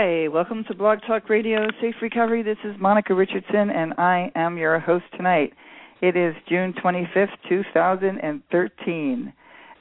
hi, 0.00 0.28
welcome 0.28 0.62
to 0.62 0.76
Blog 0.76 1.00
Talk 1.08 1.28
Radio 1.28 1.66
Safe 1.80 1.96
Recovery. 2.00 2.44
This 2.44 2.58
is 2.62 2.76
Monica 2.78 3.12
Richardson, 3.14 3.68
and 3.68 3.94
I 3.98 4.30
am 4.36 4.56
your 4.56 4.78
host 4.78 5.06
tonight. 5.16 5.52
It 6.00 6.16
is 6.16 6.36
June 6.48 6.72
25th, 6.72 7.32
2013. 7.48 9.32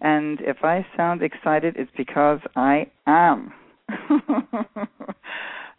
And 0.02 0.42
if 0.42 0.64
I 0.64 0.84
sound 0.98 1.22
excited, 1.22 1.76
it's 1.78 1.92
because 1.96 2.40
I 2.56 2.88
am. 3.06 3.54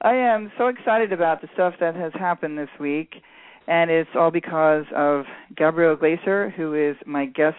I 0.03 0.15
am 0.15 0.53
so 0.57 0.69
excited 0.69 1.13
about 1.13 1.41
the 1.41 1.49
stuff 1.55 1.75
that 1.81 1.97
has 1.97 2.13
happened 2.15 2.57
this 2.57 2.71
week, 2.79 3.15
and 3.67 3.91
it's 3.91 4.11
all 4.15 4.31
because 4.31 4.85
of 4.95 5.25
Gabrielle 5.57 5.97
Glaser, 5.97 6.51
who 6.51 6.75
is 6.75 6.95
my 7.07 7.27
guest 7.27 7.57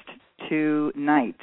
tonight. 0.47 1.35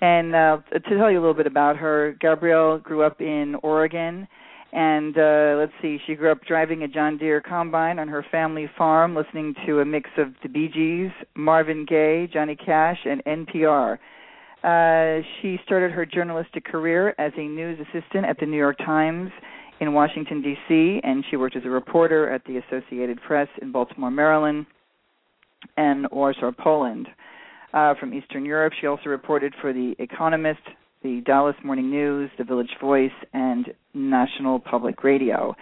And 0.00 0.34
uh, 0.34 0.56
to 0.72 0.80
tell 0.80 1.10
you 1.10 1.18
a 1.18 1.20
little 1.20 1.34
bit 1.34 1.46
about 1.46 1.76
her, 1.76 2.16
Gabrielle 2.18 2.78
grew 2.78 3.02
up 3.02 3.20
in 3.20 3.56
Oregon, 3.62 4.26
and 4.72 5.16
uh, 5.18 5.56
let's 5.58 5.72
see, 5.82 5.98
she 6.06 6.14
grew 6.14 6.30
up 6.30 6.44
driving 6.46 6.82
a 6.82 6.88
John 6.88 7.18
Deere 7.18 7.40
combine 7.40 7.98
on 7.98 8.08
her 8.08 8.24
family 8.30 8.70
farm, 8.78 9.16
listening 9.16 9.54
to 9.66 9.80
a 9.80 9.84
mix 9.84 10.08
of 10.16 10.28
the 10.42 10.48
Bee 10.48 10.68
Gees, 10.68 11.10
Marvin 11.34 11.84
Gaye, 11.88 12.28
Johnny 12.32 12.54
Cash, 12.54 12.98
and 13.04 13.22
NPR. 13.24 13.98
Uh, 14.62 15.22
she 15.40 15.58
started 15.64 15.90
her 15.90 16.06
journalistic 16.06 16.64
career 16.64 17.14
as 17.18 17.32
a 17.36 17.42
news 17.42 17.80
assistant 17.80 18.26
at 18.26 18.38
the 18.38 18.46
New 18.46 18.58
York 18.58 18.78
Times 18.78 19.30
in 19.80 19.94
Washington, 19.94 20.42
D.C., 20.42 21.00
and 21.02 21.24
she 21.30 21.36
worked 21.36 21.56
as 21.56 21.64
a 21.64 21.70
reporter 21.70 22.30
at 22.30 22.44
the 22.44 22.58
Associated 22.58 23.18
Press 23.22 23.48
in 23.62 23.72
Baltimore, 23.72 24.10
Maryland, 24.10 24.66
and 25.76 26.06
Warsaw, 26.12 26.52
Poland. 26.52 27.08
Uh, 27.72 27.94
from 27.98 28.12
Eastern 28.12 28.44
Europe, 28.44 28.72
she 28.80 28.86
also 28.86 29.08
reported 29.08 29.54
for 29.60 29.72
The 29.72 29.94
Economist, 29.98 30.60
the 31.02 31.22
Dallas 31.24 31.56
Morning 31.64 31.90
News, 31.90 32.30
The 32.36 32.44
Village 32.44 32.76
Voice, 32.80 33.10
and 33.32 33.72
National 33.94 34.58
Public 34.58 35.02
Radio. 35.02 35.54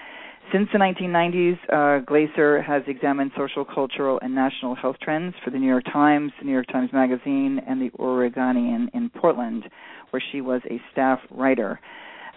Since 0.52 0.68
the 0.72 0.78
1990s, 0.78 1.58
uh, 1.70 2.04
Glaser 2.04 2.62
has 2.62 2.82
examined 2.86 3.32
social, 3.36 3.64
cultural, 3.64 4.18
and 4.22 4.34
national 4.34 4.74
health 4.74 4.96
trends 5.02 5.34
for 5.44 5.50
the 5.50 5.58
New 5.58 5.66
York 5.66 5.84
Times, 5.84 6.32
the 6.38 6.46
New 6.46 6.52
York 6.52 6.66
Times 6.72 6.90
Magazine, 6.92 7.60
and 7.68 7.80
the 7.80 7.90
Oregonian 7.98 8.90
in 8.94 9.10
Portland, 9.10 9.64
where 10.10 10.22
she 10.32 10.40
was 10.40 10.62
a 10.70 10.80
staff 10.90 11.20
writer. 11.30 11.78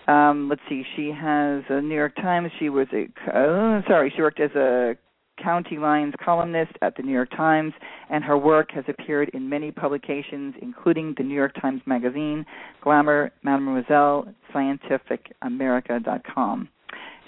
Um, 0.07 0.49
let's 0.49 0.61
see, 0.67 0.83
she 0.95 1.07
has 1.09 1.63
a 1.69 1.81
New 1.81 1.95
York 1.95 2.15
Times. 2.15 2.51
She 2.59 2.69
was 2.69 2.87
a 2.91 3.03
uh, 3.29 3.81
sorry, 3.87 4.11
she 4.15 4.21
worked 4.21 4.39
as 4.39 4.51
a 4.51 4.95
county 5.43 5.77
lines 5.77 6.13
columnist 6.23 6.71
at 6.81 6.95
the 6.95 7.03
New 7.03 7.13
York 7.13 7.31
Times, 7.31 7.73
and 8.09 8.23
her 8.23 8.37
work 8.37 8.71
has 8.71 8.85
appeared 8.87 9.29
in 9.33 9.49
many 9.49 9.71
publications, 9.71 10.55
including 10.61 11.13
the 11.17 11.23
New 11.23 11.35
York 11.35 11.53
Times 11.61 11.81
Magazine, 11.85 12.45
Glamour, 12.83 13.31
Mademoiselle, 13.43 14.27
ScientificAmerica.com. 14.53 16.69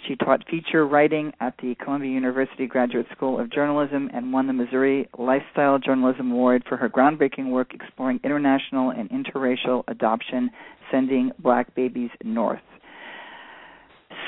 She 0.08 0.16
taught 0.18 0.48
feature 0.50 0.86
writing 0.86 1.32
at 1.40 1.54
the 1.62 1.76
Columbia 1.76 2.12
University 2.12 2.68
Graduate 2.68 3.06
School 3.16 3.40
of 3.40 3.50
Journalism 3.50 4.10
and 4.14 4.34
won 4.34 4.48
the 4.48 4.54
Missouri 4.54 5.08
Lifestyle 5.18 5.80
Journalism 5.80 6.32
Award 6.32 6.64
for 6.68 6.76
her 6.76 6.90
groundbreaking 6.90 7.52
work 7.52 7.74
exploring 7.74 8.20
international 8.24 8.90
and 8.90 9.10
interracial 9.12 9.84
adoption, 9.88 10.50
sending 10.92 11.32
black 11.40 11.74
babies 11.74 12.10
north. 12.22 12.60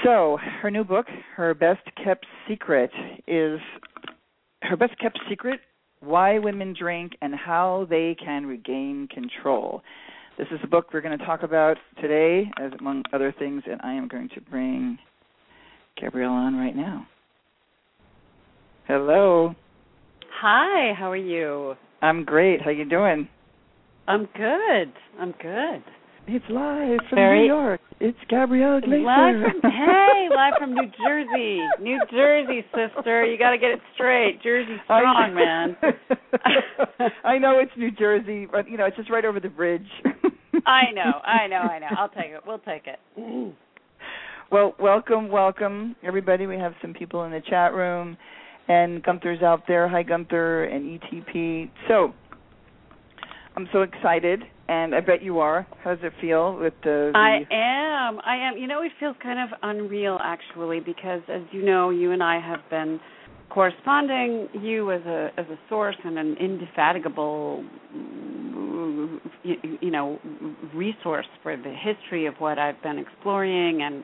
So, 0.03 0.37
her 0.61 0.69
new 0.69 0.83
book, 0.83 1.07
her 1.35 1.53
best 1.53 1.81
kept 2.03 2.25
secret, 2.47 2.91
is 3.27 3.59
her 4.61 4.75
best 4.75 4.97
kept 4.99 5.19
secret 5.29 5.59
why 5.99 6.39
women 6.39 6.75
drink 6.77 7.13
and 7.21 7.33
how 7.33 7.87
they 7.89 8.15
can 8.23 8.45
regain 8.45 9.07
control. 9.11 9.81
This 10.37 10.47
is 10.51 10.59
a 10.63 10.67
book 10.67 10.87
we're 10.93 11.01
going 11.01 11.17
to 11.17 11.25
talk 11.25 11.43
about 11.43 11.77
today, 12.01 12.51
as 12.59 12.71
among 12.79 13.03
other 13.13 13.33
things, 13.37 13.63
and 13.69 13.79
I 13.83 13.93
am 13.93 14.07
going 14.07 14.29
to 14.35 14.41
bring 14.41 14.97
Gabrielle 15.99 16.31
on 16.31 16.55
right 16.55 16.75
now. 16.75 17.07
Hello. 18.87 19.55
Hi, 20.41 20.93
how 20.93 21.09
are 21.09 21.15
you? 21.15 21.75
I'm 22.01 22.25
great. 22.25 22.61
How 22.61 22.69
you 22.69 22.85
doing? 22.85 23.27
I'm 24.07 24.27
good. 24.35 24.93
I'm 25.19 25.33
good. 25.41 25.83
It's 26.27 26.45
live 26.49 26.99
from 27.09 27.15
Very- 27.15 27.41
New 27.41 27.53
York. 27.53 27.81
It's 27.99 28.17
Gabrielle 28.29 28.81
Glaser. 28.81 29.03
Live 29.03 29.35
from 29.61 29.71
hey, 29.71 30.27
live 30.35 30.53
from 30.59 30.73
New 30.73 30.89
Jersey. 31.05 31.59
New 31.79 31.99
Jersey, 32.11 32.65
sister. 32.73 33.25
You 33.25 33.37
got 33.37 33.51
to 33.51 33.57
get 33.57 33.71
it 33.71 33.79
straight. 33.93 34.41
Jersey 34.41 34.75
strong, 34.85 35.33
man. 35.35 35.77
I 37.23 37.37
know 37.37 37.59
it's 37.59 37.71
New 37.77 37.91
Jersey, 37.91 38.47
but 38.51 38.69
you 38.69 38.75
know 38.77 38.85
it's 38.85 38.97
just 38.97 39.09
right 39.09 39.23
over 39.23 39.39
the 39.39 39.49
bridge. 39.49 39.87
I 40.65 40.91
know. 40.93 41.19
I 41.23 41.47
know. 41.47 41.57
I 41.57 41.79
know. 41.79 41.87
I'll 41.97 42.09
take 42.09 42.31
it. 42.31 42.41
We'll 42.45 42.59
take 42.59 42.87
it. 42.87 42.99
Well, 44.51 44.75
welcome, 44.79 45.29
welcome, 45.29 45.95
everybody. 46.03 46.45
We 46.45 46.55
have 46.57 46.73
some 46.79 46.93
people 46.93 47.23
in 47.23 47.31
the 47.31 47.41
chat 47.49 47.73
room, 47.73 48.15
and 48.67 49.01
Gunther's 49.01 49.41
out 49.41 49.63
there. 49.67 49.87
Hi, 49.87 50.03
Gunther 50.03 50.65
and 50.65 51.01
ETP. 51.01 51.71
So, 51.87 52.13
I'm 53.57 53.67
so 53.73 53.81
excited, 53.81 54.43
and 54.67 54.95
I 54.95 54.99
bet 55.01 55.21
you 55.21 55.39
are. 55.39 55.67
How 55.83 55.95
does 55.95 56.03
it 56.03 56.13
feel 56.19 56.57
with 56.57 56.73
the? 56.83 57.11
the 57.13 57.17
I 57.17 57.37
am. 57.53 58.19
I 58.25 58.35
am. 58.37 58.57
You 58.57 58.67
know, 58.67 58.81
it 58.81 58.91
feels 58.99 59.15
kind 59.21 59.39
of 59.39 59.57
unreal 59.61 60.17
actually 60.21 60.79
because 60.79 61.21
as 61.27 61.41
you 61.51 61.63
know, 61.63 61.89
you 61.89 62.11
and 62.11 62.23
I 62.23 62.39
have 62.39 62.61
been 62.69 62.99
corresponding 63.49 64.49
you 64.53 64.91
as 64.91 65.01
a 65.05 65.29
as 65.37 65.45
a 65.47 65.57
source 65.69 65.95
and 66.03 66.17
an 66.17 66.35
indefatigable 66.39 67.63
you, 69.43 69.55
you 69.81 69.91
know 69.91 70.19
resource 70.73 71.27
for 71.43 71.55
the 71.55 71.73
history 71.73 72.25
of 72.25 72.33
what 72.39 72.57
I've 72.57 72.81
been 72.81 72.97
exploring 72.97 73.81
and 73.83 74.03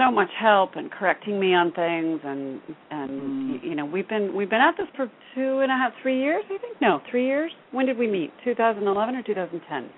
so 0.00 0.10
much 0.10 0.30
help 0.38 0.76
and 0.76 0.90
correcting 0.90 1.38
me 1.38 1.54
on 1.54 1.72
things 1.72 2.20
and 2.24 2.60
and 2.90 3.10
Mm. 3.10 3.62
you 3.64 3.74
know 3.74 3.84
we've 3.84 4.08
been 4.08 4.34
we've 4.34 4.48
been 4.50 4.60
at 4.60 4.76
this 4.76 4.86
for 4.96 5.10
two 5.34 5.60
and 5.60 5.70
a 5.70 5.76
half 5.76 5.92
three 6.02 6.18
years 6.20 6.44
I 6.46 6.58
think 6.58 6.80
no 6.80 7.00
three 7.10 7.26
years 7.26 7.52
when 7.72 7.86
did 7.86 7.98
we 7.98 8.06
meet 8.08 8.32
2011 8.44 9.14
or 9.16 9.22
2010 9.22 9.90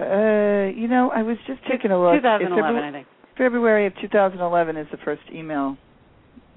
Uh, 0.00 0.70
you 0.74 0.88
know, 0.88 1.10
I 1.14 1.22
was 1.22 1.36
just 1.46 1.60
taking 1.70 1.90
a 1.90 2.00
look. 2.02 2.14
2011 2.14 2.82
Febru- 2.82 2.88
I 2.88 2.92
think 2.92 3.06
February 3.36 3.86
of 3.86 3.92
2011 4.00 4.76
is 4.76 4.86
the 4.90 4.96
first 5.04 5.22
email 5.32 5.76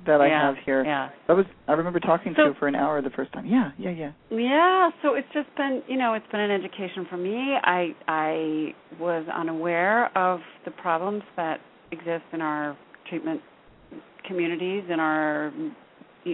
that 0.06 0.21
I 0.21 0.27
yeah, 0.27 0.41
have 0.48 0.56
here. 0.65 0.83
yeah 0.86 1.09
That 1.27 1.36
was 1.36 1.45
I 1.68 1.74
remember 1.74 2.00
talking 2.00 2.33
to 2.36 2.39
So- 2.39 2.45
you 2.50 2.53
for 2.59 2.68
an 2.68 2.75
hour 2.75 3.01
the 3.01 3.09
first 3.09 3.33
time. 3.33 3.45
Yeah, 3.45 3.71
yeah, 3.77 3.89
yeah. 3.89 4.12
Yeah, 4.30 4.89
so 5.01 5.15
it's 5.15 5.27
just 5.33 5.50
been, 5.57 5.81
you 5.88 5.98
know, 5.98 6.13
it's 6.13 6.27
been 6.31 6.41
an 6.41 6.51
education 6.51 7.06
for 7.09 7.18
me. 7.18 7.57
I 7.63 7.94
I 8.07 8.74
was 9.00 9.25
unaware 9.41 10.15
of 10.18 10.39
the 10.63 10.71
problems 10.71 11.24
that 11.36 11.59
exist 11.91 12.25
in 12.33 12.41
our 12.41 12.77
treatment 13.07 13.42
communities, 14.28 14.84
in 14.90 15.00
our 15.00 15.52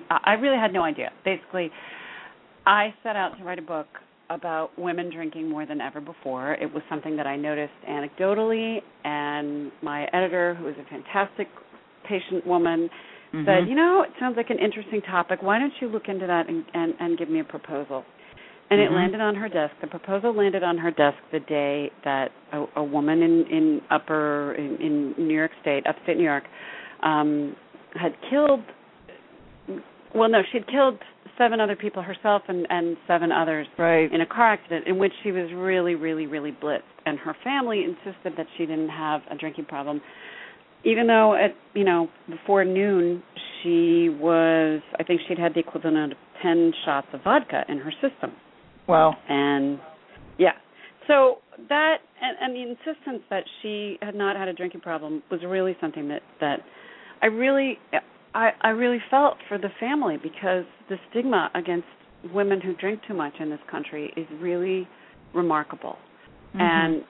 I 0.10 0.34
really 0.34 0.58
had 0.58 0.72
no 0.72 0.84
idea. 0.84 1.12
Basically, 1.26 1.70
I 2.66 2.94
set 3.04 3.16
out 3.16 3.38
to 3.38 3.44
write 3.44 3.60
a 3.60 3.64
book 3.64 3.88
about 4.30 4.78
women 4.78 5.12
drinking 5.14 5.50
more 5.50 5.66
than 5.66 5.82
ever 5.82 6.00
before. 6.00 6.54
It 6.54 6.74
was 6.74 6.82
something 6.90 7.18
that 7.18 7.28
I 7.28 7.36
noticed 7.36 7.74
anecdotally, 7.88 8.78
and 9.04 9.72
my 9.82 10.06
editor, 10.14 10.56
who 10.56 10.70
is 10.70 10.76
a 10.80 10.90
fantastic 10.90 11.48
patient 12.08 12.48
woman, 12.48 12.90
mm-hmm. 13.34 13.46
said, 13.46 13.68
"You 13.68 13.76
know, 13.76 14.04
it 14.08 14.12
sounds 14.20 14.38
like 14.38 14.50
an 14.50 14.60
interesting 14.60 15.02
topic. 15.02 15.42
Why 15.42 15.60
don't 15.60 15.74
you 15.82 15.90
look 15.90 16.08
into 16.08 16.28
that 16.28 16.48
and 16.48 16.64
and, 16.74 16.94
and 17.00 17.18
give 17.18 17.30
me 17.30 17.40
a 17.42 17.44
proposal?" 17.44 18.06
And 18.72 18.80
mm-hmm. 18.80 18.94
it 18.94 18.96
landed 18.96 19.22
on 19.22 19.36
her 19.36 19.50
desk. 19.50 19.74
The 19.82 19.88
proposal 19.88 20.36
landed 20.36 20.64
on 20.64 20.78
her 20.78 20.92
desk 20.92 21.18
the 21.32 21.42
day 21.42 21.92
that 22.06 22.30
a, 22.54 22.66
a 22.78 22.84
woman 22.84 23.22
in 23.22 23.46
in 23.52 23.82
upper 23.92 24.56
in, 24.56 24.78
in 25.18 25.28
New 25.28 25.36
York 25.36 25.52
State, 25.62 25.86
upstate 25.86 26.18
New 26.18 26.24
York, 26.24 26.46
um, 27.04 27.56
had 27.94 28.14
killed. 28.30 28.62
Well, 30.16 30.30
no, 30.30 30.42
she 30.52 30.58
had 30.58 30.68
killed 30.68 31.00
seven 31.38 31.60
other 31.60 31.76
people 31.76 32.02
herself 32.02 32.44
and 32.48 32.68
and 32.70 32.98
seven 33.08 33.32
others 33.32 33.68
right. 33.78 34.12
in 34.14 34.22
a 34.22 34.26
car 34.26 34.54
accident 34.54 34.88
in 34.88 34.98
which 34.98 35.12
she 35.24 35.32
was 35.32 35.50
really 35.56 35.96
really 35.96 36.28
really 36.28 36.52
blitzed 36.52 36.82
and 37.06 37.18
her 37.18 37.36
family 37.44 37.84
insisted 37.84 38.34
that 38.38 38.46
she 38.58 38.66
didn't 38.66 38.90
have 38.90 39.22
a 39.32 39.36
drinking 39.36 39.66
problem 39.66 40.02
even 40.84 41.08
though 41.08 41.34
at 41.34 41.56
you 41.74 41.84
know 41.84 42.08
before 42.30 42.66
noon 42.66 43.24
she 43.62 44.10
was 44.10 44.82
i 45.00 45.04
think 45.04 45.22
she'd 45.28 45.40
had 45.40 45.54
the 45.54 45.60
equivalent 45.60 46.12
of 46.12 46.18
10 46.44 46.74
shots 46.86 47.08
of 47.14 47.24
vodka 47.24 47.64
in 47.70 47.78
her 47.78 47.92
system 47.94 48.32
wow 48.92 49.16
and 49.30 49.80
yeah 50.38 50.52
so 51.08 51.38
that 51.70 51.98
and, 52.22 52.38
and 52.42 52.56
the 52.56 52.62
insistence 52.62 53.24
that 53.30 53.44
she 53.62 53.98
had 54.02 54.16
not 54.16 54.36
had 54.36 54.48
a 54.48 54.54
drinking 54.54 54.82
problem 54.82 55.24
was 55.32 55.40
really 55.46 55.76
something 55.82 56.08
that 56.08 56.22
that 56.40 56.60
i 57.22 57.26
really 57.26 57.78
I, 58.34 58.52
I 58.62 58.70
really 58.70 59.00
felt 59.10 59.38
for 59.48 59.58
the 59.58 59.70
family 59.80 60.18
because 60.22 60.66
the 60.90 60.96
stigma 61.10 61.50
against 61.56 61.88
women 62.34 62.62
who 62.62 62.76
drink 62.76 63.02
too 63.08 63.14
much 63.14 63.34
in 63.40 63.50
this 63.50 63.60
country 63.70 64.14
is 64.16 64.26
really 64.40 64.88
remarkable. 65.34 65.98
Mm-hmm. 66.56 66.62
And 66.62 67.04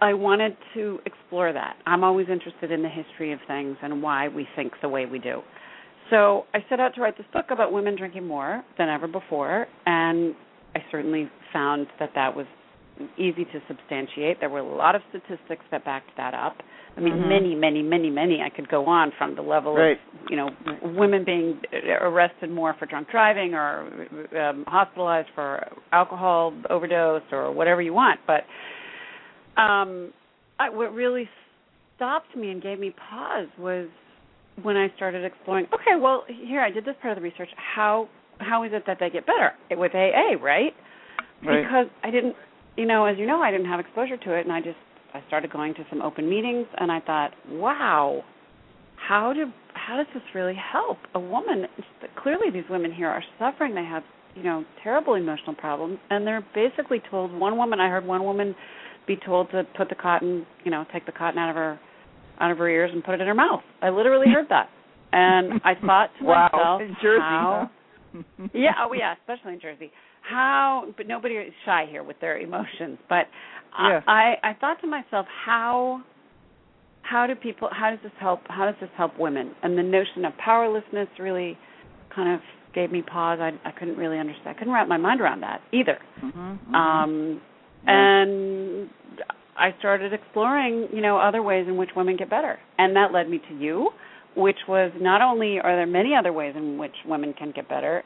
I 0.00 0.14
wanted 0.14 0.56
to 0.74 0.98
explore 1.04 1.52
that. 1.52 1.76
I'm 1.86 2.04
always 2.04 2.28
interested 2.30 2.70
in 2.70 2.82
the 2.82 2.88
history 2.88 3.32
of 3.32 3.40
things 3.46 3.76
and 3.82 4.02
why 4.02 4.28
we 4.28 4.46
think 4.56 4.72
the 4.80 4.88
way 4.88 5.06
we 5.06 5.18
do. 5.18 5.42
So 6.08 6.46
I 6.54 6.58
set 6.68 6.80
out 6.80 6.94
to 6.94 7.00
write 7.00 7.16
this 7.16 7.26
book 7.32 7.46
about 7.50 7.72
women 7.72 7.96
drinking 7.96 8.26
more 8.26 8.64
than 8.78 8.88
ever 8.88 9.06
before, 9.06 9.66
and 9.86 10.34
I 10.74 10.80
certainly 10.90 11.30
found 11.52 11.86
that 11.98 12.10
that 12.14 12.34
was 12.36 12.46
easy 13.16 13.44
to 13.44 13.60
substantiate. 13.66 14.40
There 14.40 14.50
were 14.50 14.58
a 14.58 14.76
lot 14.76 14.94
of 14.94 15.02
statistics 15.08 15.64
that 15.70 15.84
backed 15.84 16.10
that 16.16 16.34
up. 16.34 16.56
I 16.96 17.00
mean, 17.00 17.14
mm-hmm. 17.14 17.28
many, 17.28 17.54
many, 17.54 17.82
many, 17.82 18.10
many. 18.10 18.40
I 18.42 18.50
could 18.50 18.68
go 18.68 18.86
on 18.86 19.12
from 19.16 19.36
the 19.36 19.42
level 19.42 19.74
right. 19.74 19.92
of 19.92 19.98
you 20.28 20.36
know 20.36 20.50
women 20.82 21.24
being 21.24 21.60
arrested 22.00 22.50
more 22.50 22.74
for 22.78 22.86
drunk 22.86 23.08
driving 23.10 23.54
or 23.54 23.86
um, 24.38 24.64
hospitalized 24.66 25.28
for 25.34 25.66
alcohol 25.92 26.52
overdose 26.68 27.22
or 27.30 27.52
whatever 27.52 27.80
you 27.80 27.94
want. 27.94 28.20
But 28.26 28.42
um, 29.60 30.12
I, 30.58 30.68
what 30.68 30.92
really 30.92 31.28
stopped 31.96 32.36
me 32.36 32.50
and 32.50 32.62
gave 32.62 32.78
me 32.78 32.94
pause 33.08 33.48
was 33.58 33.88
when 34.62 34.76
I 34.76 34.88
started 34.96 35.24
exploring. 35.24 35.66
Okay, 35.66 36.00
well, 36.00 36.24
here 36.28 36.60
I 36.60 36.70
did 36.70 36.84
this 36.84 36.96
part 37.00 37.16
of 37.16 37.22
the 37.22 37.28
research. 37.28 37.48
How 37.56 38.08
how 38.40 38.64
is 38.64 38.72
it 38.72 38.84
that 38.86 38.98
they 39.00 39.10
get 39.10 39.26
better 39.26 39.52
with 39.70 39.94
AA, 39.94 40.42
right? 40.42 40.72
Right. 41.44 41.62
Because 41.62 41.86
I 42.02 42.10
didn't, 42.10 42.36
you 42.76 42.86
know, 42.86 43.06
as 43.06 43.18
you 43.18 43.26
know, 43.26 43.40
I 43.40 43.50
didn't 43.50 43.66
have 43.66 43.80
exposure 43.80 44.16
to 44.16 44.38
it, 44.38 44.42
and 44.46 44.52
I 44.52 44.60
just 44.60 44.76
I 45.14 45.22
started 45.26 45.50
going 45.50 45.74
to 45.74 45.84
some 45.90 46.02
open 46.02 46.28
meetings, 46.28 46.66
and 46.78 46.92
I 46.92 47.00
thought, 47.00 47.32
wow, 47.48 48.22
how 48.96 49.32
do 49.32 49.46
how 49.74 49.96
does 49.96 50.06
this 50.14 50.22
really 50.34 50.54
help 50.54 50.98
a 51.14 51.20
woman? 51.20 51.66
Clearly, 52.22 52.50
these 52.52 52.68
women 52.70 52.92
here 52.92 53.08
are 53.08 53.22
suffering. 53.38 53.74
They 53.74 53.84
have 53.84 54.02
you 54.34 54.42
know 54.42 54.64
terrible 54.82 55.14
emotional 55.14 55.54
problems, 55.54 55.98
and 56.10 56.26
they're 56.26 56.46
basically 56.54 57.02
told. 57.10 57.32
One 57.32 57.56
woman, 57.56 57.80
I 57.80 57.88
heard 57.88 58.04
one 58.04 58.24
woman 58.24 58.54
be 59.06 59.16
told 59.24 59.50
to 59.50 59.64
put 59.76 59.88
the 59.88 59.94
cotton, 59.94 60.46
you 60.64 60.70
know, 60.70 60.84
take 60.92 61.06
the 61.06 61.12
cotton 61.12 61.38
out 61.38 61.50
of 61.50 61.56
her 61.56 61.80
out 62.38 62.50
of 62.50 62.58
her 62.58 62.68
ears 62.68 62.90
and 62.92 63.02
put 63.04 63.14
it 63.14 63.20
in 63.20 63.26
her 63.26 63.34
mouth. 63.34 63.62
I 63.82 63.90
literally 63.90 64.26
heard 64.32 64.46
that, 64.50 64.68
and 65.12 65.60
I 65.64 65.74
thought 65.74 66.10
to 66.18 66.24
wow. 66.24 66.48
myself, 66.52 66.82
in 66.82 66.96
Jersey, 67.02 67.20
how? 67.20 67.70
yeah, 68.54 68.72
oh 68.80 68.92
yeah, 68.92 69.14
especially 69.20 69.54
in 69.54 69.60
Jersey. 69.60 69.90
How, 70.22 70.86
but 70.96 71.06
nobody 71.06 71.34
is 71.34 71.52
shy 71.64 71.86
here 71.90 72.02
with 72.02 72.20
their 72.20 72.38
emotions. 72.38 72.98
But 73.08 73.26
yeah. 73.78 74.00
I, 74.06 74.34
I 74.42 74.54
thought 74.60 74.80
to 74.82 74.86
myself, 74.86 75.26
how, 75.44 76.02
how 77.02 77.26
do 77.26 77.34
people, 77.34 77.68
how 77.72 77.90
does 77.90 78.00
this 78.02 78.12
help? 78.20 78.40
How 78.48 78.66
does 78.66 78.74
this 78.80 78.90
help 78.96 79.18
women? 79.18 79.54
And 79.62 79.78
the 79.78 79.82
notion 79.82 80.24
of 80.24 80.36
powerlessness 80.38 81.08
really 81.18 81.56
kind 82.14 82.34
of 82.34 82.40
gave 82.74 82.92
me 82.92 83.02
pause. 83.02 83.38
I, 83.40 83.52
I 83.66 83.72
couldn't 83.72 83.96
really 83.96 84.18
understand. 84.18 84.48
I 84.48 84.58
couldn't 84.58 84.72
wrap 84.72 84.88
my 84.88 84.96
mind 84.96 85.20
around 85.20 85.40
that 85.40 85.60
either. 85.72 85.98
Mm-hmm, 86.22 86.38
mm-hmm. 86.38 86.74
Um, 86.74 87.40
yeah. 87.84 88.22
and 88.22 88.90
I 89.56 89.74
started 89.78 90.12
exploring, 90.12 90.88
you 90.92 91.00
know, 91.00 91.18
other 91.18 91.42
ways 91.42 91.66
in 91.68 91.76
which 91.76 91.90
women 91.96 92.16
get 92.16 92.30
better, 92.30 92.58
and 92.78 92.94
that 92.96 93.12
led 93.12 93.28
me 93.28 93.40
to 93.48 93.54
you, 93.54 93.90
which 94.36 94.58
was 94.68 94.92
not 95.00 95.22
only 95.22 95.58
are 95.58 95.76
there 95.76 95.86
many 95.86 96.14
other 96.14 96.32
ways 96.32 96.54
in 96.56 96.78
which 96.78 96.94
women 97.06 97.32
can 97.32 97.52
get 97.52 97.68
better. 97.68 98.02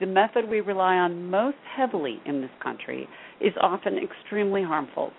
The 0.00 0.06
method 0.06 0.48
we 0.48 0.60
rely 0.60 0.96
on 0.96 1.30
most 1.30 1.58
heavily 1.76 2.20
in 2.26 2.40
this 2.40 2.50
country 2.62 3.08
is 3.40 3.52
often 3.60 3.96
extremely 3.98 4.62
harmful, 4.62 5.12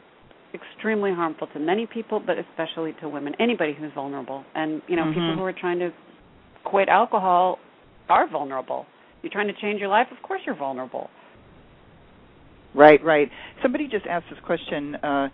extremely 0.53 1.13
harmful 1.13 1.47
to 1.53 1.59
many 1.59 1.85
people, 1.85 2.19
but 2.19 2.35
especially 2.37 2.93
to 3.01 3.07
women, 3.07 3.33
anybody 3.39 3.73
who's 3.73 3.91
vulnerable. 3.95 4.43
And 4.53 4.81
you 4.87 4.95
know, 4.95 5.03
mm-hmm. 5.03 5.13
people 5.13 5.35
who 5.37 5.43
are 5.43 5.53
trying 5.53 5.79
to 5.79 5.91
quit 6.65 6.89
alcohol 6.89 7.59
are 8.09 8.29
vulnerable. 8.29 8.85
You're 9.21 9.31
trying 9.31 9.47
to 9.47 9.61
change 9.61 9.79
your 9.79 9.89
life, 9.89 10.07
of 10.11 10.21
course 10.23 10.41
you're 10.45 10.57
vulnerable. 10.57 11.09
Right, 12.75 13.03
right. 13.03 13.29
Somebody 13.61 13.87
just 13.87 14.05
asked 14.07 14.25
this 14.29 14.39
question. 14.45 14.95
Uh, 14.95 15.29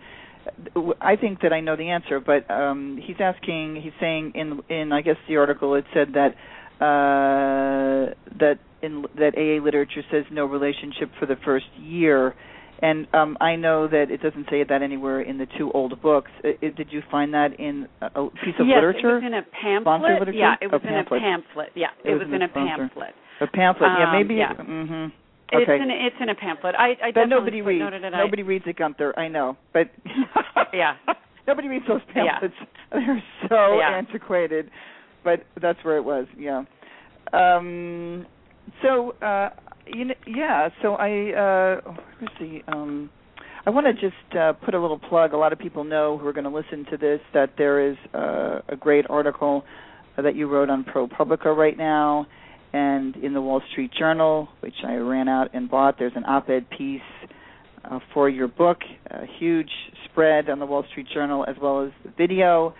I 1.00 1.16
think 1.16 1.40
that 1.42 1.52
I 1.52 1.60
know 1.60 1.76
the 1.76 1.90
answer, 1.90 2.20
but 2.20 2.50
um, 2.50 2.98
he's 3.02 3.16
asking. 3.20 3.80
He's 3.82 3.92
saying 4.00 4.32
in 4.34 4.60
in 4.68 4.92
I 4.92 5.02
guess 5.02 5.16
the 5.28 5.36
article 5.36 5.74
it 5.74 5.84
said 5.94 6.08
that 6.14 6.34
uh, 6.80 8.14
that 8.38 8.58
in 8.82 9.04
that 9.16 9.34
AA 9.36 9.62
literature 9.62 10.02
says 10.10 10.24
no 10.30 10.44
relationship 10.46 11.10
for 11.18 11.26
the 11.26 11.36
first 11.44 11.66
year, 11.78 12.34
and 12.82 13.06
um, 13.14 13.36
I 13.40 13.56
know 13.56 13.86
that 13.88 14.10
it 14.10 14.22
doesn't 14.22 14.46
say 14.50 14.64
that 14.64 14.82
anywhere 14.82 15.20
in 15.20 15.38
the 15.38 15.46
two 15.58 15.70
old 15.72 16.00
books. 16.00 16.30
It, 16.42 16.58
it, 16.62 16.76
did 16.76 16.88
you 16.90 17.02
find 17.10 17.34
that 17.34 17.58
in 17.58 17.86
a, 18.00 18.08
piece 18.44 18.56
of 18.58 18.66
yes, 18.66 18.76
literature? 18.76 19.18
it 19.18 19.22
was 19.22 19.24
in 19.26 19.34
a 19.34 19.42
pamphlet. 19.62 20.00
literature? 20.20 20.32
Yeah, 20.32 20.54
it 20.60 20.70
was 20.72 20.80
in 20.82 20.88
pamphlet. 20.88 21.20
a 21.20 21.24
pamphlet. 21.24 21.68
Yeah, 21.74 21.88
It 22.04 22.10
it, 22.10 22.14
was 22.14 22.26
was 22.26 22.34
in 22.34 22.42
a 22.42 22.48
pamphlet. 22.48 23.14
A 23.40 23.46
pamphlet. 23.46 23.90
yeah, 23.98 24.08
Um, 24.08 24.16
maybe. 24.16 24.34
yeah. 24.34 24.52
Hmm 25.50 25.58
It's 25.58 25.68
Okay. 25.68 25.82
in 25.82 25.90
a, 25.90 25.94
it's 26.06 26.16
in 26.20 26.28
a 26.28 26.34
pamphlet. 26.34 26.74
I, 26.76 26.90
I 26.90 26.94
But 27.12 27.28
definitely 27.28 27.60
nobody 27.60 27.62
reads. 27.62 27.84
Nobody 28.12 28.42
reads 28.42 28.64
it, 28.66 28.76
Gunther. 28.76 29.18
I 29.18 29.28
know, 29.28 29.56
but 29.72 29.90
Yeah. 30.72 30.94
nobody 31.46 31.68
reads 31.68 31.84
those 31.88 32.00
Yeah. 32.14 32.38
pamphlets. 32.40 32.54
They're 32.92 33.22
so 33.48 33.78
Yeah. 33.78 33.96
antiquated. 33.96 34.70
But 35.24 35.44
that's 35.60 35.78
where 35.84 35.96
it 35.96 36.04
was. 36.04 36.26
Yeah. 36.38 36.64
Um. 37.32 38.26
So, 38.82 39.12
uh, 39.22 39.50
you 39.86 40.06
know, 40.06 40.14
yeah. 40.26 40.68
So 40.82 40.94
I. 40.94 41.32
Uh, 41.32 41.92
let's 42.20 42.34
see. 42.38 42.62
Um. 42.68 43.10
I 43.66 43.70
want 43.70 43.86
to 43.86 43.92
just 43.92 44.36
uh, 44.36 44.54
put 44.54 44.74
a 44.74 44.80
little 44.80 44.98
plug. 44.98 45.34
A 45.34 45.36
lot 45.36 45.52
of 45.52 45.58
people 45.58 45.84
know 45.84 46.16
who 46.16 46.26
are 46.26 46.32
going 46.32 46.44
to 46.44 46.50
listen 46.50 46.86
to 46.90 46.96
this 46.96 47.20
that 47.34 47.50
there 47.58 47.86
is 47.90 47.96
uh, 48.14 48.60
a 48.70 48.76
great 48.76 49.04
article 49.10 49.64
that 50.16 50.34
you 50.34 50.48
wrote 50.48 50.70
on 50.70 50.82
ProPublica 50.82 51.54
right 51.54 51.76
now, 51.76 52.26
and 52.72 53.16
in 53.16 53.32
the 53.34 53.40
Wall 53.40 53.60
Street 53.72 53.90
Journal, 53.98 54.48
which 54.60 54.74
I 54.86 54.94
ran 54.94 55.28
out 55.28 55.50
and 55.54 55.70
bought. 55.70 55.96
There's 55.98 56.12
an 56.16 56.24
op-ed 56.24 56.66
piece 56.70 57.00
uh, 57.84 57.98
for 58.14 58.28
your 58.28 58.48
book, 58.48 58.78
a 59.10 59.24
huge 59.38 59.70
spread 60.04 60.48
on 60.50 60.58
the 60.58 60.66
Wall 60.66 60.84
Street 60.90 61.06
Journal, 61.12 61.44
as 61.48 61.56
well 61.60 61.84
as 61.84 61.90
the 62.04 62.12
video 62.16 62.74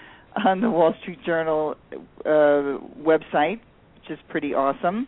on 0.45 0.61
the 0.61 0.71
Wall 0.71 0.95
Street 1.03 1.19
Journal 1.25 1.75
uh, 2.25 2.79
website, 3.03 3.61
which 3.97 4.11
is 4.11 4.19
pretty 4.29 4.55
awesome. 4.55 5.07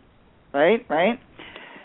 Right, 0.53 0.85
right. 0.89 1.19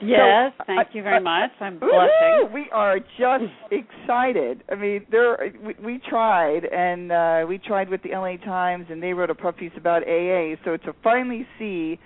Yes, 0.01 0.53
So, 0.59 0.65
thank 0.67 0.79
I- 0.79 0.91
you 0.93 1.03
very 1.03 1.17
I- 1.17 1.19
much. 1.21 1.51
I'm 1.61 1.79
blushing. 1.79 2.53
We 2.53 2.67
are 2.73 2.99
just 3.01 3.53
excited. 3.73 4.63
I 4.71 4.75
mean, 4.77 5.05
there 5.11 5.53
we, 5.65 5.75
we 5.85 6.01
tried, 6.09 6.65
and 6.65 7.11
uh, 7.11 7.45
we 7.49 7.59
tried 7.59 7.89
with 7.89 8.03
the 8.03 8.11
LA 8.11 8.37
Times, 8.37 8.87
and 8.91 9.03
they 9.03 9.13
wrote 9.13 9.31
a 9.31 9.35
puff 9.35 9.57
piece 9.57 9.73
about 9.77 10.03
AA. 10.07 10.55
So 10.65 10.77
to 10.77 10.93
finally 11.03 11.47
see 11.59 11.99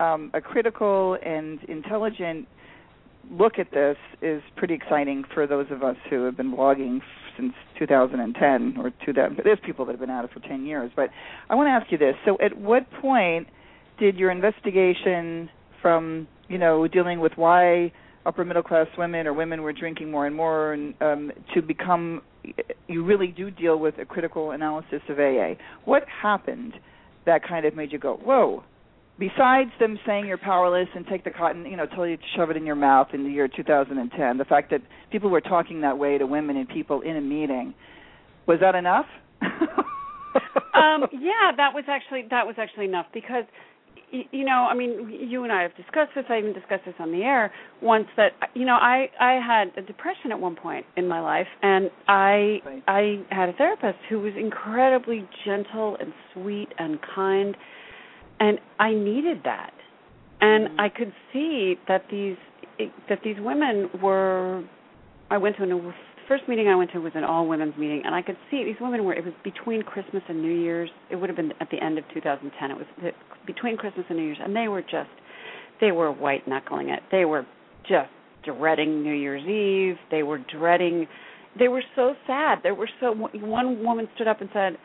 um, 0.00 0.30
a 0.34 0.40
critical 0.40 1.16
and 1.24 1.62
intelligent 1.64 2.48
look 3.30 3.58
at 3.58 3.70
this 3.70 3.96
is 4.22 4.42
pretty 4.56 4.74
exciting 4.74 5.24
for 5.32 5.46
those 5.46 5.66
of 5.70 5.82
us 5.82 5.96
who 6.08 6.24
have 6.24 6.36
been 6.36 6.52
blogging 6.56 7.00
since 7.36 7.52
2010 7.78 8.76
or 8.78 8.90
2000. 9.04 9.40
There's 9.44 9.58
people 9.64 9.84
that 9.84 9.92
have 9.92 10.00
been 10.00 10.10
at 10.10 10.24
it 10.24 10.30
for 10.32 10.40
10 10.40 10.64
years. 10.64 10.90
But 10.96 11.10
I 11.48 11.54
want 11.54 11.68
to 11.68 11.70
ask 11.70 11.92
you 11.92 11.98
this: 11.98 12.14
So, 12.24 12.38
at 12.44 12.58
what 12.58 12.90
point 13.00 13.48
did 13.98 14.16
your 14.16 14.30
investigation 14.30 15.50
from 15.80 16.26
you 16.48 16.58
know 16.58 16.88
dealing 16.88 17.20
with 17.20 17.32
why 17.36 17.92
upper 18.26 18.44
middle 18.44 18.62
class 18.62 18.86
women 18.98 19.26
or 19.26 19.32
women 19.32 19.62
were 19.62 19.72
drinking 19.72 20.10
more 20.10 20.26
and 20.26 20.34
more 20.34 20.72
and 20.72 20.94
um 21.00 21.32
to 21.54 21.62
become 21.62 22.22
you 22.88 23.04
really 23.04 23.28
do 23.28 23.50
deal 23.50 23.78
with 23.78 23.98
a 23.98 24.04
critical 24.04 24.50
analysis 24.50 25.00
of 25.08 25.18
AA 25.18 25.54
what 25.84 26.04
happened 26.22 26.74
that 27.26 27.46
kind 27.46 27.64
of 27.64 27.74
made 27.74 27.92
you 27.92 27.98
go 27.98 28.16
whoa 28.16 28.62
besides 29.20 29.70
them 29.78 29.98
saying 30.06 30.26
you're 30.26 30.38
powerless 30.38 30.88
and 30.94 31.06
take 31.06 31.22
the 31.22 31.30
cotton, 31.30 31.66
you 31.66 31.76
know, 31.76 31.86
tell 31.86 32.06
you 32.06 32.16
to 32.16 32.22
shove 32.36 32.50
it 32.50 32.56
in 32.56 32.64
your 32.66 32.74
mouth 32.74 33.08
in 33.12 33.22
the 33.22 33.30
year 33.30 33.46
2010, 33.46 34.38
the 34.38 34.44
fact 34.44 34.70
that 34.70 34.80
people 35.12 35.30
were 35.30 35.42
talking 35.42 35.82
that 35.82 35.98
way 35.98 36.18
to 36.18 36.26
women 36.26 36.56
and 36.56 36.68
people 36.68 37.02
in 37.02 37.16
a 37.16 37.20
meeting, 37.20 37.74
was 38.46 38.58
that 38.60 38.74
enough? 38.74 39.06
um, 39.42 41.06
yeah, 41.12 41.52
that 41.56 41.74
was 41.74 41.84
actually 41.86 42.24
that 42.30 42.46
was 42.46 42.56
actually 42.58 42.86
enough 42.86 43.06
because 43.12 43.44
you 44.12 44.44
know, 44.44 44.66
I 44.68 44.74
mean, 44.74 45.08
you 45.28 45.44
and 45.44 45.52
I 45.52 45.62
have 45.62 45.76
discussed 45.76 46.10
this. 46.16 46.24
I 46.28 46.38
even 46.38 46.52
discussed 46.52 46.84
this 46.84 46.96
on 46.98 47.12
the 47.12 47.22
air 47.22 47.52
once. 47.80 48.06
That 48.16 48.32
you 48.54 48.64
know, 48.64 48.74
I 48.74 49.08
I 49.20 49.34
had 49.34 49.72
a 49.76 49.86
depression 49.86 50.32
at 50.32 50.40
one 50.40 50.56
point 50.56 50.84
in 50.96 51.06
my 51.06 51.20
life, 51.20 51.46
and 51.62 51.90
I 52.08 52.58
right. 52.64 52.82
I 52.88 53.24
had 53.30 53.50
a 53.50 53.52
therapist 53.52 53.98
who 54.08 54.20
was 54.20 54.32
incredibly 54.36 55.28
gentle 55.44 55.96
and 56.00 56.12
sweet 56.34 56.68
and 56.78 56.98
kind, 57.14 57.56
and 58.40 58.58
I 58.78 58.92
needed 58.92 59.42
that, 59.44 59.72
and 60.40 60.68
mm-hmm. 60.68 60.80
I 60.80 60.88
could 60.88 61.12
see 61.32 61.76
that 61.86 62.04
these 62.10 62.36
that 63.08 63.20
these 63.22 63.36
women 63.38 63.90
were. 64.02 64.64
I 65.30 65.38
went 65.38 65.56
to 65.58 65.62
a 65.62 65.94
first 66.26 66.48
meeting 66.48 66.68
I 66.68 66.76
went 66.76 66.92
to 66.92 66.98
was 66.98 67.12
an 67.16 67.24
all 67.24 67.46
women's 67.46 67.76
meeting, 67.76 68.02
and 68.04 68.14
I 68.14 68.22
could 68.22 68.36
see 68.50 68.64
these 68.64 68.80
women 68.80 69.04
were. 69.04 69.12
It 69.12 69.24
was 69.24 69.34
between 69.44 69.82
Christmas 69.82 70.22
and 70.28 70.40
New 70.40 70.52
Year's. 70.52 70.88
It 71.10 71.16
would 71.16 71.28
have 71.28 71.36
been 71.36 71.52
at 71.60 71.68
the 71.70 71.82
end 71.82 71.98
of 71.98 72.04
2010. 72.14 72.70
It 72.70 72.76
was 72.76 73.12
between 73.46 73.76
Christmas 73.76 74.06
and 74.08 74.16
New 74.16 74.24
Year's, 74.24 74.38
and 74.42 74.54
they 74.54 74.68
were 74.68 74.82
just, 74.82 75.10
they 75.80 75.90
were 75.90 76.12
white 76.12 76.46
knuckling 76.48 76.88
it. 76.88 77.00
They 77.10 77.24
were 77.24 77.44
just 77.82 78.10
dreading 78.44 79.02
New 79.02 79.14
Year's 79.14 79.42
Eve. 79.42 79.98
They 80.10 80.22
were 80.22 80.38
dreading. 80.38 81.06
They 81.58 81.68
were 81.68 81.82
so 81.96 82.14
sad. 82.26 82.60
There 82.62 82.74
were 82.74 82.88
so. 83.00 83.12
One 83.12 83.84
woman 83.84 84.08
stood 84.14 84.28
up 84.28 84.40
and 84.40 84.48
said. 84.52 84.76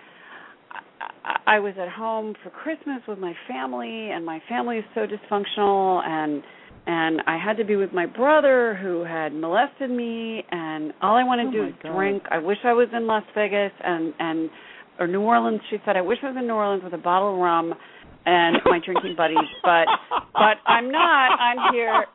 I 1.47 1.59
was 1.59 1.73
at 1.81 1.89
home 1.89 2.35
for 2.43 2.49
Christmas 2.49 3.01
with 3.07 3.19
my 3.19 3.33
family, 3.47 4.11
and 4.11 4.25
my 4.25 4.41
family 4.47 4.77
is 4.77 4.85
so 4.93 5.01
dysfunctional, 5.01 6.05
and 6.05 6.43
and 6.87 7.21
I 7.25 7.37
had 7.43 7.57
to 7.57 7.65
be 7.65 7.75
with 7.75 7.93
my 7.93 8.05
brother 8.05 8.75
who 8.75 9.03
had 9.03 9.33
molested 9.33 9.89
me 9.89 10.43
and 10.51 10.93
all 11.01 11.15
I 11.15 11.23
want 11.23 11.41
to 11.41 11.47
oh 11.47 11.63
do 11.63 11.67
is 11.67 11.73
God. 11.81 11.95
drink. 11.95 12.23
I 12.29 12.37
wish 12.37 12.59
I 12.63 12.73
was 12.73 12.87
in 12.93 13.07
Las 13.07 13.23
Vegas 13.33 13.71
and 13.83 14.13
and 14.19 14.49
or 14.99 15.07
New 15.07 15.21
Orleans. 15.21 15.61
She 15.69 15.77
said 15.83 15.97
I 15.97 16.01
wish 16.01 16.19
I 16.21 16.27
was 16.27 16.37
in 16.37 16.45
New 16.47 16.53
Orleans 16.53 16.83
with 16.83 16.93
a 16.93 16.99
bottle 17.01 17.33
of 17.33 17.39
rum 17.39 17.73
and 18.25 18.57
my 18.65 18.79
drinking 18.83 19.15
buddies, 19.17 19.49
but 19.63 19.85
but 20.33 20.57
I'm 20.67 20.91
not. 20.91 21.39
I'm 21.39 21.73
here. 21.73 22.05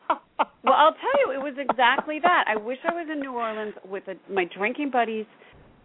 Well, 0.62 0.74
I'll 0.74 0.94
tell 0.94 1.20
you, 1.26 1.32
it 1.32 1.42
was 1.42 1.54
exactly 1.58 2.18
that. 2.22 2.44
I 2.46 2.56
wish 2.56 2.78
I 2.88 2.94
was 2.94 3.08
in 3.10 3.20
New 3.20 3.32
Orleans 3.32 3.74
with 3.84 4.04
a, 4.08 4.14
my 4.32 4.46
drinking 4.56 4.90
buddies 4.90 5.26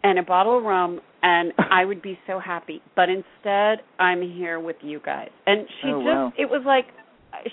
and 0.03 0.19
a 0.19 0.23
bottle 0.23 0.57
of 0.57 0.63
rum 0.63 1.01
and 1.25 1.53
I 1.57 1.85
would 1.85 2.01
be 2.01 2.19
so 2.27 2.39
happy. 2.39 2.81
But 2.95 3.09
instead, 3.09 3.79
I'm 3.97 4.21
here 4.21 4.59
with 4.59 4.75
you 4.81 5.01
guys. 5.03 5.29
And 5.47 5.67
she 5.81 5.89
oh, 5.89 5.99
just 5.99 6.05
wow. 6.05 6.33
it 6.37 6.45
was 6.45 6.61
like 6.65 6.85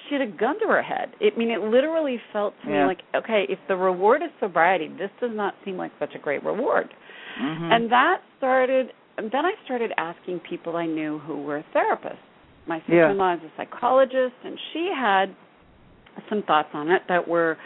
she 0.09 0.15
had 0.15 0.23
a 0.23 0.31
gun 0.31 0.61
to 0.61 0.67
her 0.67 0.83
head. 0.83 1.09
I 1.21 1.37
mean, 1.37 1.51
it 1.51 1.61
literally 1.61 2.19
felt 2.33 2.55
to 2.65 2.71
yeah. 2.71 2.83
me 2.83 2.89
like, 2.89 3.01
okay, 3.17 3.47
if 3.49 3.59
the 3.69 3.77
reward 3.77 4.23
is 4.23 4.31
sobriety, 4.41 4.89
this 4.89 5.11
does 5.21 5.31
not 5.33 5.55
seem 5.65 5.77
like 5.77 5.91
such 5.99 6.15
a 6.15 6.19
great 6.19 6.45
reward. 6.45 6.89
Mm-hmm. 7.41 7.73
And 7.73 7.91
that 7.91 8.19
started. 8.39 8.89
And 9.17 9.31
then 9.33 9.45
I 9.45 9.53
started 9.65 9.93
asking 9.97 10.41
people 10.49 10.77
I 10.77 10.87
knew 10.87 11.19
who 11.21 11.43
were 11.43 11.65
therapists. 11.75 12.17
My 12.67 12.79
sister-in-law 12.81 13.35
yeah. 13.35 13.37
is 13.39 13.43
a 13.43 13.53
psychologist, 13.57 14.35
and 14.45 14.57
she 14.73 14.91
had 14.95 15.35
some 16.29 16.43
thoughts 16.45 16.69
on 16.75 16.91
it 16.91 17.03
that 17.09 17.27
were 17.27 17.57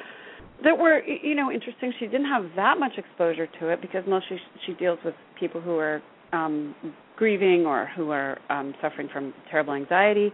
that 0.64 0.78
were 0.78 1.02
you 1.04 1.34
know 1.34 1.50
interesting. 1.50 1.92
She 1.98 2.06
didn't 2.06 2.26
have 2.26 2.44
that 2.56 2.78
much 2.78 2.92
exposure 2.96 3.46
to 3.60 3.68
it 3.68 3.80
because 3.80 4.04
mostly 4.08 4.38
she 4.66 4.74
deals 4.74 4.98
with 5.04 5.14
people 5.38 5.60
who 5.60 5.76
are 5.76 6.02
um 6.32 6.74
grieving 7.16 7.64
or 7.66 7.88
who 7.96 8.10
are 8.10 8.38
um 8.50 8.74
suffering 8.80 9.08
from 9.12 9.32
terrible 9.50 9.74
anxiety 9.74 10.32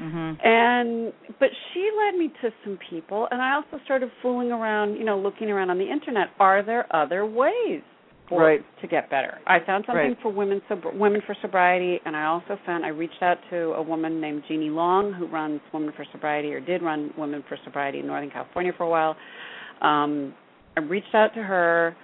Mm-hmm. 0.00 0.46
And 0.46 1.12
but 1.38 1.48
she 1.72 1.90
led 1.98 2.18
me 2.18 2.32
to 2.42 2.50
some 2.64 2.78
people, 2.88 3.28
and 3.30 3.42
I 3.42 3.54
also 3.54 3.82
started 3.84 4.10
fooling 4.22 4.50
around, 4.50 4.94
you 4.94 5.04
know, 5.04 5.18
looking 5.18 5.50
around 5.50 5.70
on 5.70 5.78
the 5.78 5.90
internet. 5.90 6.28
Are 6.38 6.64
there 6.64 6.86
other 6.94 7.26
ways 7.26 7.82
for 8.28 8.42
right. 8.42 8.64
to 8.80 8.86
get 8.86 9.10
better? 9.10 9.38
I 9.46 9.58
found 9.66 9.84
something 9.86 10.10
right. 10.10 10.16
for 10.22 10.32
women, 10.32 10.62
so 10.68 10.80
women 10.94 11.20
for 11.26 11.36
sobriety, 11.42 11.98
and 12.04 12.16
I 12.16 12.24
also 12.26 12.58
found 12.64 12.84
I 12.84 12.88
reached 12.88 13.22
out 13.22 13.38
to 13.50 13.72
a 13.72 13.82
woman 13.82 14.20
named 14.20 14.44
Jeannie 14.48 14.70
Long 14.70 15.12
who 15.12 15.26
runs 15.26 15.60
Women 15.72 15.92
for 15.94 16.06
Sobriety 16.12 16.52
or 16.52 16.60
did 16.60 16.82
run 16.82 17.12
Women 17.18 17.44
for 17.48 17.58
Sobriety 17.64 17.98
in 17.98 18.06
Northern 18.06 18.30
California 18.30 18.72
for 18.76 18.84
a 18.84 18.88
while. 18.88 19.16
Um, 19.80 20.34
I 20.76 20.80
reached 20.80 21.14
out 21.14 21.34
to 21.34 21.42
her. 21.42 21.96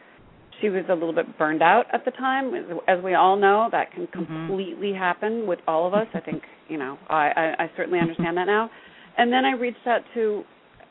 She 0.60 0.70
was 0.70 0.84
a 0.88 0.94
little 0.94 1.12
bit 1.12 1.38
burned 1.38 1.62
out 1.62 1.84
at 1.92 2.04
the 2.04 2.10
time. 2.12 2.52
As 2.88 3.02
we 3.02 3.14
all 3.14 3.36
know 3.36 3.68
that 3.72 3.92
can 3.92 4.06
mm-hmm. 4.06 4.24
completely 4.24 4.88
mm-hmm. 4.88 4.98
happen 4.98 5.46
with 5.46 5.58
all 5.66 5.86
of 5.86 5.94
us. 5.94 6.06
I 6.14 6.20
think 6.20 6.42
you 6.68 6.78
know 6.78 6.98
I, 7.08 7.30
I 7.36 7.64
i 7.64 7.70
certainly 7.76 8.00
understand 8.00 8.36
that 8.36 8.46
now. 8.46 8.70
And 9.18 9.32
then 9.32 9.44
i 9.44 9.52
reached 9.52 9.86
out 9.86 10.02
to 10.14 10.42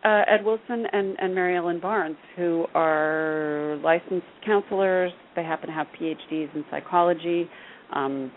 uh, 0.03 0.21
ed 0.27 0.45
wilson 0.45 0.85
and 0.91 1.15
and 1.19 1.33
mary 1.33 1.57
ellen 1.57 1.79
barnes 1.79 2.17
who 2.35 2.65
are 2.73 3.77
licensed 3.83 4.27
counselors. 4.45 5.11
They 5.35 5.43
happen 5.43 5.67
to 5.67 5.73
have 5.73 5.87
phds 5.99 6.55
in 6.55 6.63
psychology 6.69 7.49
um 7.93 8.31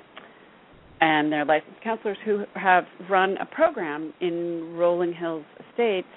and 1.01 1.31
they're 1.31 1.45
licensed 1.45 1.81
counselors 1.83 2.19
who 2.25 2.45
have 2.55 2.85
run 3.09 3.37
a 3.37 3.47
program 3.47 4.13
in 4.21 4.75
rolling 4.75 5.13
hills 5.13 5.45
estates 5.71 6.09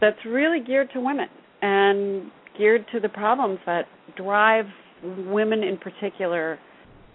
that's 0.00 0.18
really 0.24 0.60
geared 0.64 0.88
to 0.92 1.00
women 1.00 1.28
and 1.62 2.30
geared 2.56 2.84
to 2.92 3.00
the 3.00 3.08
problems 3.08 3.58
that 3.66 3.86
drive 4.16 4.66
women 5.02 5.62
in 5.62 5.78
particular 5.78 6.58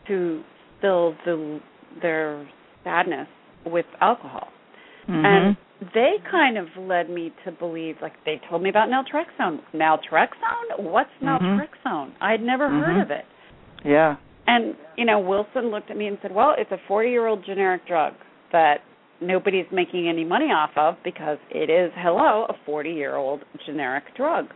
to 0.07 0.43
fill 0.81 1.15
the, 1.25 1.59
their 2.01 2.47
sadness 2.83 3.27
with 3.65 3.85
alcohol. 4.01 4.47
Mm-hmm. 5.09 5.25
And 5.25 5.57
they 5.93 6.15
kind 6.29 6.57
of 6.57 6.67
led 6.77 7.09
me 7.09 7.33
to 7.45 7.51
believe, 7.51 7.95
like 8.01 8.13
they 8.25 8.39
told 8.49 8.63
me 8.63 8.69
about 8.69 8.89
naltrexone. 8.89 9.59
Naltrexone? 9.73 10.79
What's 10.79 11.09
mm-hmm. 11.21 11.45
naltrexone? 11.45 12.13
I'd 12.21 12.41
never 12.41 12.69
mm-hmm. 12.69 12.79
heard 12.79 13.01
of 13.01 13.11
it. 13.11 13.25
Yeah. 13.85 14.15
And 14.47 14.75
you 14.97 15.05
know, 15.05 15.19
Wilson 15.19 15.71
looked 15.71 15.89
at 15.89 15.97
me 15.97 16.07
and 16.07 16.17
said, 16.21 16.33
"Well, 16.33 16.53
it's 16.57 16.71
a 16.71 16.91
40-year-old 16.91 17.45
generic 17.45 17.87
drug 17.87 18.13
that 18.51 18.77
nobody's 19.25 19.65
making 19.71 20.07
any 20.07 20.23
money 20.23 20.47
off 20.47 20.71
of 20.77 20.95
because 21.03 21.37
it 21.49 21.69
is, 21.69 21.91
hello, 21.95 22.45
a 22.49 22.69
40-year-old 22.69 23.41
generic 23.65 24.03
drug." 24.15 24.47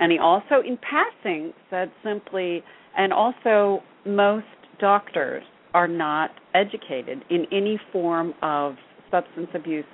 And 0.00 0.10
he 0.10 0.18
also, 0.18 0.60
in 0.66 0.78
passing, 0.78 1.52
said 1.70 1.90
simply, 2.02 2.62
and 2.96 3.12
also 3.12 3.82
most 4.04 4.46
doctors 4.80 5.44
are 5.74 5.88
not 5.88 6.30
educated 6.54 7.24
in 7.30 7.46
any 7.52 7.80
form 7.92 8.34
of 8.42 8.74
substance 9.10 9.48
abuse 9.54 9.84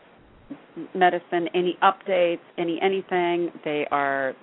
medicine, 0.95 1.49
any 1.55 1.77
updates, 1.83 2.41
any 2.57 2.81
anything. 2.81 3.51
They 3.65 3.87
are 3.91 4.35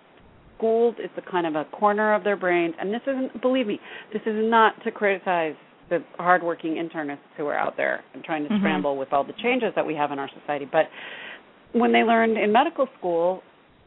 schooled. 0.58 0.96
It's 1.00 1.13
a 1.17 1.32
kind 1.32 1.48
of 1.48 1.55
a 1.55 1.65
corner 1.65 2.13
of 2.13 2.24
their 2.24 2.38
brains. 2.38 2.75
And 2.79 2.94
this 2.94 3.01
isn't, 3.08 3.41
believe 3.41 3.67
me, 3.67 3.79
this 4.13 4.22
is 4.25 4.36
not 4.36 4.74
to 4.84 4.91
criticize 4.91 5.55
the 5.89 6.00
hardworking 6.18 6.75
internists 6.75 7.18
who 7.38 7.46
are 7.46 7.58
out 7.58 7.77
there 7.77 8.04
and 8.13 8.24
trying 8.24 8.44
to 8.44 8.50
mm-hmm. 8.50 8.62
scramble 8.62 8.98
with 8.98 9.13
all 9.13 9.24
the 9.24 9.34
changes 9.42 9.70
that 9.75 9.86
we 9.86 9.96
have 9.96 10.12
in 10.12 10.20
our 10.20 10.30
society. 10.42 10.68
But 10.70 10.86
when 11.74 11.92
they 11.92 12.04
learned 12.04 12.38
in 12.38 12.51
medical 12.51 12.88
school 12.98 13.42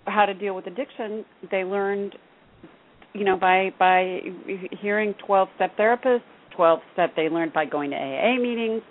how 0.06 0.26
to 0.26 0.34
deal 0.34 0.54
with 0.54 0.66
addiction, 0.66 1.24
they 1.50 1.64
learned, 1.64 2.14
you 3.14 3.24
know, 3.24 3.36
by 3.36 3.70
by 3.78 4.20
hearing 4.80 5.14
12 5.26 5.48
step 5.56 5.76
therapists, 5.76 6.22
12 6.56 6.80
step 6.92 7.10
they 7.16 7.28
learned 7.28 7.52
by 7.52 7.64
going 7.64 7.90
to 7.90 7.96
AA 7.96 8.36
meetings. 8.40 8.82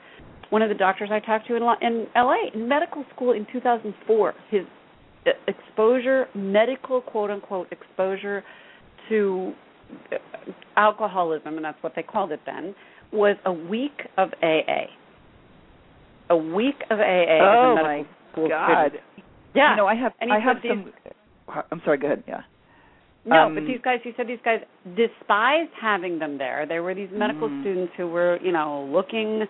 One 0.49 0.61
of 0.61 0.69
the 0.69 0.75
doctors 0.75 1.09
I 1.11 1.19
talked 1.19 1.47
to 1.47 1.55
in, 1.55 1.63
in 1.81 2.07
LA 2.15 2.49
in 2.53 2.67
medical 2.67 3.03
school 3.13 3.33
in 3.33 3.45
2004, 3.51 4.33
his 4.49 4.61
exposure, 5.47 6.27
medical 6.33 7.01
quote 7.01 7.29
unquote 7.29 7.67
exposure 7.71 8.43
to 9.09 9.53
alcoholism, 10.75 11.55
and 11.55 11.65
that's 11.65 11.81
what 11.81 11.93
they 11.95 12.03
called 12.03 12.31
it 12.31 12.41
then, 12.45 12.75
was 13.11 13.37
a 13.45 13.53
week 13.53 14.01
of 14.17 14.29
AA. 14.41 14.87
A 16.29 16.37
week 16.37 16.75
of 16.89 16.99
AA 16.99 17.39
oh 17.41 17.75
my 17.75 18.05
God. 18.35 18.87
student. 18.87 19.03
Yeah. 19.55 19.71
You 19.71 19.77
know, 19.77 19.87
I 19.87 19.95
have 19.95 20.11
and 20.19 20.31
I 20.31 20.39
have 20.39 20.57
these, 20.61 20.71
some 20.71 20.93
I'm 21.71 21.81
sorry, 21.85 21.97
go 21.97 22.07
ahead. 22.07 22.23
Yeah. 22.27 22.41
No, 23.25 23.47
um, 23.47 23.55
but 23.55 23.65
these 23.65 23.79
guys, 23.83 23.99
He 24.03 24.11
said 24.15 24.27
these 24.27 24.39
guys 24.43 24.59
despised 24.95 25.71
having 25.79 26.19
them 26.19 26.37
there. 26.37 26.65
There 26.67 26.81
were 26.81 26.95
these 26.95 27.09
medical 27.11 27.49
mm. 27.49 27.61
students 27.61 27.93
who 27.97 28.07
were, 28.07 28.39
you 28.41 28.53
know, 28.53 28.89
looking 28.91 29.45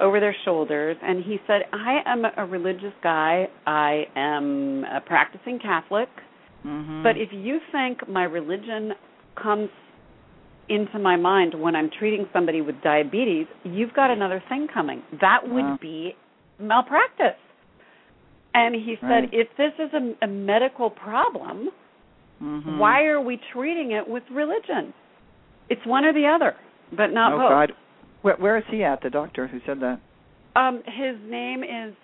over 0.00 0.20
their 0.20 0.34
shoulders. 0.44 0.96
And 1.02 1.22
he 1.22 1.38
said, 1.46 1.62
I 1.72 2.00
am 2.06 2.24
a 2.36 2.46
religious 2.46 2.94
guy. 3.02 3.48
I 3.66 4.04
am 4.16 4.84
a 4.84 5.00
practicing 5.00 5.58
Catholic. 5.58 6.08
Mm-hmm. 6.66 7.02
But 7.02 7.18
if 7.18 7.28
you 7.32 7.58
think 7.70 8.08
my 8.08 8.24
religion 8.24 8.92
comes 9.40 9.68
into 10.68 10.98
my 10.98 11.16
mind 11.16 11.54
when 11.58 11.74
I'm 11.74 11.90
treating 11.98 12.26
somebody 12.32 12.60
with 12.60 12.76
diabetes, 12.82 13.46
you've 13.64 13.94
got 13.94 14.10
another 14.10 14.42
thing 14.48 14.66
coming. 14.72 15.02
That 15.20 15.40
would 15.44 15.62
wow. 15.62 15.78
be 15.80 16.14
malpractice. 16.58 17.38
And 18.54 18.74
he 18.74 18.96
said, 19.00 19.08
right. 19.08 19.28
if 19.32 19.48
this 19.56 19.72
is 19.78 19.90
a, 19.92 20.24
a 20.24 20.28
medical 20.28 20.90
problem, 20.90 21.68
mm-hmm. 22.42 22.78
why 22.78 23.04
are 23.04 23.20
we 23.20 23.38
treating 23.52 23.92
it 23.92 24.08
with 24.08 24.22
religion? 24.32 24.92
It's 25.68 25.84
one 25.86 26.04
or 26.04 26.12
the 26.12 26.26
other, 26.26 26.54
but 26.96 27.08
not 27.08 27.32
oh, 27.34 27.38
both. 27.38 27.50
God. 27.50 27.72
Where, 28.22 28.36
where 28.36 28.58
is 28.58 28.64
he 28.70 28.82
at, 28.82 29.02
the 29.02 29.10
doctor 29.10 29.46
who 29.46 29.60
said 29.66 29.80
that? 29.80 30.00
Um, 30.56 30.82
his 30.86 31.16
name 31.28 31.62
is 31.62 31.94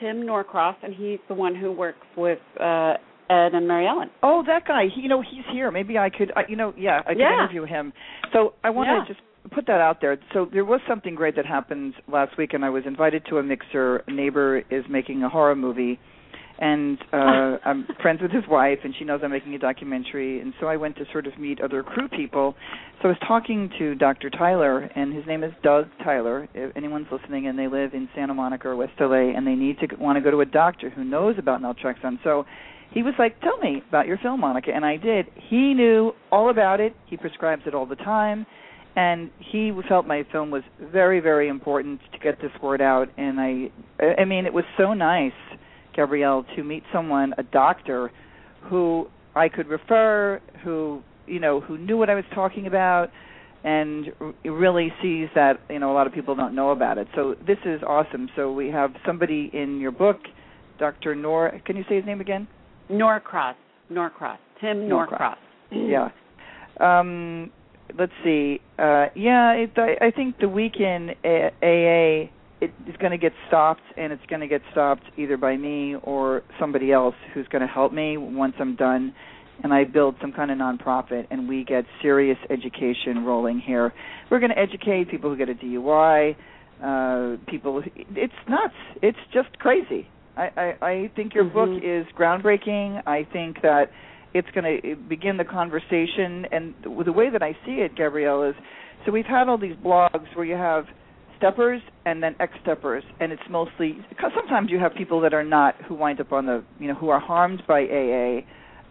Tim 0.00 0.26
Norcross, 0.26 0.76
and 0.82 0.92
he's 0.94 1.20
the 1.28 1.34
one 1.34 1.54
who 1.54 1.72
works 1.72 2.06
with 2.16 2.40
uh 2.60 2.94
Ed 3.32 3.54
and 3.54 3.66
Mary 3.66 3.86
Ellen. 3.86 4.10
Oh, 4.22 4.42
that 4.46 4.66
guy. 4.66 4.84
He, 4.94 5.00
you 5.02 5.08
know, 5.08 5.22
he's 5.22 5.44
here. 5.52 5.70
Maybe 5.70 5.96
I 5.98 6.10
could. 6.10 6.30
I, 6.36 6.42
you 6.48 6.56
know, 6.56 6.74
yeah, 6.76 7.00
I 7.06 7.14
could 7.14 7.18
Yeah. 7.20 7.38
interview 7.40 7.64
him. 7.64 7.92
So 8.32 8.54
I 8.62 8.70
want 8.70 8.88
Yeah. 8.88 9.00
to 9.00 9.06
just 9.12 9.20
put 9.50 9.66
that 9.66 9.80
out 9.80 10.00
there. 10.00 10.18
So 10.32 10.44
there 10.44 10.64
was 10.64 10.80
something 10.86 11.14
great 11.14 11.34
that 11.36 11.46
happened 11.46 11.94
last 12.08 12.36
week, 12.36 12.54
and 12.54 12.64
I 12.64 12.70
was 12.70 12.84
invited 12.86 13.24
to 13.26 13.38
a 13.38 13.42
mixer. 13.42 14.02
A 14.06 14.12
neighbor 14.12 14.62
is 14.70 14.84
making 14.88 15.22
a 15.24 15.28
horror 15.28 15.56
movie, 15.56 15.98
and 16.58 16.98
uh 17.12 17.58
I'm 17.64 17.86
friends 18.00 18.20
with 18.22 18.30
his 18.30 18.46
wife, 18.48 18.78
and 18.84 18.94
she 18.98 19.04
knows 19.04 19.20
I'm 19.24 19.32
making 19.32 19.54
a 19.54 19.58
documentary. 19.58 20.40
And 20.40 20.52
so 20.60 20.66
I 20.68 20.76
went 20.76 20.96
to 20.96 21.04
sort 21.12 21.26
of 21.26 21.38
meet 21.38 21.60
other 21.60 21.82
crew 21.82 22.08
people. 22.08 22.54
So 23.00 23.08
I 23.08 23.12
was 23.14 23.18
talking 23.26 23.68
to 23.78 23.94
Dr. 23.96 24.30
Tyler, 24.30 24.88
and 24.94 25.12
his 25.12 25.26
name 25.26 25.42
is 25.42 25.52
Doug 25.62 25.86
Tyler. 26.04 26.48
If 26.54 26.76
anyone's 26.76 27.08
listening 27.10 27.48
and 27.48 27.58
they 27.58 27.66
live 27.66 27.94
in 27.94 28.08
Santa 28.14 28.34
Monica 28.34 28.68
or 28.68 28.76
West 28.76 28.92
LA, 29.00 29.34
and 29.36 29.44
they 29.46 29.56
need 29.56 29.78
to 29.80 29.86
want 29.96 30.16
to 30.16 30.20
go 30.22 30.30
to 30.30 30.40
a 30.40 30.46
doctor 30.46 30.88
who 30.90 31.02
knows 31.04 31.34
about 31.38 31.60
naltrexone, 31.60 32.18
so 32.22 32.46
he 32.92 33.02
was 33.02 33.14
like, 33.18 33.40
"Tell 33.40 33.56
me 33.58 33.82
about 33.88 34.06
your 34.06 34.18
film, 34.18 34.40
Monica," 34.40 34.70
and 34.74 34.84
I 34.84 34.96
did. 34.96 35.26
He 35.48 35.74
knew 35.74 36.12
all 36.30 36.50
about 36.50 36.80
it. 36.80 36.94
He 37.06 37.16
prescribes 37.16 37.62
it 37.66 37.74
all 37.74 37.86
the 37.86 37.96
time, 37.96 38.46
and 38.96 39.30
he 39.38 39.72
felt 39.88 40.06
my 40.06 40.24
film 40.30 40.50
was 40.50 40.62
very, 40.80 41.20
very 41.20 41.48
important 41.48 42.00
to 42.12 42.18
get 42.18 42.40
this 42.40 42.52
word 42.62 42.80
out. 42.80 43.08
And 43.16 43.40
I, 43.40 43.70
I 44.20 44.24
mean, 44.24 44.46
it 44.46 44.52
was 44.52 44.64
so 44.76 44.92
nice, 44.92 45.32
Gabrielle, 45.94 46.44
to 46.56 46.62
meet 46.62 46.82
someone, 46.92 47.34
a 47.38 47.42
doctor, 47.42 48.10
who 48.62 49.08
I 49.34 49.48
could 49.48 49.68
refer, 49.68 50.40
who 50.62 51.02
you 51.26 51.40
know, 51.40 51.60
who 51.60 51.78
knew 51.78 51.96
what 51.96 52.10
I 52.10 52.14
was 52.14 52.24
talking 52.34 52.66
about, 52.66 53.10
and 53.64 54.12
really 54.44 54.92
sees 55.00 55.28
that 55.34 55.60
you 55.70 55.78
know 55.78 55.92
a 55.92 55.94
lot 55.94 56.06
of 56.06 56.12
people 56.12 56.34
don't 56.34 56.54
know 56.54 56.70
about 56.70 56.98
it. 56.98 57.08
So 57.14 57.36
this 57.46 57.58
is 57.64 57.82
awesome. 57.82 58.28
So 58.36 58.52
we 58.52 58.68
have 58.68 58.90
somebody 59.06 59.50
in 59.52 59.80
your 59.80 59.92
book, 59.92 60.18
Dr. 60.78 61.14
Nor. 61.14 61.60
Can 61.64 61.76
you 61.76 61.84
say 61.88 61.96
his 61.96 62.04
name 62.04 62.20
again? 62.20 62.48
Norcross. 62.92 63.56
Norcross. 63.90 64.38
Tim 64.60 64.88
Norcross. 64.88 65.38
Norcross. 65.70 66.10
yeah. 66.80 66.98
Um, 67.00 67.50
let's 67.98 68.12
see. 68.24 68.60
Uh, 68.78 69.06
yeah, 69.14 69.52
it, 69.52 69.72
I, 69.76 70.06
I 70.06 70.10
think 70.10 70.38
the 70.38 70.48
weekend 70.48 71.10
AA 71.24 72.30
it 72.62 72.72
is 72.88 72.96
going 72.98 73.10
to 73.10 73.18
get 73.18 73.32
stopped, 73.48 73.82
and 73.96 74.12
it's 74.12 74.24
going 74.28 74.40
to 74.40 74.46
get 74.46 74.62
stopped 74.70 75.02
either 75.18 75.36
by 75.36 75.56
me 75.56 75.96
or 76.02 76.42
somebody 76.60 76.92
else 76.92 77.16
who's 77.34 77.48
going 77.48 77.62
to 77.62 77.66
help 77.66 77.92
me 77.92 78.16
once 78.16 78.54
I'm 78.60 78.76
done. 78.76 79.12
And 79.64 79.72
I 79.72 79.84
build 79.84 80.14
some 80.20 80.32
kind 80.32 80.50
of 80.50 80.58
nonprofit, 80.58 81.26
and 81.30 81.48
we 81.48 81.64
get 81.64 81.84
serious 82.00 82.38
education 82.50 83.24
rolling 83.24 83.60
here. 83.60 83.92
We're 84.30 84.38
going 84.38 84.52
to 84.52 84.58
educate 84.58 85.10
people 85.10 85.30
who 85.30 85.36
get 85.36 85.48
a 85.48 85.54
DUI, 85.54 86.36
uh, 86.82 87.36
people. 87.48 87.82
It's 87.96 88.32
nuts. 88.48 88.74
It's 89.02 89.18
just 89.32 89.58
crazy. 89.58 90.08
I, 90.36 90.50
I, 90.56 90.86
I 90.86 91.10
think 91.14 91.34
your 91.34 91.44
book 91.44 91.68
Mhm. 91.68 91.82
is 92.00 92.06
groundbreaking. 92.16 93.02
I 93.06 93.24
think 93.32 93.60
that 93.62 93.90
it's 94.34 94.48
going 94.54 94.80
to 94.80 94.96
begin 94.96 95.36
the 95.36 95.44
conversation. 95.44 96.46
And 96.50 96.74
the, 96.82 97.12
way 97.12 97.28
that 97.30 97.42
I 97.42 97.52
see 97.66 97.80
it, 97.82 97.94
Gabrielle, 97.96 98.42
is 98.44 98.54
so 99.04 99.12
we've 99.12 99.26
had 99.26 99.48
all 99.48 99.58
these 99.58 99.76
blogs 99.76 100.34
where 100.34 100.44
you 100.46 100.54
have 100.54 100.86
steppers 101.36 101.82
and 102.06 102.22
then 102.22 102.36
ex-steppers, 102.38 103.02
and 103.20 103.32
it's 103.32 103.42
mostly 103.50 103.98
because 104.08 104.30
sometimes 104.34 104.70
you 104.70 104.78
have 104.78 104.94
people 104.94 105.20
that 105.20 105.34
are 105.34 105.42
not 105.44 105.74
who 105.88 105.94
wind 105.94 106.20
up 106.20 106.32
on 106.32 106.46
the 106.46 106.62
you 106.78 106.86
know 106.88 106.94
who 106.94 107.08
are 107.08 107.18
harmed 107.20 107.62
by 107.66 107.82
AA. 107.82 108.40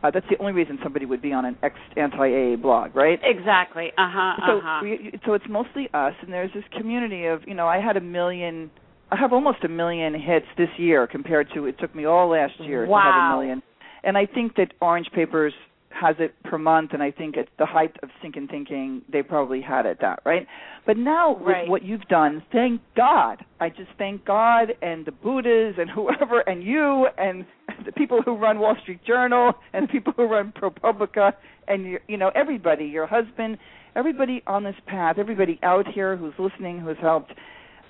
Uh, 0.04 0.10
that's 0.12 0.26
the 0.30 0.38
only 0.40 0.52
reason 0.52 0.78
somebody 0.84 1.06
would 1.06 1.22
be 1.22 1.32
on 1.32 1.46
an 1.46 1.56
ex 1.64 1.76
anti-AA 1.96 2.56
blog, 2.58 2.94
right? 2.96 3.20
Exactly. 3.24 3.92
Uh 3.98 4.10
huh. 4.12 4.34
so 4.46 4.58
Uh 4.58 4.62
huh. 4.64 4.80
we, 4.84 5.12
so 5.26 5.34
it's 5.34 5.46
mostly 5.50 5.88
us 5.94 6.14
and 6.22 6.34
there's 6.34 6.52
this 6.54 6.64
community 6.78 7.26
of 7.26 7.42
you 7.48 7.54
know 7.54 7.68
i 7.68 7.80
had 7.80 7.96
a 7.98 8.02
million 8.02 8.70
i 9.12 9.18
have 9.18 9.34
almost 9.34 9.64
a 9.64 9.70
million 9.70 10.14
hits 10.14 10.46
this 10.58 10.70
year 10.78 11.08
compared 11.08 11.48
to 11.54 11.66
it 11.66 11.78
took 11.80 11.94
me 11.96 12.06
all 12.06 12.30
last 12.30 12.54
year 12.60 12.86
to 12.86 12.92
have 12.92 13.34
a 13.34 13.38
million. 13.38 13.62
And 14.04 14.18
i 14.18 14.26
think 14.26 14.56
that 14.56 14.74
orange 14.82 15.08
papers 15.14 15.54
has 15.90 16.16
it 16.20 16.34
per 16.44 16.58
month 16.58 16.92
and 16.94 17.04
i 17.04 17.12
think 17.12 17.38
at 17.38 17.48
the 17.60 17.66
height 17.66 17.96
of 18.02 18.10
stinking 18.20 18.48
thinking 18.48 19.02
they 19.12 19.22
probably 19.22 19.62
had 19.62 19.86
it 19.86 19.98
that 20.02 20.22
right? 20.26 20.48
But 20.86 20.98
now 20.98 21.34
with 21.34 21.70
what 21.70 21.84
you've 21.84 22.08
done 22.08 22.42
thank 22.52 22.82
god. 22.96 23.46
I 23.60 23.70
just 23.70 23.92
thank 23.98 24.26
god 24.26 24.74
and 24.82 25.06
the 25.06 25.12
buddhas 25.12 25.76
and 25.78 25.90
whoever 25.96 26.40
and 26.42 26.64
you 26.64 27.08
and 27.18 27.46
the 27.86 27.92
people 27.92 28.22
who 28.24 28.36
run 28.36 28.60
wall 28.60 28.76
street 28.82 29.04
journal 29.06 29.54
and 29.74 29.88
the 29.88 29.92
people 29.92 30.14
who 30.16 30.24
run 30.24 30.54
propublica 30.60 31.34
and 31.68 31.86
your, 31.86 32.00
you 32.08 32.18
know 32.18 32.32
everybody 32.34 32.86
your 32.86 33.06
husband 33.06 33.58
everybody 33.96 34.42
on 34.48 34.64
this 34.64 34.76
path 34.88 35.18
everybody 35.20 35.60
out 35.64 35.86
here 35.88 36.16
who's 36.16 36.34
listening 36.40 36.80
who's 36.80 36.98
helped 37.02 37.34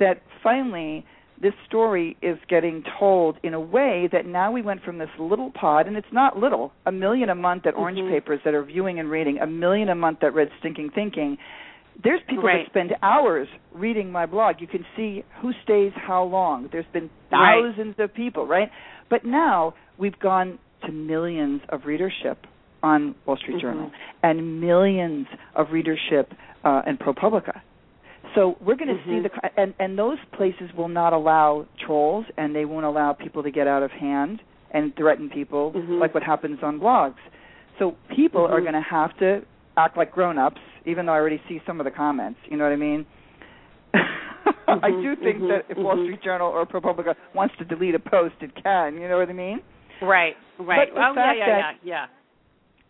that 0.02 0.22
finally 0.44 1.06
this 1.42 1.54
story 1.66 2.18
is 2.22 2.38
getting 2.50 2.84
told 3.00 3.38
in 3.42 3.56
a 3.56 3.60
way 3.60 4.08
that 4.12 4.28
now 4.28 4.52
we 4.52 4.62
went 4.62 4.84
from 4.84 5.00
this 5.00 5.10
little 5.18 5.50
pod 5.50 5.88
and 5.88 5.96
it's 5.98 6.12
not 6.14 6.38
little 6.38 6.72
a 6.86 6.92
million 6.92 7.30
a 7.30 7.36
month 7.36 7.64
that 7.64 7.74
orange 7.76 7.98
Mhm. 7.98 8.10
papers 8.12 8.40
that 8.46 8.54
are 8.54 8.62
viewing 8.64 9.00
and 9.00 9.10
reading 9.10 9.40
a 9.40 9.48
million 9.48 9.90
a 9.90 9.96
month 9.96 10.20
that 10.20 10.34
read 10.36 10.52
stinking 10.60 10.90
thinking 10.92 11.38
there's 12.04 12.22
people 12.28 12.44
Right. 12.44 12.64
that 12.66 12.70
spend 12.72 12.96
hours 13.02 13.48
reading 13.74 14.12
my 14.12 14.26
blog 14.28 14.62
you 14.62 14.68
can 14.68 14.86
see 14.96 15.24
who 15.42 15.52
stays 15.64 15.94
how 15.96 16.24
long 16.24 16.68
there's 16.72 16.86
been 16.94 17.10
Right. 17.32 17.56
thousands 17.64 17.96
of 18.00 18.14
people 18.14 18.46
right 18.46 18.70
but 19.10 19.26
now 19.26 19.74
we've 19.98 20.20
gone 20.20 20.60
to 20.86 20.92
millions 20.92 21.62
of 21.70 21.86
readership 21.88 22.46
on 22.84 23.16
Wall 23.26 23.38
Street 23.38 23.58
Mhm. 23.58 23.62
Journal 23.62 23.92
and 24.22 24.62
millions 24.62 25.28
of 25.56 25.72
readership 25.72 26.34
uh, 26.64 26.82
in 26.86 26.98
ProPublica. 26.98 27.62
So 28.36 28.56
we're 28.62 28.76
going 28.76 28.96
to 28.96 29.04
see 29.04 29.20
Mhm. 29.20 29.24
the 29.24 29.60
and 29.60 29.74
and 29.80 29.98
those 30.00 30.18
places 30.32 30.72
will 30.74 30.88
not 30.88 31.12
allow 31.14 31.66
trolls 31.86 32.26
and 32.38 32.56
they 32.56 32.66
won't 32.66 32.86
allow 32.86 33.14
people 33.14 33.44
to 33.44 33.52
get 33.52 33.68
out 33.68 33.84
of 33.84 33.92
hand 33.92 34.42
and 34.72 34.96
threaten 34.96 35.30
people 35.30 35.74
Mhm. 35.74 36.00
like 36.00 36.14
what 36.14 36.24
happens 36.24 36.64
on 36.64 36.80
blogs. 36.80 37.20
So 37.78 37.96
people 38.10 38.46
are 38.46 38.60
Mhm. 38.60 38.64
going 38.64 38.74
to 38.74 38.82
have 38.82 39.16
to 39.18 39.42
act 39.78 39.98
like 39.98 40.12
grown-ups 40.12 40.62
even 40.86 41.06
though 41.06 41.14
I 41.14 41.18
already 41.20 41.42
see 41.48 41.62
some 41.66 41.80
of 41.80 41.84
the 41.86 41.92
comments, 41.92 42.40
you 42.50 42.58
know 42.58 42.64
what 42.64 42.74
I 42.74 42.78
mean? 42.78 43.06
I 43.94 44.90
Mhm, 44.92 45.02
do 45.04 45.16
think 45.18 45.40
mhm, 45.42 45.48
that 45.50 45.66
if 45.70 45.78
Wall 45.78 45.96
mhm. 45.96 46.06
Street 46.06 46.22
Journal 46.22 46.50
or 46.50 46.66
ProPublica 46.66 47.16
wants 47.34 47.56
to 47.58 47.66
delete 47.66 47.94
a 47.96 48.00
post, 48.00 48.36
it 48.42 48.56
can. 48.56 48.98
You 49.00 49.08
know 49.10 49.18
what 49.18 49.30
I 49.30 49.34
mean? 49.34 49.62
Right. 50.02 50.36
Right. 50.58 50.88
But 50.90 50.96
the 50.96 51.02
oh 51.08 51.14
yeah, 51.14 51.26
fact 51.26 51.38
yeah, 51.40 51.62
that- 51.62 51.76
yeah, 51.84 52.06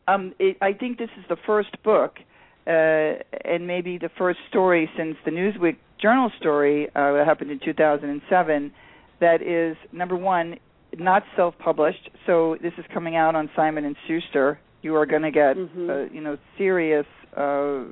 um, 0.08 0.34
it, 0.40 0.58
I 0.62 0.74
think 0.74 0.98
this 0.98 1.10
is 1.18 1.26
the 1.28 1.36
first 1.46 1.82
book, 1.84 2.20
and 2.66 3.68
maybe 3.68 3.98
the 3.98 4.10
first 4.18 4.40
story 4.50 4.90
since 4.98 5.16
the 5.26 5.32
Newsweek 5.32 5.78
Journal 6.02 6.32
story 6.40 6.88
uh, 6.96 7.14
that 7.14 7.26
happened 7.26 7.52
in 7.52 7.60
2007. 7.64 8.72
That 9.20 9.42
is 9.42 9.78
number 9.92 10.16
one, 10.16 10.56
not 10.98 11.24
self-published. 11.36 12.10
So 12.26 12.58
this 12.62 12.74
is 12.78 12.86
coming 12.94 13.16
out 13.16 13.36
on 13.36 13.50
Simon 13.56 13.86
and 13.86 13.96
Schuster. 14.08 14.60
You 14.82 14.96
are 14.96 15.06
going 15.06 15.22
to 15.22 15.32
get, 15.32 15.56
Mhm. 15.58 15.90
uh, 15.90 16.12
you 16.12 16.22
know, 16.22 16.38
serious, 16.58 17.06
uh, 17.38 17.84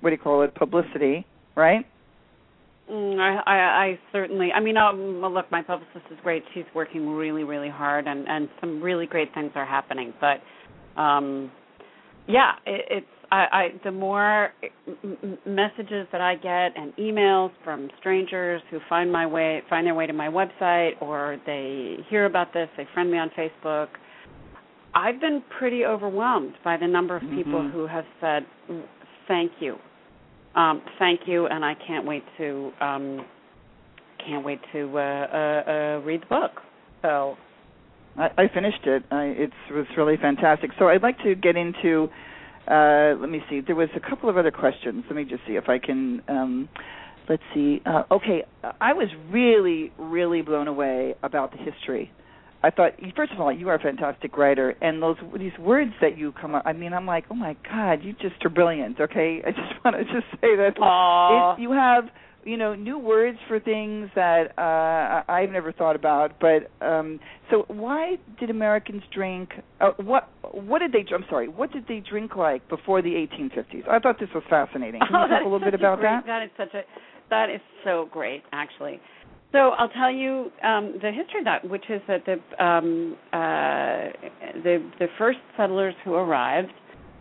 what 0.00 0.10
do 0.10 0.16
you 0.16 0.22
call 0.22 0.42
it, 0.42 0.54
publicity, 0.54 1.26
right? 1.54 1.86
Mm, 2.90 3.20
I, 3.20 3.42
I, 3.46 3.56
I 3.84 3.98
certainly. 4.10 4.50
I 4.52 4.60
mean, 4.60 4.76
um, 4.76 5.20
well, 5.20 5.30
look, 5.32 5.50
my 5.52 5.62
publicist 5.62 6.06
is 6.10 6.18
great. 6.22 6.42
She's 6.54 6.64
working 6.74 7.08
really, 7.10 7.44
really 7.44 7.68
hard, 7.68 8.06
and 8.08 8.26
and 8.26 8.48
some 8.60 8.82
really 8.82 9.06
great 9.06 9.32
things 9.32 9.52
are 9.54 9.66
happening. 9.66 10.12
But, 10.20 10.42
um, 11.00 11.52
yeah, 12.26 12.52
it, 12.66 12.84
it's. 12.90 13.06
I, 13.32 13.36
I 13.36 13.68
the 13.84 13.92
more 13.92 14.50
messages 15.46 16.06
that 16.12 16.20
I 16.20 16.34
get 16.34 16.76
and 16.76 16.94
emails 16.96 17.50
from 17.62 17.88
strangers 18.00 18.60
who 18.70 18.80
find 18.88 19.10
my 19.12 19.26
way 19.26 19.62
find 19.70 19.86
their 19.86 19.94
way 19.94 20.06
to 20.06 20.12
my 20.12 20.28
website 20.28 21.00
or 21.00 21.38
they 21.46 21.96
hear 22.08 22.26
about 22.26 22.52
this, 22.52 22.68
they 22.76 22.86
friend 22.92 23.10
me 23.10 23.18
on 23.18 23.30
Facebook. 23.38 23.88
I've 24.94 25.20
been 25.20 25.42
pretty 25.58 25.84
overwhelmed 25.84 26.54
by 26.64 26.76
the 26.76 26.88
number 26.88 27.14
of 27.14 27.22
people 27.22 27.60
Mhm. 27.62 27.70
who 27.70 27.86
have 27.86 28.04
said, 28.20 28.44
"Thank 29.28 29.52
you, 29.60 29.78
um, 30.56 30.82
thank 30.98 31.28
you," 31.28 31.46
and 31.46 31.64
I 31.64 31.74
can't 31.74 32.04
wait 32.04 32.24
to 32.38 32.72
um, 32.80 33.24
can't 34.18 34.44
wait 34.44 34.60
to 34.72 34.98
uh, 34.98 35.00
uh, 35.00 35.70
uh, 35.70 36.00
read 36.04 36.22
the 36.22 36.26
book. 36.26 36.60
So 37.02 37.36
I, 38.18 38.30
I 38.36 38.48
finished 38.48 38.84
it. 38.86 39.04
I, 39.12 39.24
it 39.26 39.52
was 39.70 39.86
really 39.96 40.16
fantastic. 40.16 40.72
So 40.78 40.88
I'd 40.88 41.02
like 41.02 41.18
to 41.22 41.36
get 41.36 41.56
into. 41.56 42.10
Uh, 42.68 43.14
let 43.20 43.30
me 43.30 43.40
see. 43.48 43.60
There 43.60 43.76
was 43.76 43.88
a 43.96 44.00
couple 44.00 44.28
of 44.28 44.36
other 44.36 44.50
questions. 44.50 45.04
Let 45.06 45.16
me 45.16 45.24
just 45.24 45.42
see 45.46 45.54
if 45.54 45.68
I 45.68 45.78
can. 45.78 46.22
Um, 46.28 46.68
let's 47.28 47.42
see. 47.54 47.80
Uh, 47.86 48.02
okay, 48.10 48.44
I 48.80 48.92
was 48.92 49.08
really, 49.30 49.92
really 49.98 50.42
blown 50.42 50.68
away 50.68 51.14
about 51.22 51.52
the 51.52 51.58
history. 51.58 52.12
I 52.62 52.70
thought, 52.70 52.92
first 53.16 53.32
of 53.32 53.40
all, 53.40 53.50
you 53.50 53.70
are 53.70 53.74
a 53.76 53.78
fantastic 53.78 54.36
writer, 54.36 54.76
and 54.82 55.02
those 55.02 55.16
these 55.38 55.56
words 55.58 55.92
that 56.02 56.18
you 56.18 56.32
come 56.32 56.54
up. 56.54 56.64
I 56.66 56.74
mean, 56.74 56.92
I'm 56.92 57.06
like, 57.06 57.24
oh 57.30 57.34
my 57.34 57.56
God, 57.64 58.00
you 58.02 58.12
just 58.12 58.44
are 58.44 58.50
brilliant. 58.50 59.00
Okay, 59.00 59.42
I 59.46 59.50
just 59.50 59.72
want 59.84 59.96
to 59.96 60.04
just 60.04 60.26
say 60.40 60.56
that 60.56 60.74
it, 61.56 61.62
you 61.62 61.72
have 61.72 62.04
you 62.44 62.56
know 62.56 62.74
new 62.74 62.98
words 62.98 63.38
for 63.48 63.60
things 63.60 64.08
that 64.14 64.52
uh 64.58 64.60
I- 64.60 65.24
I've 65.28 65.50
never 65.50 65.72
thought 65.72 65.96
about. 65.96 66.38
But 66.40 66.70
um 66.84 67.20
so 67.50 67.64
why 67.68 68.16
did 68.38 68.50
Americans 68.50 69.02
drink? 69.12 69.50
Uh, 69.80 69.90
what 69.98 70.28
what 70.52 70.78
did 70.80 70.92
they? 70.92 71.04
I'm 71.14 71.24
sorry. 71.28 71.48
What 71.48 71.72
did 71.72 71.86
they 71.88 72.00
drink 72.00 72.36
like 72.36 72.66
before 72.68 73.02
the 73.02 73.10
1850s? 73.10 73.88
I 73.88 73.98
thought 73.98 74.18
this 74.18 74.30
was 74.34 74.44
fascinating. 74.48 75.00
Can 75.00 75.08
you 75.12 75.18
Oh, 75.24 75.28
talk 75.28 75.40
a 75.42 75.44
little 75.44 75.60
bit 75.60 75.74
about 75.74 76.00
great, 76.00 76.10
that? 76.10 76.26
That 76.26 76.42
is 76.44 76.50
such 76.56 76.74
a 76.74 76.82
that 77.30 77.48
is 77.50 77.60
so 77.84 78.08
great, 78.12 78.42
actually. 78.52 79.00
So 79.52 79.70
I'll 79.70 79.88
tell 79.88 80.10
you 80.12 80.50
um, 80.62 80.94
the 81.02 81.10
history 81.12 81.40
of 81.40 81.44
that, 81.44 81.68
which 81.68 81.84
is 81.88 82.00
that 82.08 82.24
the 82.24 82.64
um, 82.64 83.16
uh, 83.32 84.10
the 84.62 84.82
the 84.98 85.06
first 85.18 85.38
settlers 85.56 85.94
who 86.04 86.14
arrived. 86.14 86.72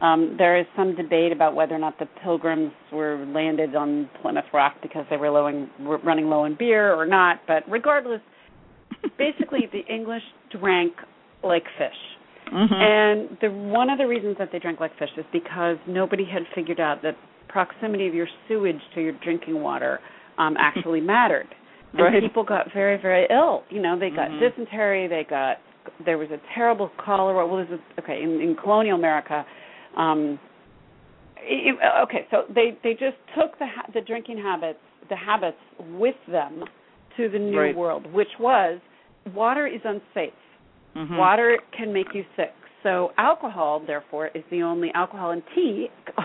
Um, 0.02 0.36
there 0.38 0.58
is 0.58 0.66
some 0.78 0.96
debate 0.96 1.32
about 1.32 1.56
whether 1.56 1.76
or 1.76 1.80
not 1.80 2.00
the 2.00 2.08
pilgrims 2.24 2.72
were 2.92 3.26
landed 3.34 3.76
on 3.76 4.10
Plymouth 4.22 4.46
Rock 4.54 4.76
because 4.82 5.06
they 5.10 5.18
were, 5.18 5.30
low 5.30 5.48
in, 5.48 5.70
were 5.82 5.98
running 6.00 6.30
low 6.30 6.46
in 6.46 6.56
beer 6.58 6.94
or 6.94 7.06
not. 7.06 7.42
But 7.48 7.64
regardless, 7.70 8.22
basically 9.18 9.68
the 9.72 9.82
English 9.94 10.24
drank 10.58 10.94
like 11.44 11.64
fish. 11.78 11.92
Mm-hmm. 12.54 12.74
And 12.74 13.38
the 13.42 13.50
one 13.70 13.90
of 13.90 13.98
the 13.98 14.08
reasons 14.08 14.38
that 14.40 14.50
they 14.52 14.60
drank 14.60 14.80
like 14.80 14.98
fish 14.98 15.10
is 15.18 15.26
because 15.32 15.78
nobody 15.88 16.26
had 16.26 16.44
figured 16.56 16.80
out 16.80 17.02
that 17.04 17.16
proximity 17.48 18.08
of 18.08 18.14
your 18.14 18.28
sewage 18.48 18.80
to 18.96 19.02
your 19.02 19.14
drinking 19.24 19.62
water 19.62 20.00
um 20.38 20.56
actually 20.58 21.02
mattered. 21.16 21.48
And 21.94 22.02
Right. 22.02 22.22
people 22.22 22.44
got 22.44 22.72
very, 22.74 23.02
very 23.02 23.26
ill. 23.32 23.64
You 23.70 23.82
know, 23.82 23.98
they 23.98 24.10
got 24.10 24.30
Mhm. 24.30 24.40
dysentery, 24.40 25.08
they 25.08 25.24
got 25.30 25.58
there 26.06 26.18
was 26.18 26.30
a 26.30 26.40
terrible 26.54 26.90
cholera. 27.04 27.46
Well, 27.48 27.66
this 27.66 27.80
is 27.80 27.80
okay 28.00 28.22
in, 28.22 28.42
in 28.42 28.56
colonial 28.56 28.98
America. 28.98 29.46
Um, 29.98 30.40
it, 31.38 31.76
okay, 32.04 32.28
so 32.32 32.44
they 32.54 32.78
they 32.84 32.94
just 32.94 33.18
took 33.36 33.58
the 33.60 33.66
ha- 33.68 33.88
the 33.94 34.02
drinking 34.02 34.38
habits 34.38 34.80
the 35.10 35.16
habits 35.16 35.58
with 35.94 36.16
them 36.30 36.64
to 37.18 37.30
the 37.30 37.40
new 37.40 37.58
Right. 37.60 37.76
world, 37.76 38.12
which 38.14 38.28
was 38.40 38.80
water 39.34 39.66
is 39.68 39.82
unsafe. 39.84 40.34
Mhm. 40.96 41.18
Water 41.18 41.58
can 41.72 41.92
make 41.94 42.14
you 42.14 42.26
sick. 42.36 42.54
So 42.84 43.12
alcohol, 43.18 43.80
therefore, 43.86 44.28
is 44.34 44.44
the 44.52 44.62
only 44.64 44.92
alcohol 44.94 45.32
and 45.32 45.44
tea 45.56 45.90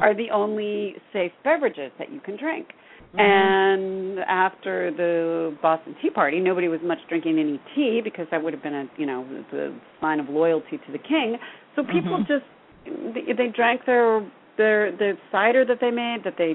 are 0.00 0.14
the 0.14 0.30
only 0.30 0.96
safe 1.12 1.32
beverages 1.44 1.90
that 1.98 2.10
you 2.10 2.20
can 2.20 2.36
drink. 2.36 2.68
Mhm. 3.14 3.20
And 3.20 4.18
after 4.20 4.90
the 4.90 5.54
Boston 5.62 5.94
Tea 6.00 6.10
Party, 6.10 6.40
nobody 6.40 6.68
was 6.68 6.80
much 6.82 6.98
drinking 7.08 7.38
any 7.38 7.60
tea 7.74 8.00
because 8.02 8.26
that 8.30 8.42
would 8.42 8.52
have 8.52 8.62
been 8.62 8.74
a 8.74 8.88
you 8.96 9.06
know 9.06 9.24
the 9.50 9.72
sign 10.00 10.18
of 10.20 10.28
loyalty 10.28 10.78
to 10.78 10.92
the 10.92 10.98
king. 10.98 11.38
So 11.76 11.84
people 11.84 12.18
Mhm. 12.18 12.26
just 12.26 12.44
they, 12.84 13.32
they 13.36 13.48
drank 13.48 13.82
their 13.86 14.20
their 14.56 14.92
the 14.92 15.14
cider 15.30 15.64
that 15.64 15.78
they 15.80 15.90
made 15.90 16.18
that 16.24 16.34
they 16.38 16.54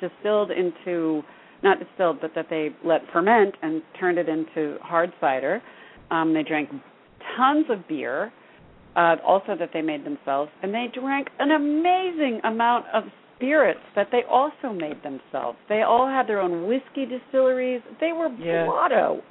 distilled 0.00 0.50
into 0.50 1.22
not 1.62 1.78
distilled 1.78 2.20
but 2.20 2.32
that 2.34 2.46
they 2.50 2.70
let 2.84 3.00
ferment 3.12 3.54
and 3.62 3.82
turned 3.98 4.18
it 4.18 4.28
into 4.28 4.76
hard 4.82 5.12
cider. 5.20 5.62
Um, 6.10 6.34
they 6.34 6.42
drank 6.42 6.70
tons 7.36 7.66
of 7.70 7.86
beer, 7.88 8.32
uh, 8.96 9.16
also 9.26 9.56
that 9.58 9.70
they 9.72 9.80
made 9.80 10.04
themselves, 10.04 10.50
and 10.62 10.74
they 10.74 10.86
drank 10.92 11.28
an 11.38 11.52
amazing 11.52 12.40
amount 12.44 12.86
of 12.92 13.04
spirits 13.36 13.80
that 13.96 14.08
they 14.12 14.22
also 14.30 14.72
made 14.74 15.02
themselves. 15.02 15.58
They 15.68 15.82
all 15.82 16.06
had 16.06 16.26
their 16.26 16.40
own 16.40 16.66
whiskey 16.66 17.06
distilleries. 17.06 17.82
They 18.00 18.12
were 18.12 18.28
Yeah. 18.38 18.66
blotto. 18.66 19.22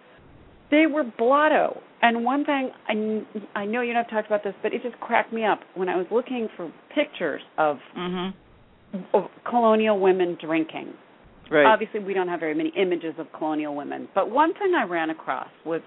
They 0.70 0.88
were 0.88 1.04
blotto. 1.04 1.82
And 2.02 2.24
one 2.26 2.46
thing 2.46 2.72
I, 2.88 3.60
I 3.60 3.66
know 3.66 3.82
you 3.82 3.94
don't 3.94 4.04
have 4.04 4.10
talked 4.12 4.28
about 4.28 4.44
this, 4.44 4.56
but 4.64 4.74
it 4.74 4.82
just 4.84 5.00
cracked 5.00 5.32
me 5.32 5.46
up 5.46 5.60
when 5.76 5.88
I 5.88 5.96
was 5.96 6.08
looking 6.12 6.48
for 6.58 6.72
pictures 6.94 7.42
of, 7.58 7.78
Mhm. 7.98 8.34
of 9.14 9.30
colonial 9.50 10.00
women 10.00 10.36
drinking. 10.42 10.94
Right. 11.50 11.66
Obviously, 11.66 12.00
we 12.00 12.14
don't 12.14 12.28
have 12.30 12.40
very 12.40 12.56
many 12.56 12.70
images 12.78 13.14
of 13.20 13.28
colonial 13.34 13.76
women, 13.76 14.08
but 14.16 14.30
one 14.32 14.54
thing 14.54 14.74
I 14.74 14.84
ran 14.84 15.10
across 15.10 15.50
was 15.66 15.82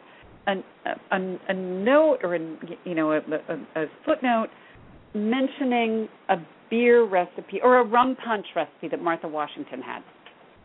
an, 0.46 0.62
a, 0.84 1.16
a, 1.16 1.38
a 1.48 1.54
note 1.54 2.18
or 2.22 2.34
a, 2.34 2.38
you 2.84 2.94
know 2.94 3.12
a, 3.12 3.18
a, 3.18 3.82
a 3.82 3.86
footnote 4.04 4.48
mentioning 5.14 6.08
a 6.28 6.36
beer 6.70 7.04
recipe 7.04 7.60
or 7.62 7.78
a 7.78 7.84
rum 7.84 8.16
punch 8.24 8.46
recipe 8.54 8.88
that 8.88 9.00
Martha 9.00 9.26
Washington 9.28 9.80
had. 9.80 10.02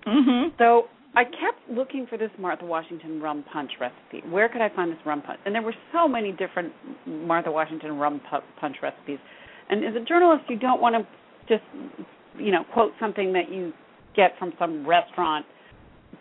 Mhm. 0.05 0.51
So 0.57 0.89
I 1.15 1.23
kept 1.23 1.69
looking 1.69 2.05
for 2.07 2.17
this 2.17 2.29
Martha 2.39 2.65
Washington 2.65 3.21
rum 3.21 3.43
punch 3.51 3.71
recipe. 3.79 4.27
Where 4.29 4.47
could 4.47 4.61
I 4.61 4.69
find 4.69 4.91
this 4.91 4.99
rum 5.05 5.21
punch? 5.21 5.39
And 5.45 5.53
there 5.55 5.61
were 5.61 5.73
so 5.91 6.07
many 6.07 6.31
different 6.31 6.71
Martha 7.05 7.51
Washington 7.51 7.97
rum 7.97 8.21
pu- 8.29 8.37
punch 8.59 8.77
recipes. 8.81 9.17
And 9.69 9.83
as 9.83 9.95
a 9.95 10.05
journalist, 10.05 10.43
you 10.49 10.57
don't 10.57 10.81
want 10.81 10.95
to 10.95 11.07
just, 11.47 11.63
you 12.37 12.51
know, 12.51 12.63
quote 12.73 12.91
something 12.99 13.33
that 13.33 13.51
you 13.51 13.73
get 14.15 14.31
from 14.37 14.53
some 14.59 14.87
restaurant 14.87 15.45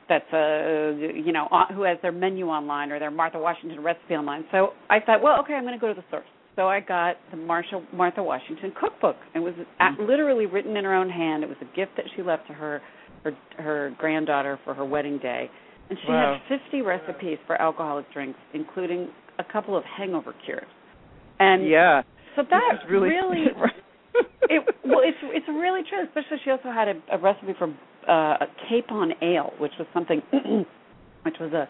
that's 0.08 0.30
a, 0.32 1.12
you 1.14 1.32
know, 1.32 1.48
who 1.74 1.82
has 1.82 1.98
their 2.00 2.12
menu 2.12 2.46
online 2.46 2.90
or 2.90 2.98
their 2.98 3.10
Martha 3.10 3.38
Washington 3.38 3.82
recipe 3.82 4.14
online. 4.14 4.44
So 4.50 4.70
I 4.88 5.00
thought, 5.00 5.22
well, 5.22 5.38
okay, 5.40 5.54
I'm 5.54 5.64
going 5.64 5.74
to 5.74 5.80
go 5.80 5.88
to 5.88 5.94
the 5.94 6.04
source. 6.10 6.26
So 6.56 6.66
I 6.66 6.80
got 6.80 7.16
the 7.30 7.36
Marsha, 7.36 7.84
Martha 7.92 8.22
Washington 8.22 8.72
cookbook. 8.78 9.16
It 9.34 9.38
was 9.38 9.54
at, 9.80 9.92
Mm. 9.98 10.08
literally 10.08 10.46
written 10.46 10.76
in 10.76 10.84
her 10.84 10.94
own 10.94 11.08
hand. 11.10 11.42
It 11.44 11.48
was 11.48 11.58
a 11.60 11.76
gift 11.76 11.92
that 11.96 12.06
she 12.16 12.22
left 12.22 12.46
to 12.48 12.52
her 12.54 12.80
her 13.56 13.62
her 13.62 13.94
granddaughter 13.98 14.58
for 14.64 14.74
her 14.74 14.84
wedding 14.84 15.18
day, 15.18 15.50
and 15.90 15.98
she 16.02 16.08
Wow. 16.08 16.40
had 16.48 16.58
50 16.60 16.82
recipes 16.82 17.38
for 17.46 17.60
alcoholic 17.60 18.10
drinks, 18.12 18.38
including 18.54 19.08
a 19.38 19.44
couple 19.44 19.76
of 19.76 19.84
hangover 19.84 20.34
cures. 20.44 20.66
And 21.40 21.68
yeah. 21.68 22.02
so 22.36 22.42
that 22.50 22.74
is 22.74 22.90
really, 22.90 23.10
it 24.50 24.62
well 24.84 25.00
it's 25.04 25.18
it's 25.22 25.48
really 25.48 25.82
true. 25.88 26.02
Especially 26.04 26.38
she 26.44 26.50
also 26.50 26.70
had 26.72 26.88
a, 26.88 26.94
a 27.12 27.18
recipe 27.18 27.54
for 27.58 27.68
uh, 28.08 28.44
a 28.44 28.46
capon 28.68 29.12
ale, 29.22 29.52
which 29.58 29.72
was 29.78 29.86
something 29.94 30.22
which 31.22 31.36
was 31.40 31.52
a 31.52 31.68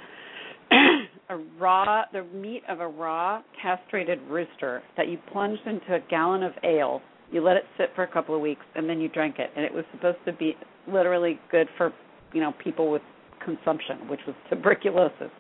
a 1.31 1.37
raw 1.59 2.03
the 2.12 2.25
meat 2.35 2.62
of 2.68 2.81
a 2.81 2.88
raw 2.88 3.42
castrated 3.61 4.21
rooster 4.29 4.83
that 4.97 5.09
you 5.09 5.18
plunged 5.33 5.66
into 5.66 5.94
a 5.94 6.01
gallon 6.09 6.42
of 6.42 6.53
ale. 6.64 7.01
You 7.31 7.43
let 7.43 7.57
it 7.57 7.64
sit 7.77 7.91
for 7.95 8.05
a 8.05 8.09
couple 8.09 8.35
of 8.35 8.41
weeks 8.41 8.64
and 8.75 8.88
then 8.88 9.01
you 9.01 9.09
drank 9.09 9.38
it, 9.38 9.51
and 9.55 9.64
it 9.64 9.73
was 9.73 9.85
supposed 9.93 10.19
to 10.27 10.33
be 10.33 10.57
literally 10.87 11.38
good 11.51 11.69
for 11.77 11.93
you 12.33 12.41
know 12.41 12.53
people 12.62 12.91
with 12.91 13.03
consumption, 13.45 14.09
which 14.09 14.21
was 14.27 14.35
tuberculosis. 14.49 15.31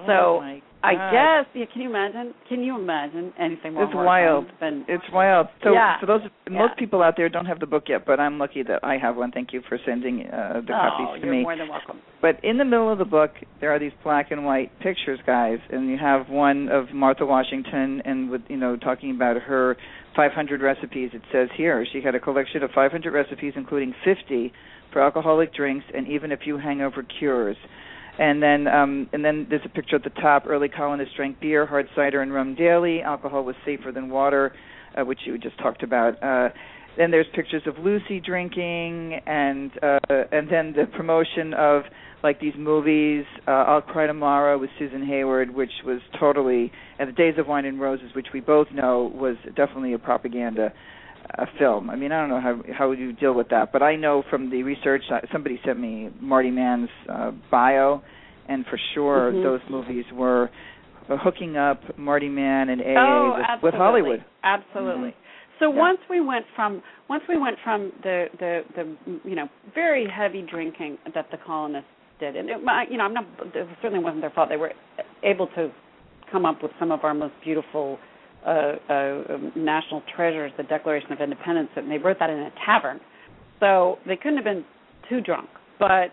Oh 0.00 0.06
so 0.06 0.60
I 0.86 0.94
guess 1.10 1.46
yeah. 1.54 1.64
Can 1.72 1.82
you 1.82 1.88
imagine? 1.90 2.34
Can 2.48 2.62
you 2.62 2.76
imagine 2.78 3.32
anything 3.38 3.74
more 3.74 3.84
It's 3.84 3.94
wild. 3.94 4.46
than 4.60 4.84
It's 4.88 5.04
wild. 5.12 5.48
So 5.62 5.72
Yeah. 5.72 5.98
for 5.98 6.06
those 6.06 6.22
Yeah. 6.22 6.58
most 6.58 6.76
people 6.76 7.02
out 7.02 7.16
there 7.16 7.28
don't 7.28 7.46
have 7.46 7.58
the 7.58 7.66
book 7.66 7.88
yet, 7.88 8.04
but 8.06 8.20
I'm 8.20 8.38
lucky 8.38 8.62
that 8.62 8.80
I 8.82 8.96
have 8.98 9.16
one. 9.16 9.32
Thank 9.32 9.52
you 9.52 9.62
for 9.62 9.78
sending 9.84 10.26
uh, 10.30 10.62
the 10.66 10.72
oh, 10.72 10.90
copies 10.90 11.20
to 11.20 11.26
you're 11.26 11.34
me. 11.34 11.42
more 11.42 11.56
than 11.56 11.68
welcome. 11.68 12.00
But 12.20 12.38
in 12.44 12.56
the 12.58 12.64
middle 12.64 12.90
of 12.90 12.98
the 12.98 13.04
book, 13.04 13.32
there 13.60 13.70
are 13.70 13.78
these 13.78 13.92
black 14.04 14.30
and 14.30 14.44
white 14.44 14.70
pictures, 14.80 15.20
guys, 15.26 15.58
and 15.70 15.88
you 15.90 15.98
have 15.98 16.28
one 16.28 16.68
of 16.68 16.92
Martha 16.92 17.26
Washington, 17.26 18.00
and 18.04 18.30
with 18.30 18.42
you 18.48 18.56
know 18.56 18.76
talking 18.76 19.10
about 19.10 19.36
her 19.42 19.76
500 20.14 20.62
recipes. 20.62 21.10
It 21.12 21.22
says 21.32 21.48
here 21.56 21.84
she 21.92 22.00
had 22.00 22.14
a 22.14 22.20
collection 22.20 22.62
of 22.62 22.70
500 22.70 23.12
recipes, 23.12 23.52
including 23.56 23.94
50 24.04 24.52
for 24.92 25.02
alcoholic 25.02 25.52
drinks 25.54 25.84
and 25.94 26.08
even 26.08 26.32
a 26.32 26.36
few 26.36 26.56
hangover 26.58 27.02
cures. 27.02 27.56
And 28.18 28.42
then, 28.42 28.66
um, 28.66 29.08
and 29.12 29.24
then 29.24 29.46
there's 29.50 29.64
a 29.64 29.68
picture 29.68 29.96
at 29.96 30.04
the 30.04 30.10
top. 30.10 30.44
Early 30.46 30.68
colonists 30.68 31.14
drank 31.16 31.38
beer, 31.40 31.66
hard 31.66 31.86
cider, 31.94 32.22
and 32.22 32.32
rum 32.32 32.54
daily. 32.54 33.02
Alcohol 33.02 33.44
was 33.44 33.56
safer 33.64 33.92
than 33.92 34.08
water, 34.08 34.52
uh, 34.96 35.04
which 35.04 35.20
you 35.24 35.36
just 35.38 35.58
talked 35.58 35.82
about. 35.82 36.22
Uh, 36.22 36.48
then 36.96 37.10
there's 37.10 37.26
pictures 37.34 37.62
of 37.66 37.76
Lucy 37.78 38.20
drinking, 38.20 39.20
and 39.26 39.70
uh, 39.82 39.98
and 40.32 40.48
then 40.50 40.72
the 40.72 40.86
promotion 40.96 41.52
of 41.52 41.82
like 42.22 42.40
these 42.40 42.54
movies. 42.56 43.26
Uh, 43.46 43.50
I'll 43.50 43.82
Cry 43.82 44.06
Tomorrow 44.06 44.58
with 44.58 44.70
Susan 44.78 45.06
Hayward, 45.06 45.54
which 45.54 45.70
was 45.84 46.00
totally, 46.18 46.72
and 46.98 47.08
The 47.08 47.12
Days 47.12 47.34
of 47.38 47.46
Wine 47.46 47.66
and 47.66 47.78
Roses, 47.78 48.10
which 48.14 48.28
we 48.32 48.40
both 48.40 48.68
know 48.72 49.12
was 49.14 49.36
definitely 49.54 49.92
a 49.92 49.98
propaganda 49.98 50.72
uh, 51.38 51.44
film. 51.58 51.90
I 51.90 51.96
mean, 51.96 52.12
I 52.12 52.20
don't 52.20 52.30
know 52.30 52.40
how 52.40 52.62
how 52.76 52.90
you 52.92 53.12
deal 53.12 53.34
with 53.34 53.48
that, 53.50 53.72
but 53.72 53.82
I 53.82 53.96
know 53.96 54.22
from 54.30 54.50
the 54.50 54.62
research. 54.62 55.02
Somebody 55.32 55.60
sent 55.64 55.78
me 55.78 56.10
Marty 56.20 56.50
Mann's 56.50 56.88
uh, 57.08 57.32
bio, 57.50 58.02
and 58.48 58.64
for 58.66 58.78
sure 58.94 59.32
Mhm. 59.32 59.42
those 59.42 59.60
movies 59.70 60.04
were 60.12 60.50
uh, 61.08 61.16
hooking 61.18 61.56
up 61.56 61.80
Marty 61.98 62.28
Mann 62.28 62.68
and 62.70 62.80
AA 62.80 62.84
oh, 62.98 63.36
with, 63.36 63.62
with 63.62 63.74
Hollywood. 63.74 64.24
Absolutely. 64.42 65.10
Mhm. 65.10 65.14
So 65.58 65.70
Yeah. 65.72 65.78
once 65.80 65.98
we 66.10 66.20
went 66.20 66.46
from 66.54 66.82
once 67.08 67.24
we 67.28 67.36
went 67.38 67.58
from 67.64 67.92
the 68.02 68.28
the 68.38 68.64
the 68.74 68.96
you 69.28 69.34
know 69.34 69.48
very 69.74 70.06
heavy 70.08 70.42
drinking 70.42 70.98
that 71.14 71.30
the 71.30 71.38
colonists 71.38 71.90
did, 72.18 72.36
and 72.36 72.48
it, 72.48 72.58
you 72.90 72.96
know 72.98 73.04
I'm 73.04 73.14
not 73.14 73.26
it 73.54 73.68
certainly 73.82 74.02
wasn't 74.02 74.22
their 74.22 74.30
fault. 74.30 74.48
They 74.48 74.56
were 74.56 74.72
able 75.22 75.48
to 75.48 75.70
come 76.30 76.44
up 76.44 76.62
with 76.62 76.72
some 76.78 76.90
of 76.90 77.04
our 77.04 77.14
most 77.14 77.34
beautiful 77.44 77.98
national 78.46 80.02
treasures, 80.14 80.52
the 80.56 80.62
Declaration 80.64 81.12
of 81.12 81.20
Independence, 81.20 81.68
and 81.76 81.90
they 81.90 81.98
wrote 81.98 82.18
that 82.20 82.30
in 82.30 82.38
a 82.38 82.50
tavern. 82.64 83.00
So 83.60 83.98
they 84.06 84.16
couldn't 84.16 84.36
have 84.36 84.44
been 84.44 84.64
too 85.08 85.20
drunk, 85.20 85.48
but 85.78 86.08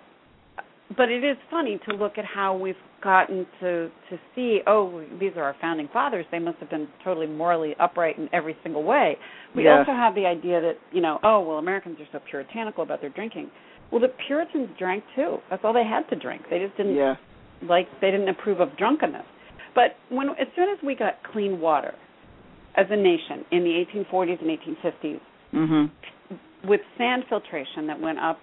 but 0.98 1.10
it 1.10 1.24
is 1.24 1.38
funny 1.50 1.80
to 1.90 1.96
look 1.96 2.18
at 2.18 2.26
how 2.26 2.56
we've 2.56 2.76
gotten 3.04 3.46
to 3.60 3.90
to 4.10 4.18
see 4.36 4.62
oh 4.68 5.04
these 5.20 5.32
are 5.36 5.44
our 5.44 5.56
founding 5.60 5.90
fathers. 5.92 6.26
They 6.32 6.40
must 6.40 6.58
have 6.60 6.70
been 6.70 6.88
totally 7.04 7.28
morally 7.28 7.76
upright 7.80 8.18
in 8.18 8.30
every 8.34 8.56
single 8.64 8.84
way. 8.84 9.18
We 9.56 9.64
Yes. 9.66 9.80
also 9.80 9.92
have 9.92 10.16
the 10.16 10.26
idea 10.26 10.62
that 10.62 10.78
you 10.92 11.02
know 11.02 11.20
oh 11.24 11.40
well 11.42 11.58
americans 11.58 11.98
are 12.00 12.08
so 12.12 12.20
puritanical 12.30 12.84
about 12.84 13.02
their 13.02 13.10
drinking. 13.10 13.50
Well 13.92 14.02
the 14.02 14.12
puritans 14.28 14.70
drank 14.80 15.04
too. 15.16 15.38
That's 15.50 15.64
all 15.66 15.74
they 15.74 15.84
had 15.86 16.08
to 16.10 16.16
drink. 16.16 16.44
They 16.50 16.60
just 16.60 16.78
didn't 16.78 16.96
Yeah. 16.96 17.16
like 17.68 17.88
they 18.00 18.12
didn't 18.12 18.30
approve 18.30 18.60
of 18.62 18.76
drunkenness. 18.78 19.26
But 19.76 19.96
when 20.10 20.30
as 20.30 20.48
soon 20.56 20.70
as 20.70 20.78
we 20.84 20.96
got 20.96 21.22
clean 21.24 21.60
water 21.60 21.96
as 22.76 22.88
a 22.90 22.96
nation 22.96 23.46
in 23.52 23.64
the 23.64 23.76
1840s 23.80 24.42
and 24.42 24.50
1850s 24.50 25.22
Mhm. 25.54 25.90
with 26.64 26.82
sand 26.98 27.26
filtration 27.26 27.88
that 27.88 28.00
went 28.00 28.20
up 28.20 28.40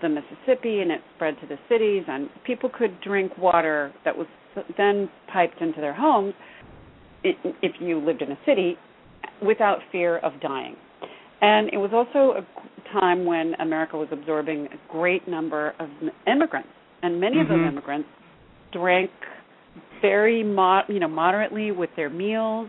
the 0.00 0.08
Mississippi 0.08 0.80
and 0.80 0.92
it 0.92 1.02
spread 1.16 1.38
to 1.40 1.46
the 1.46 1.58
cities, 1.68 2.04
and 2.06 2.28
people 2.44 2.68
could 2.68 3.00
drink 3.00 3.36
water 3.38 3.92
that 4.04 4.16
was 4.16 4.26
then 4.76 5.08
piped 5.26 5.60
into 5.60 5.80
their 5.80 5.92
homes 5.92 6.34
if 7.22 7.80
you 7.80 7.98
lived 7.98 8.22
in 8.22 8.32
a 8.32 8.38
city 8.44 8.78
without 9.42 9.82
fear 9.92 10.18
of 10.18 10.32
dying. 10.40 10.76
And 11.42 11.70
it 11.72 11.78
was 11.78 11.92
also 11.92 12.38
a 12.38 12.90
time 12.92 13.24
when 13.24 13.54
America 13.58 13.96
was 13.96 14.08
absorbing 14.12 14.66
a 14.66 14.92
great 14.92 15.26
number 15.28 15.74
of 15.78 15.88
immigrants, 16.26 16.68
and 17.02 17.20
many 17.20 17.36
mm-hmm. 17.36 17.42
of 17.42 17.48
those 17.48 17.58
mm-hmm. 17.58 17.68
immigrants 17.68 18.08
drank 18.72 19.10
very 20.00 20.42
mo- 20.42 20.82
you 20.88 20.98
know 20.98 21.08
moderately 21.08 21.70
with 21.70 21.90
their 21.96 22.10
meals 22.10 22.68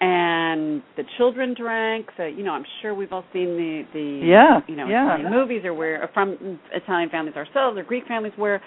and 0.00 0.82
the 0.96 1.04
children 1.18 1.54
drank 1.56 2.06
so 2.16 2.24
you 2.24 2.42
know 2.42 2.52
i'm 2.52 2.64
sure 2.80 2.94
we've 2.94 3.12
all 3.12 3.24
seen 3.32 3.48
the 3.56 3.82
the 3.92 4.26
yeah 4.26 4.60
you 4.66 4.74
know 4.74 4.86
yeah. 4.86 5.04
Italian 5.04 5.30
movies 5.30 5.62
or 5.64 5.74
where 5.74 6.08
from 6.14 6.58
italian 6.72 7.10
families 7.10 7.36
ourselves 7.36 7.76
or 7.78 7.84
greek 7.84 8.06
families 8.06 8.32
where 8.36 8.62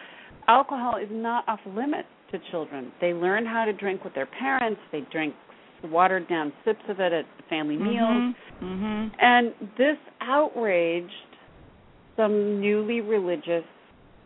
alcohol 0.47 0.95
is 0.97 1.09
not 1.11 1.47
off 1.47 1.59
limits 1.65 2.07
to 2.31 2.39
children 2.51 2.91
they 3.01 3.13
learn 3.13 3.45
how 3.45 3.65
to 3.65 3.73
drink 3.73 4.03
with 4.03 4.13
their 4.13 4.27
parents 4.27 4.79
they 4.91 5.01
drink 5.11 5.33
watered 5.85 6.27
down 6.29 6.53
sips 6.63 6.83
of 6.87 6.99
it 6.99 7.11
at 7.11 7.25
family 7.49 7.75
mm-hmm. 7.75 7.85
meals 7.85 8.35
mm-hmm. 8.61 9.07
and 9.19 9.53
this 9.77 9.97
outraged 10.21 11.11
some 12.15 12.61
newly 12.61 13.01
religious 13.01 13.63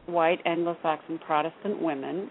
white 0.08 0.40
anglo-saxon 0.46 1.20
protestant 1.20 1.82
women 1.82 2.30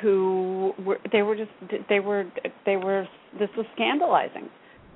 who 0.00 0.72
were 0.84 0.98
they 1.12 1.22
were 1.22 1.36
just 1.36 1.50
they 1.88 2.00
were 2.00 2.24
they 2.66 2.76
were 2.76 3.06
this 3.38 3.48
was 3.56 3.66
scandalizing 3.74 4.48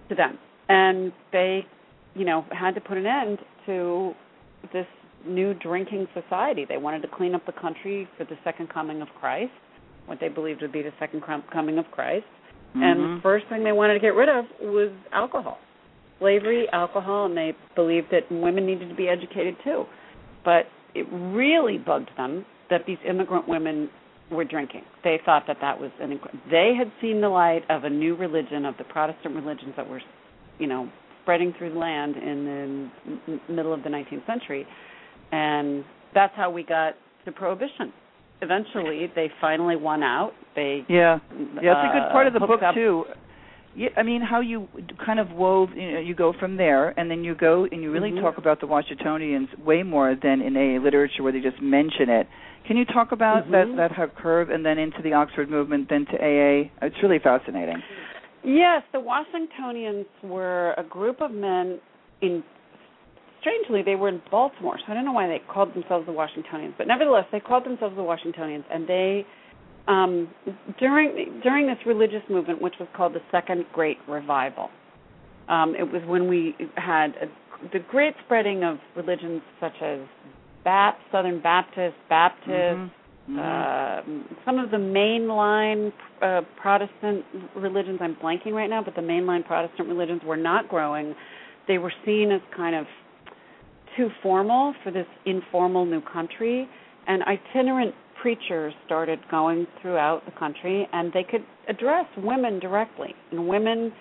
to 0.09 0.15
them. 0.15 0.39
And 0.69 1.13
they 1.33 1.67
you 2.15 2.25
know 2.25 2.45
had 2.51 2.75
to 2.75 2.81
put 2.81 2.97
an 2.97 3.07
end 3.07 3.39
to 3.67 4.13
this 4.73 4.87
new 5.27 5.55
drinking 5.55 6.07
society. 6.15 6.65
They 6.69 6.77
wanted 6.77 7.03
to 7.03 7.09
clean 7.09 7.35
up 7.35 7.45
the 7.47 7.53
country 7.53 8.09
for 8.17 8.25
the 8.25 8.37
second 8.45 8.69
coming 8.71 9.03
of 9.03 9.09
Christ 9.21 9.53
what 10.07 10.19
they 10.21 10.29
believed 10.29 10.63
would 10.63 10.73
be 10.73 10.81
the 10.81 10.93
second 10.99 11.23
coming 11.53 11.77
of 11.77 11.85
Christ. 11.93 12.25
Mm-hmm. 12.71 12.83
and 12.83 13.19
the 13.19 13.23
first 13.23 13.47
thing 13.49 13.65
they 13.65 13.73
wanted 13.73 13.95
to 13.95 14.01
get 14.01 14.15
rid 14.15 14.29
of 14.29 14.45
was 14.61 14.91
alcohol 15.11 15.59
slavery 16.19 16.67
alcohol 16.73 17.27
and 17.27 17.37
they 17.37 17.53
believed 17.75 18.09
that 18.11 18.31
women 18.31 18.67
needed 18.67 18.89
to 18.89 18.95
be 18.95 19.09
educated 19.09 19.57
too. 19.65 19.85
But 20.45 20.67
it 20.95 21.07
really 21.13 21.79
bugged 21.79 22.11
them 22.17 22.45
that 22.71 22.83
these 22.87 22.99
immigrant 23.09 23.49
women 23.49 23.89
were 24.31 24.45
drinking. 24.45 24.83
They 25.05 25.19
thought 25.25 25.45
that 25.47 25.59
that 25.61 25.81
was 25.81 25.91
an. 26.01 26.19
They 26.51 26.73
had 26.77 26.91
seen 27.01 27.21
the 27.21 27.29
light 27.29 27.63
of 27.71 27.85
a 27.85 27.91
new 27.91 28.17
religion, 28.17 28.65
of 28.65 28.77
the 28.77 28.85
Protestant 28.85 29.35
religions 29.35 29.75
that 29.77 29.89
were, 29.89 30.01
you 30.59 30.67
know, 30.67 30.91
spreading 31.23 31.55
through 31.59 31.73
the 31.73 31.79
land 31.79 32.17
in 32.17 32.45
the 32.45 33.33
m- 33.33 33.41
middle 33.55 33.73
of 33.73 33.83
the 33.83 33.89
19th 33.89 34.27
century, 34.27 34.67
and 35.33 35.85
that's 36.15 36.33
how 36.37 36.51
we 36.51 36.63
got 36.63 36.95
to 37.25 37.33
prohibition. 37.33 37.93
Eventually, 38.41 39.11
they 39.15 39.31
finally 39.41 39.77
won 39.77 40.03
out. 40.03 40.33
They 40.55 40.85
yeah, 40.89 41.19
yeah. 41.31 41.39
It's 41.57 41.91
a 41.91 41.99
good 41.99 42.13
part 42.13 42.27
of 42.27 42.33
the 42.33 42.41
uh, 42.41 42.47
book 42.47 42.63
up. 42.63 42.75
too. 42.75 43.05
Yeah, 43.77 43.89
I 43.97 44.03
mean, 44.03 44.23
how 44.23 44.41
you 44.41 44.69
kind 45.05 45.21
of 45.21 45.31
wove, 45.31 45.71
you 45.75 45.93
know, 45.93 46.01
you 46.01 46.15
go 46.15 46.33
from 46.39 46.57
there, 46.57 46.99
and 46.99 47.11
then 47.11 47.23
you 47.23 47.35
go 47.35 47.65
and 47.71 47.83
you 47.83 47.93
really 47.93 48.11
mm-hmm. 48.11 48.25
talk 48.25 48.39
about 48.39 48.61
the 48.61 48.67
Washingtonians 48.67 49.49
way 49.65 49.83
more 49.83 50.17
than 50.21 50.41
in 50.41 50.57
AA 50.57 50.83
literature, 50.83 51.23
where 51.23 51.33
they 51.33 51.41
just 51.41 51.61
mention 51.63 52.09
it. 52.09 52.27
Can 52.67 52.77
you 52.77 52.85
talk 52.85 53.13
about 53.13 53.45
mm-hmm. 53.45 53.77
that 53.77 53.91
that 53.99 54.17
curve, 54.17 54.51
and 54.51 54.65
then 54.65 54.79
into 54.79 55.01
the 55.03 55.13
Oxford 55.13 55.49
movement, 55.49 55.89
then 55.89 56.07
to 56.07 56.17
AA? 56.17 56.71
It's 56.83 56.97
really 57.03 57.19
fascinating. 57.19 57.83
Yes, 58.45 58.83
the 58.93 59.01
Washingtonians 59.01 60.07
were 60.23 60.75
a 60.77 60.83
group 60.83 61.21
of 61.21 61.31
men 61.31 61.81
in 62.21 62.43
strangely 63.41 63.83
they 63.83 63.95
were 63.95 64.09
in 64.09 64.21
Baltimore, 64.31 64.79
so 64.79 64.93
I 64.93 64.95
don't 64.95 65.05
know 65.05 65.13
why 65.13 65.29
they 65.29 65.41
called 65.53 65.75
themselves 65.75 66.07
the 66.07 66.13
Washingtonians, 66.13 66.75
but 66.77 66.87
nevertheless 66.87 67.25
they 67.33 67.41
called 67.41 67.65
themselves 67.65 67.97
the 67.97 68.03
Washingtonians 68.03 68.65
and 68.71 68.89
they 68.89 69.27
um, 69.89 70.29
during 70.79 71.41
during 71.43 71.67
this 71.67 71.79
religious 71.87 72.23
movement, 72.29 72.63
which 72.63 72.75
was 72.79 72.89
called 72.95 73.15
the 73.15 73.23
Second 73.33 73.65
Great 73.73 73.99
Revival. 74.07 74.69
Um, 75.49 75.75
it 75.75 75.83
was 75.83 76.03
when 76.07 76.29
we 76.29 76.55
had 76.77 77.15
a, 77.17 77.69
the 77.73 77.81
great 77.91 78.15
spreading 78.25 78.63
of 78.65 78.77
religions 78.95 79.41
such 79.59 79.75
as 79.83 80.01
Bap, 80.63 80.99
Southern 81.11 81.41
Baptist, 81.41 81.97
Baptist, 82.09 82.49
mm-hmm. 82.51 82.95
Uh, 83.29 84.01
some 84.47 84.59
of 84.59 84.71
the 84.71 84.79
mainline 84.79 85.93
uh, 86.23 86.41
Protestant 86.57 87.23
religions. 87.55 87.99
I'm 88.01 88.17
blanking 88.17 88.53
right 88.53 88.71
now, 88.71 88.83
but 88.83 88.95
the 88.95 89.03
mainline 89.03 89.45
Protestant 89.45 89.87
religions 89.87 90.23
were 90.25 90.37
not 90.37 90.67
growing. 90.71 91.15
They 91.67 91.77
were 91.77 91.93
seen 92.07 92.33
as 92.33 92.41
kind 92.57 92.75
of 92.75 92.87
too 93.99 94.09
formal 94.23 94.73
for 94.83 94.91
this 94.91 95.07
informal 95.27 95.85
new 95.85 96.01
country, 96.01 96.67
and 97.07 97.23
itinerant 97.25 97.95
preachers 98.21 98.73
started 98.87 99.19
going 99.31 99.67
throughout 99.81 100.25
the 100.25 100.33
country 100.33 100.89
and 100.93 101.13
they 101.13 101.25
could 101.25 101.45
address 101.69 102.07
women 102.19 102.59
directly. 102.59 103.15
And 103.31 103.49
women 103.49 103.93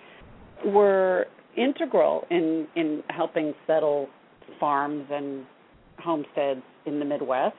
were 0.66 1.26
integral 1.56 2.26
in 2.30 2.68
in 2.76 3.04
helping 3.10 3.54
settle 3.66 4.08
farms 4.60 5.06
and 5.12 5.46
homesteads 6.00 6.62
in 6.86 7.00
the 7.00 7.06
Midwest. 7.06 7.56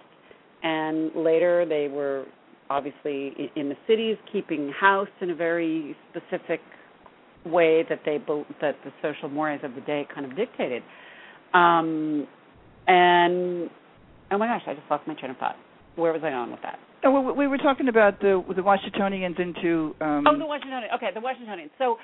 And 0.63 1.13
later 1.15 1.65
they 1.67 1.89
were 1.89 2.25
obviously 2.71 3.51
in 3.57 3.69
the 3.69 3.77
cities 3.87 4.17
keeping 4.33 4.73
house 4.79 5.09
in 5.21 5.31
a 5.31 5.35
very 5.35 5.97
specific 6.11 6.61
way 7.47 7.85
that 7.89 8.01
they 8.05 8.19
that 8.61 8.77
the 8.85 8.93
social 9.01 9.29
mores 9.29 9.61
of 9.63 9.75
the 9.75 9.81
day 9.83 10.07
kind 10.13 10.27
of 10.27 10.37
dictated. 10.37 10.83
Um 11.55 12.27
and 12.87 13.71
oh 14.31 14.39
my 14.39 14.47
gosh 14.47 14.63
i 14.67 14.75
just 14.75 14.87
lost 14.91 15.07
my 15.07 15.15
train 15.15 15.31
of 15.31 15.37
thought 15.37 15.57
where 15.99 16.13
was 16.13 16.23
I 16.25 16.31
going 16.31 16.51
with 16.53 16.63
that? 16.63 16.79
Oh, 17.05 17.33
we 17.33 17.47
were 17.47 17.59
talking 17.59 17.89
about 17.89 18.21
the 18.21 18.43
the 18.55 18.63
Washingtonians 18.63 19.37
into. 19.39 19.95
Um, 20.01 20.25
oh, 20.27 20.39
the 20.39 20.47
Washingtonians. 20.47 20.93
Okay, 20.97 21.11
the 21.15 21.21
Washingtonians. 21.21 21.71
So, 21.79 21.97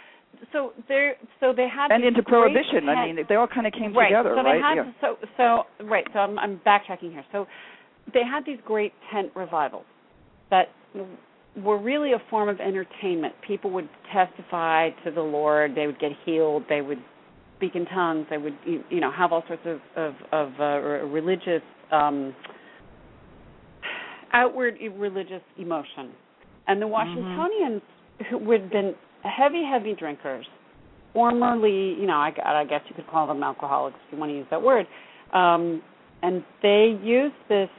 so 0.52 0.72
they 0.88 1.12
so 1.40 1.52
they 1.56 1.68
had 1.68 1.90
and 1.90 2.04
into 2.04 2.22
prohibition. 2.22 2.88
I 2.88 3.06
mean, 3.06 3.18
they 3.28 3.34
all 3.34 3.48
kind 3.48 3.66
of 3.66 3.72
came 3.72 3.96
right, 3.96 4.08
together, 4.08 4.34
so 4.36 4.42
right? 4.42 4.54
They 4.54 4.60
had, 4.60 4.74
yeah. 4.74 4.92
So, 5.00 5.16
so 5.36 5.84
right. 5.84 6.04
So 6.12 6.18
I'm, 6.20 6.38
I'm 6.38 6.60
backtracking 6.66 7.10
here. 7.10 7.24
So 7.32 7.46
they 8.12 8.22
had 8.24 8.44
these 8.44 8.58
great 8.64 8.92
tent 9.12 9.32
revivals 9.34 9.84
that 10.50 10.66
were 11.56 11.80
really 11.80 12.12
a 12.12 12.22
form 12.30 12.48
of 12.48 12.60
entertainment. 12.60 13.34
People 13.46 13.70
would 13.72 13.88
testify 14.12 14.90
to 15.04 15.10
the 15.10 15.22
Lord. 15.22 15.74
They 15.74 15.86
would 15.86 15.98
get 15.98 16.12
healed. 16.24 16.64
They 16.68 16.82
would 16.82 16.98
speak 17.56 17.74
in 17.74 17.86
tongues. 17.86 18.26
They 18.30 18.38
would, 18.38 18.56
you 18.64 19.00
know, 19.00 19.10
have 19.10 19.32
all 19.32 19.42
sorts 19.48 19.62
of 19.66 19.80
of, 19.96 20.14
of 20.30 20.52
uh, 20.60 20.64
religious. 21.06 21.62
Um, 21.90 22.34
outward 24.34 24.76
religious 24.98 25.42
emotion. 25.56 26.12
And 26.66 26.82
the 26.82 26.86
Mm-hmm. 26.86 26.92
Washingtonians, 26.92 27.82
mm-hmm. 28.20 28.44
who 28.44 28.50
had 28.50 28.70
been 28.70 28.94
heavy, 29.22 29.62
heavy 29.64 29.94
drinkers, 29.94 30.46
formerly, 31.14 31.98
you 31.98 32.06
know, 32.06 32.14
I, 32.14 32.32
I 32.44 32.64
guess 32.64 32.80
you 32.88 32.94
could 32.94 33.06
call 33.06 33.26
them 33.26 33.42
alcoholics 33.42 33.96
if 34.06 34.12
you 34.12 34.18
want 34.18 34.30
to 34.30 34.36
use 34.36 34.46
that 34.50 34.62
word, 34.62 34.86
um, 35.32 35.82
and 36.22 36.42
they 36.62 36.98
used 37.02 37.34
this 37.48 37.70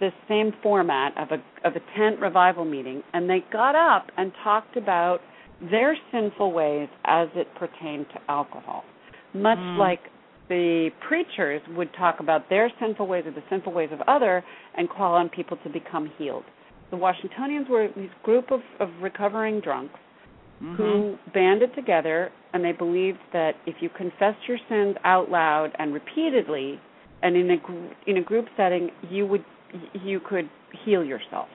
this 0.00 0.12
same 0.28 0.52
format 0.62 1.12
of 1.18 1.28
a 1.30 1.66
of 1.66 1.74
a 1.74 1.80
tent 1.98 2.20
revival 2.20 2.64
meeting, 2.64 3.02
and 3.12 3.28
they 3.28 3.44
got 3.52 3.74
up 3.74 4.10
and 4.16 4.32
talked 4.42 4.76
about 4.76 5.18
their 5.70 5.96
sinful 6.12 6.52
ways 6.52 6.88
as 7.04 7.28
it 7.34 7.48
pertained 7.56 8.06
to 8.14 8.20
alcohol, 8.30 8.84
much 9.34 9.58
mm. 9.58 9.78
like 9.78 10.00
the 10.48 10.90
preachers 11.06 11.60
would 11.76 11.90
talk 11.94 12.20
about 12.20 12.48
their 12.48 12.70
sinful 12.80 13.06
ways 13.06 13.24
or 13.26 13.32
the 13.32 13.42
sinful 13.50 13.72
ways 13.72 13.90
of 13.92 14.00
other 14.08 14.44
and 14.76 14.88
call 14.88 15.14
on 15.14 15.28
people 15.28 15.56
to 15.64 15.70
become 15.70 16.10
healed. 16.18 16.44
The 16.90 16.96
Washingtonians 16.96 17.68
were 17.68 17.88
this 17.94 18.10
group 18.22 18.50
of, 18.50 18.60
of 18.80 18.88
recovering 19.02 19.60
drunks 19.60 19.98
mm-hmm. 20.62 20.74
who 20.74 21.16
banded 21.34 21.74
together 21.74 22.30
and 22.52 22.64
they 22.64 22.72
believed 22.72 23.18
that 23.32 23.52
if 23.66 23.76
you 23.80 23.90
confessed 23.90 24.38
your 24.46 24.58
sins 24.68 24.96
out 25.04 25.30
loud 25.30 25.70
and 25.78 25.92
repeatedly 25.92 26.80
and 27.22 27.36
in 27.36 27.50
a 27.50 28.10
in 28.10 28.16
a 28.16 28.22
group 28.22 28.46
setting 28.56 28.90
you 29.10 29.26
would 29.26 29.44
you 30.04 30.20
could 30.20 30.48
heal 30.84 31.04
yourself 31.04 31.48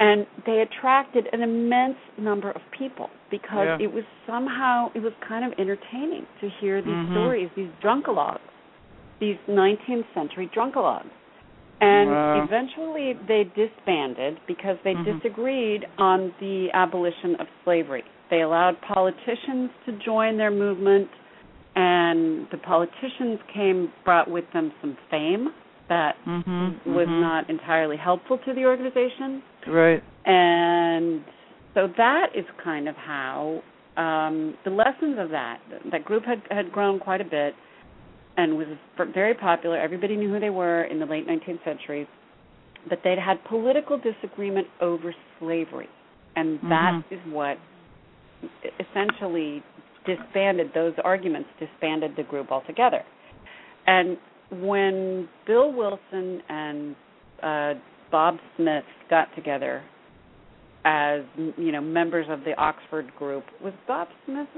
and 0.00 0.26
they 0.46 0.62
attracted 0.62 1.26
an 1.32 1.42
immense 1.42 1.98
number 2.18 2.50
of 2.50 2.62
people 2.76 3.10
because 3.30 3.66
yeah. 3.66 3.78
it 3.78 3.92
was 3.92 4.02
somehow 4.26 4.90
it 4.94 5.00
was 5.00 5.12
kind 5.28 5.44
of 5.44 5.56
entertaining 5.58 6.26
to 6.40 6.48
hear 6.60 6.80
these 6.80 6.90
mm-hmm. 6.90 7.12
stories, 7.12 7.50
these 7.54 7.70
drunkalogs, 7.84 8.40
these 9.20 9.36
19th 9.48 10.06
century 10.14 10.50
drunkalogs. 10.56 11.10
And 11.82 12.10
wow. 12.10 12.44
eventually 12.44 13.12
they 13.28 13.44
disbanded 13.44 14.38
because 14.48 14.76
they 14.84 14.94
mm-hmm. 14.94 15.18
disagreed 15.18 15.84
on 15.98 16.32
the 16.40 16.68
abolition 16.72 17.36
of 17.38 17.46
slavery. 17.64 18.02
They 18.30 18.40
allowed 18.40 18.76
politicians 18.80 19.70
to 19.86 19.98
join 20.04 20.38
their 20.38 20.50
movement, 20.50 21.08
and 21.74 22.46
the 22.50 22.58
politicians 22.58 23.38
came 23.52 23.92
brought 24.04 24.30
with 24.30 24.44
them 24.52 24.72
some 24.80 24.96
fame 25.10 25.48
that 25.88 26.14
mm-hmm. 26.26 26.94
was 26.94 27.06
mm-hmm. 27.06 27.20
not 27.20 27.50
entirely 27.50 27.96
helpful 27.96 28.38
to 28.46 28.54
the 28.54 28.64
organization. 28.64 29.42
Right. 29.66 30.02
And 30.24 31.22
so 31.74 31.88
that 31.96 32.26
is 32.36 32.44
kind 32.62 32.88
of 32.88 32.94
how 32.96 33.62
um, 33.96 34.56
the 34.64 34.70
lessons 34.70 35.16
of 35.18 35.30
that 35.30 35.58
that 35.92 36.04
group 36.04 36.24
had 36.24 36.42
had 36.50 36.72
grown 36.72 36.98
quite 36.98 37.20
a 37.20 37.24
bit. 37.24 37.54
and 38.36 38.56
was 38.56 38.68
very 39.12 39.34
popular. 39.34 39.76
Everybody 39.76 40.16
knew 40.16 40.32
who 40.32 40.40
they 40.40 40.50
were 40.50 40.84
in 40.84 40.98
the 40.98 41.04
late 41.04 41.26
19th 41.28 41.62
century. 41.64 42.08
But 42.88 43.00
they'd 43.04 43.18
had 43.18 43.44
political 43.44 43.98
disagreement 43.98 44.66
over 44.80 45.14
slavery, 45.38 45.88
and 46.36 46.58
that 46.62 46.92
Mhm. 46.94 47.04
is 47.10 47.20
what 47.32 47.58
essentially 48.78 49.62
disbanded 50.06 50.72
those 50.72 50.94
arguments, 51.04 51.50
disbanded 51.58 52.16
the 52.16 52.22
group 52.22 52.50
altogether. 52.50 53.02
And 53.86 54.16
when 54.50 55.28
Bill 55.46 55.70
Wilson 55.72 56.42
and 56.48 56.96
uh, 57.42 57.74
Bob 58.10 58.36
Smith 58.56 58.84
got 59.08 59.34
together 59.34 59.82
as 60.84 61.22
you 61.58 61.72
know 61.72 61.80
members 61.80 62.26
of 62.30 62.40
the 62.44 62.54
Oxford 62.56 63.14
group, 63.18 63.44
was 63.62 63.74
Bob 63.86 64.08
Smith 64.24 64.48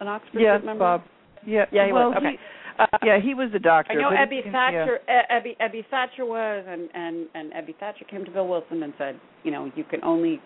an 0.00 0.08
Oxford 0.08 0.40
Yes, 0.40 0.56
group 0.60 0.64
member? 0.64 0.84
Bob. 0.84 1.02
Yeah, 1.46 1.66
Yeah, 1.72 1.86
he 1.86 1.92
well, 1.92 2.08
was. 2.10 2.16
Okay. 2.18 2.30
He, 2.32 2.38
Uh, 2.78 2.86
yeah, 3.04 3.18
he 3.20 3.34
was 3.34 3.50
the 3.52 3.58
doctor. 3.58 3.92
I 3.92 3.96
know 4.00 4.10
Ebby 4.10 4.50
Thatcher. 4.50 5.00
E- 5.06 5.30
Ebby 5.30 5.56
Ebby 5.60 5.84
Thatcher 5.90 6.24
was, 6.24 6.64
and 6.66 6.88
and 6.94 7.26
and 7.34 7.52
Ebby 7.52 7.76
Thatcher 7.78 8.06
came 8.06 8.24
to 8.24 8.30
Bill 8.30 8.48
Wilson 8.48 8.82
and 8.82 8.94
said, 8.96 9.20
you 9.44 9.50
know, 9.50 9.70
you 9.76 9.84
can 9.84 10.02
only 10.02 10.40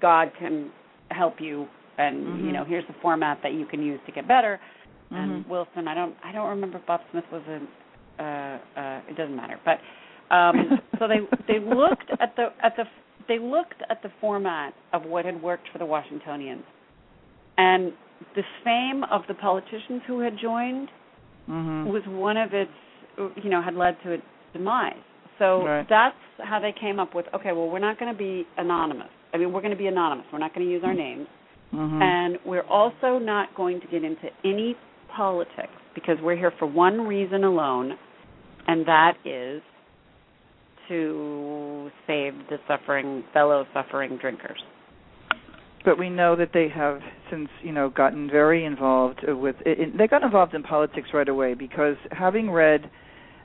God 0.00 0.32
can 0.38 0.70
help 1.10 1.40
you, 1.40 1.68
and 1.98 2.16
Mhm. 2.26 2.46
you 2.46 2.52
know, 2.52 2.64
here's 2.64 2.86
the 2.86 2.94
format 3.02 3.42
that 3.42 3.52
you 3.52 3.66
can 3.66 3.82
use 3.82 4.00
to 4.06 4.12
get 4.12 4.26
better. 4.26 4.58
Yeah. 5.10 5.22
And. 5.22 5.46
Wilson, 5.46 5.86
I 5.86 5.94
don't 5.94 6.16
I 6.24 6.32
don't 6.32 6.48
remember 6.48 6.78
if 6.78 6.86
Bob 6.86 7.02
Smith 7.10 7.24
was 7.30 7.42
a. 7.48 7.60
Uh, 8.22 8.58
uh, 8.80 9.00
it 9.10 9.16
doesn't 9.16 9.36
matter, 9.36 9.58
but 9.66 9.78
um, 10.34 10.56
so 10.98 11.02
they 11.08 11.20
they 11.48 11.58
looked 11.60 12.10
at 12.20 12.34
the 12.36 12.46
at 12.62 12.74
the 12.76 12.84
they 13.28 13.38
looked 13.38 13.80
at 13.88 14.02
the 14.02 14.10
format 14.20 14.74
of 14.92 15.00
what 15.04 15.24
had 15.24 15.40
worked 15.42 15.66
for 15.72 15.78
the 15.78 15.86
Washingtonians, 15.86 16.64
and 17.56 17.92
the 18.36 18.42
fame 18.64 19.04
of 19.10 19.22
the 19.28 19.34
politicians 19.34 20.02
who 20.06 20.20
had 20.20 20.34
joined 20.40 20.88
Mhm. 21.48 21.86
was 21.92 22.02
one 22.06 22.38
of 22.38 22.54
its 22.54 22.70
you 23.42 23.50
know 23.50 23.60
had 23.60 23.74
led 23.74 23.94
to 24.02 24.12
its 24.12 24.22
demise 24.54 25.04
so 25.38 25.46
Right. 25.66 25.86
that's 25.90 26.16
how 26.42 26.58
they 26.58 26.72
came 26.72 26.98
up 26.98 27.14
with 27.14 27.26
okay 27.34 27.52
well 27.52 27.68
we're 27.68 27.80
not 27.90 27.98
going 27.98 28.10
to 28.10 28.16
be 28.16 28.46
anonymous 28.56 29.10
i 29.34 29.36
mean 29.36 29.52
we're 29.52 29.60
going 29.60 29.76
to 29.78 29.82
be 29.86 29.86
anonymous 29.86 30.24
we're 30.32 30.38
not 30.38 30.54
going 30.54 30.66
to 30.66 30.72
use 30.72 30.82
our 30.84 30.94
names 30.94 31.26
Mhm. 31.74 32.00
and 32.00 32.38
we're 32.46 32.62
also 32.80 33.18
not 33.18 33.54
going 33.54 33.78
to 33.82 33.86
get 33.88 34.02
into 34.04 34.30
any 34.42 34.74
politics 35.08 35.76
because 35.94 36.18
we're 36.22 36.36
here 36.44 36.52
for 36.58 36.64
one 36.66 37.06
reason 37.06 37.44
alone 37.44 37.98
and 38.66 38.86
that 38.86 39.14
is 39.26 39.60
to 40.88 41.90
save 42.06 42.34
the 42.50 42.58
suffering 42.68 43.24
fellow 43.32 43.66
suffering 43.72 44.18
drinkers. 44.20 44.62
But 45.84 45.98
we 45.98 46.08
know 46.08 46.34
that 46.36 46.50
they 46.54 46.68
have 46.74 47.00
since 47.30 47.48
you 47.62 47.72
know 47.72 47.90
gotten 47.90 48.30
very 48.30 48.64
involved 48.64 49.20
with 49.26 49.56
it, 49.66 49.96
they 49.98 50.06
got 50.06 50.22
involved 50.22 50.54
in 50.54 50.62
politics 50.62 51.08
right 51.12 51.28
away 51.28 51.54
because 51.54 51.96
having 52.10 52.50
read 52.50 52.90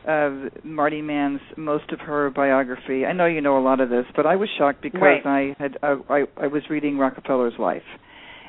uh 0.07 0.29
Marty 0.63 1.01
Mann's 1.01 1.41
most 1.57 1.91
of 1.91 1.99
her 1.99 2.29
biography 2.29 3.05
I 3.05 3.11
know 3.11 3.25
you 3.25 3.41
know 3.41 3.57
a 3.57 3.63
lot 3.63 3.81
of 3.81 3.89
this 3.89 4.05
but 4.15 4.25
I 4.25 4.37
was 4.37 4.47
shocked 4.57 4.81
because 4.81 5.01
Right. 5.01 5.25
I 5.25 5.55
had 5.61 5.77
uh, 5.83 5.97
I 6.09 6.23
I 6.37 6.47
was 6.47 6.63
reading 6.69 6.97
Rockefeller's 6.97 7.59
life. 7.59 7.83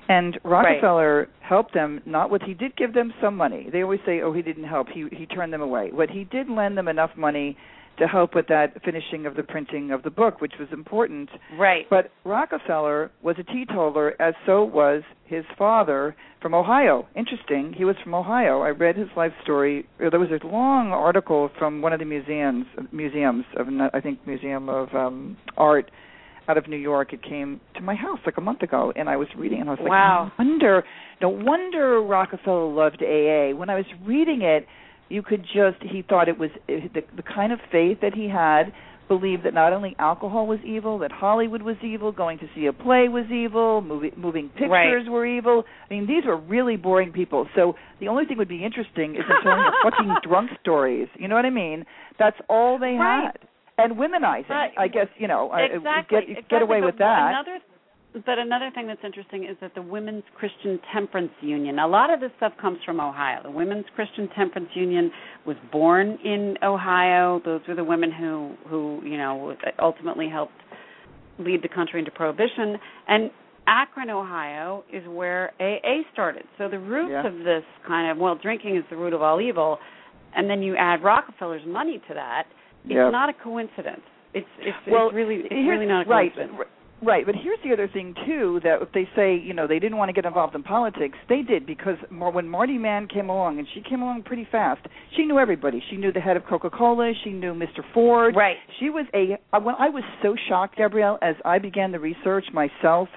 And 0.09 0.39
Rockefeller 0.45 1.29
helped 1.41 1.73
them 1.75 2.01
not 2.05 2.31
with 2.31 2.43
he 2.43 2.55
did 2.55 2.77
give 2.77 2.95
them 2.95 3.13
some 3.21 3.37
money. 3.37 3.69
They 3.73 3.83
always 3.83 4.01
say 4.07 4.21
oh 4.23 4.33
he 4.33 4.43
didn't 4.43 4.65
help. 4.65 4.89
He 4.89 5.07
he 5.11 5.27
turned 5.27 5.53
them 5.53 5.61
away. 5.63 5.91
But 5.97 6.11
he 6.11 6.25
did 6.25 6.49
lend 6.49 6.77
them 6.79 6.87
enough 6.89 7.11
money 7.17 7.57
to 7.99 8.07
help 8.07 8.35
with 8.35 8.47
that 8.49 8.83
finishing 8.85 9.27
of 9.27 9.35
the 9.37 9.43
printing 9.43 9.91
of 9.91 10.03
the 10.03 10.11
book 10.11 10.41
which 10.41 10.55
was 10.59 10.69
important 10.73 11.29
right 11.59 11.87
but 11.91 12.11
Rockefeller 12.25 13.11
was 13.23 13.37
a 13.39 13.43
teetotaler, 13.43 14.15
as 14.21 14.35
so 14.47 14.65
was 14.65 15.03
his 15.25 15.45
father 15.57 16.15
from 16.43 16.55
Ohio. 16.55 17.07
Interesting, 17.15 17.73
he 17.77 17.85
was 17.85 17.97
from 18.03 18.15
Ohio. 18.15 18.61
I 18.63 18.71
read 18.71 18.97
his 18.97 19.09
life 19.17 19.33
story. 19.43 19.87
There 19.99 20.19
was 20.19 20.29
a 20.31 20.47
long 20.47 20.89
article 20.93 21.51
from 21.59 21.83
one 21.83 21.93
of 21.93 21.99
the 21.99 22.05
museums, 22.05 22.67
museums 22.93 23.45
of 23.57 23.69
I 23.93 24.01
think 24.01 24.27
Museum 24.27 24.69
of 24.69 24.89
um, 24.95 25.37
Art 25.57 25.91
out 26.49 26.59
of 26.59 26.69
New 26.69 26.77
York. 26.77 27.13
It 27.13 27.23
came 27.23 27.61
to 27.77 27.81
my 27.81 27.95
house 27.95 28.19
like 28.27 28.37
a 28.39 28.41
month 28.41 28.63
ago, 28.63 28.93
and 28.97 29.09
I 29.09 29.17
was 29.17 29.29
reading, 29.37 29.61
and 29.61 29.69
I 29.69 29.73
was 29.73 29.81
like, 29.81 29.91
Wow. 29.91 30.33
no 30.39 30.45
wonder, 30.45 30.85
no 31.21 31.29
wonder 31.29 32.01
Rockefeller 32.03 32.73
loved 32.73 33.03
AA. 33.03 33.57
When 33.57 33.71
I 33.71 33.77
was 33.77 33.87
reading 34.05 34.43
it, 34.43 34.67
you 35.11 35.23
could 35.23 35.43
just 35.43 35.83
he 35.83 36.03
thought 36.03 36.29
it 36.29 36.39
was 36.39 36.51
eh, 36.69 36.89
the 36.95 37.03
the 37.17 37.23
kind 37.23 37.53
of 37.53 37.59
faith 37.71 37.99
that 38.01 38.15
he 38.15 38.29
had 38.29 38.73
believed 39.09 39.43
that 39.45 39.53
not 39.53 39.73
only 39.73 39.97
alcohol 39.99 40.47
was 40.47 40.61
evil, 40.65 41.01
that 41.01 41.11
Hollywood 41.11 41.63
was 41.63 41.75
evil, 41.83 42.13
going 42.13 42.39
to 42.39 42.47
see 42.55 42.67
a 42.67 42.73
play 42.73 43.09
was 43.09 43.25
evil, 43.29 43.81
moving, 43.83 44.13
moving 44.17 44.49
pictures 44.51 44.71
Right. 44.71 45.11
were 45.11 45.27
evil. 45.27 45.65
I 45.91 45.93
mean, 45.95 46.07
these 46.07 46.25
were 46.25 46.37
really 46.37 46.77
boring 46.77 47.11
people. 47.11 47.49
So 47.57 47.75
the 47.99 48.07
only 48.07 48.25
thing 48.25 48.39
would 48.39 48.47
be 48.49 48.65
interesting 48.65 49.17
is 49.17 49.23
them 49.29 49.39
telling 49.43 49.65
fucking 49.83 50.15
drunk 50.29 50.51
stories. 50.63 51.09
You 51.19 51.27
know 51.27 51.35
what 51.35 51.45
I 51.45 51.51
mean? 51.51 51.87
That's 52.21 52.37
all 52.49 52.79
they 52.79 52.93
Right. 52.95 53.33
had. 53.33 53.39
And 53.79 53.97
womenizing. 53.99 54.49
Right. 54.51 54.71
I 54.79 54.87
guess 54.87 55.09
you 55.19 55.27
know. 55.27 55.51
I- 55.51 55.63
exactly. 55.63 56.21
Get 56.21 56.29
exactly. 56.29 56.47
get 56.51 56.63
away 56.63 56.79
but 56.81 56.87
with 56.87 56.99
that. 56.99 57.31
Another, 57.31 57.59
but 58.13 58.39
another 58.39 58.71
thing 58.75 58.87
that's 58.89 59.01
interesting 59.05 59.45
is 59.45 59.57
that 59.61 59.75
the 59.75 59.83
Women's 59.83 60.25
Christian 60.37 60.81
Temperance 60.93 61.31
Union. 61.41 61.79
A 61.79 61.87
lot 61.87 62.13
of 62.13 62.21
this 62.21 62.31
stuff 62.39 62.53
comes 62.61 62.79
from 62.85 63.01
Ohio. 63.01 63.41
The 63.43 63.51
Women's 63.51 63.85
Christian 63.95 64.29
Temperance 64.37 64.71
Union 64.75 65.13
was 65.47 65.57
born 65.71 66.19
in 66.25 66.57
Ohio. 66.63 67.41
Those 67.45 67.61
were 67.69 67.75
the 67.75 67.85
women 67.85 68.11
who 68.13 68.55
who 68.69 69.01
you 69.05 69.17
know 69.17 69.55
ultimately 69.81 70.29
helped 70.29 70.53
lead 71.39 71.63
the 71.63 71.69
country 71.69 72.01
into 72.01 72.11
prohibition. 72.11 72.77
And 73.09 73.31
Akron, 73.67 74.11
Ohio, 74.11 74.83
is 74.93 75.07
where 75.07 75.53
AA 75.61 76.03
started. 76.13 76.45
So 76.59 76.69
the 76.69 76.79
roots 76.81 77.11
Yeah. 77.13 77.27
of 77.27 77.39
this 77.45 77.63
kind 77.87 78.11
of 78.11 78.19
well, 78.19 78.35
drinking 78.35 78.77
is 78.77 78.85
the 78.91 78.97
root 78.97 79.13
of 79.13 79.23
all 79.23 79.41
evil, 79.41 79.79
and 80.35 80.51
then 80.51 80.63
you 80.63 80.75
add 80.77 81.05
Rockefeller's 81.05 81.65
money 81.67 81.99
to 82.09 82.15
that. 82.15 82.45
It's 82.85 82.95
Yeah. 82.95 83.11
not 83.11 83.29
a 83.29 83.35
coincidence. 83.35 84.03
It's 84.35 84.49
it's, 84.59 84.77
well, 84.89 85.07
it's 85.07 85.15
really 85.15 85.43
it's 85.45 85.53
really 85.69 85.87
not 85.87 86.03
a 86.03 86.05
coincidence. 86.07 86.53
r- 86.59 86.67
Right, 87.03 87.25
but 87.25 87.35
here's 87.35 87.59
the 87.65 87.73
other 87.73 87.89
thing 87.89 88.15
too 88.27 88.61
that 88.63 88.83
if 88.83 88.93
they 88.93 89.09
say 89.17 89.35
you 89.37 89.55
know 89.55 89.67
they 89.67 89.79
didn't 89.79 89.97
want 89.97 90.11
to 90.11 90.13
get 90.13 90.27
involved 90.27 90.55
in 90.55 90.63
politics, 90.63 91.17
they 91.29 91.43
did 91.43 91.67
because 91.67 91.97
when 92.11 92.49
Marty 92.49 92.77
Mann 92.77 93.09
came 93.09 93.31
along 93.31 93.59
and 93.59 93.67
she 93.75 93.81
came 93.81 94.03
along 94.03 94.23
pretty 94.25 94.47
fast, 94.51 94.87
she 95.17 95.25
knew 95.25 95.39
everybody. 95.39 95.83
She 95.91 95.97
knew 95.97 96.13
the 96.13 96.21
head 96.21 96.37
of 96.37 96.45
Coca-Cola, 96.47 97.13
she 97.25 97.31
knew 97.31 97.55
Mr. 97.55 97.83
Ford. 97.95 98.37
Right. 98.37 98.57
She 98.79 98.91
was 98.91 99.07
a 99.15 99.39
uh, 99.55 99.61
when 99.61 99.75
I 99.79 99.89
was 99.89 100.05
so 100.23 100.37
shocked, 100.49 100.77
Gabrielle, 100.77 101.19
as 101.23 101.37
I 101.45 101.59
began 101.59 101.93
the 101.93 102.01
research 102.01 102.45
myself 102.53 103.09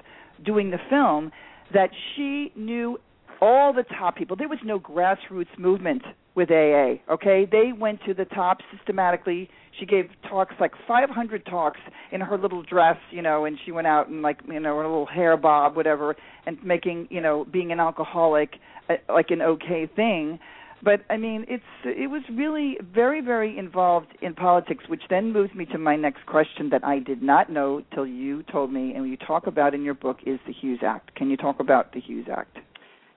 doing 0.44 0.70
the 0.70 0.78
film, 0.88 1.30
that 1.72 1.90
she 2.14 2.52
knew 2.56 2.98
all 3.40 3.72
the 3.72 3.84
top 3.98 4.16
people. 4.16 4.36
There 4.36 4.48
was 4.48 4.58
no 4.64 4.80
grassroots 4.80 5.58
movement 5.58 6.02
with 6.34 6.50
AA. 6.50 6.94
Okay, 7.12 7.46
they 7.50 7.72
went 7.78 8.00
to 8.06 8.14
the 8.14 8.24
top 8.24 8.58
systematically. 8.76 9.48
She 9.78 9.86
gave 9.86 10.08
talks 10.28 10.54
like 10.60 10.72
500 10.86 11.46
talks 11.46 11.80
in 12.12 12.20
her 12.20 12.38
little 12.38 12.62
dress, 12.62 12.98
you 13.10 13.22
know, 13.22 13.44
and 13.44 13.58
she 13.64 13.72
went 13.72 13.86
out 13.86 14.08
and 14.08 14.22
like 14.22 14.40
you 14.46 14.60
know, 14.60 14.76
her 14.76 14.86
little 14.86 15.06
hair 15.06 15.36
bob, 15.36 15.76
whatever, 15.76 16.16
and 16.46 16.62
making 16.64 17.08
you 17.10 17.20
know 17.20 17.44
being 17.44 17.72
an 17.72 17.80
alcoholic 17.80 18.54
uh, 18.88 18.94
like 19.08 19.30
an 19.30 19.42
okay 19.42 19.88
thing. 19.94 20.38
But 20.82 21.00
I 21.08 21.16
mean, 21.16 21.46
it's 21.48 21.64
it 21.84 22.10
was 22.10 22.22
really 22.30 22.76
very 22.82 23.20
very 23.20 23.58
involved 23.58 24.08
in 24.20 24.34
politics, 24.34 24.84
which 24.88 25.02
then 25.08 25.32
moves 25.32 25.54
me 25.54 25.64
to 25.66 25.78
my 25.78 25.96
next 25.96 26.26
question 26.26 26.68
that 26.70 26.84
I 26.84 26.98
did 26.98 27.22
not 27.22 27.50
know 27.50 27.82
till 27.94 28.06
you 28.06 28.42
told 28.44 28.72
me, 28.72 28.92
and 28.94 29.08
you 29.08 29.16
talk 29.16 29.46
about 29.46 29.74
in 29.74 29.82
your 29.82 29.94
book 29.94 30.18
is 30.26 30.38
the 30.46 30.52
Hughes 30.52 30.80
Act. 30.82 31.14
Can 31.14 31.30
you 31.30 31.36
talk 31.36 31.58
about 31.58 31.92
the 31.94 32.00
Hughes 32.00 32.26
Act? 32.30 32.58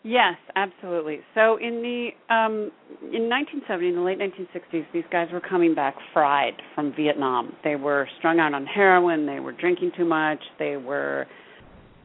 Yes, 0.07 0.35
absolutely. 0.55 1.19
So 1.35 1.57
in 1.57 1.81
the 1.81 2.33
um 2.33 2.71
in 3.13 3.27
1970, 3.27 3.89
in 3.89 3.95
the 3.95 4.01
late 4.01 4.17
1960s, 4.17 4.85
these 4.93 5.03
guys 5.11 5.27
were 5.33 5.41
coming 5.41 5.75
back 5.75 5.95
fried 6.13 6.53
from 6.73 6.93
Vietnam. 6.95 7.53
They 7.65 7.75
were 7.75 8.07
strung 8.17 8.39
out 8.39 8.53
on 8.53 8.65
heroin, 8.65 9.25
they 9.25 9.41
were 9.41 9.51
drinking 9.51 9.91
too 9.97 10.05
much, 10.05 10.39
they 10.59 10.77
were 10.77 11.25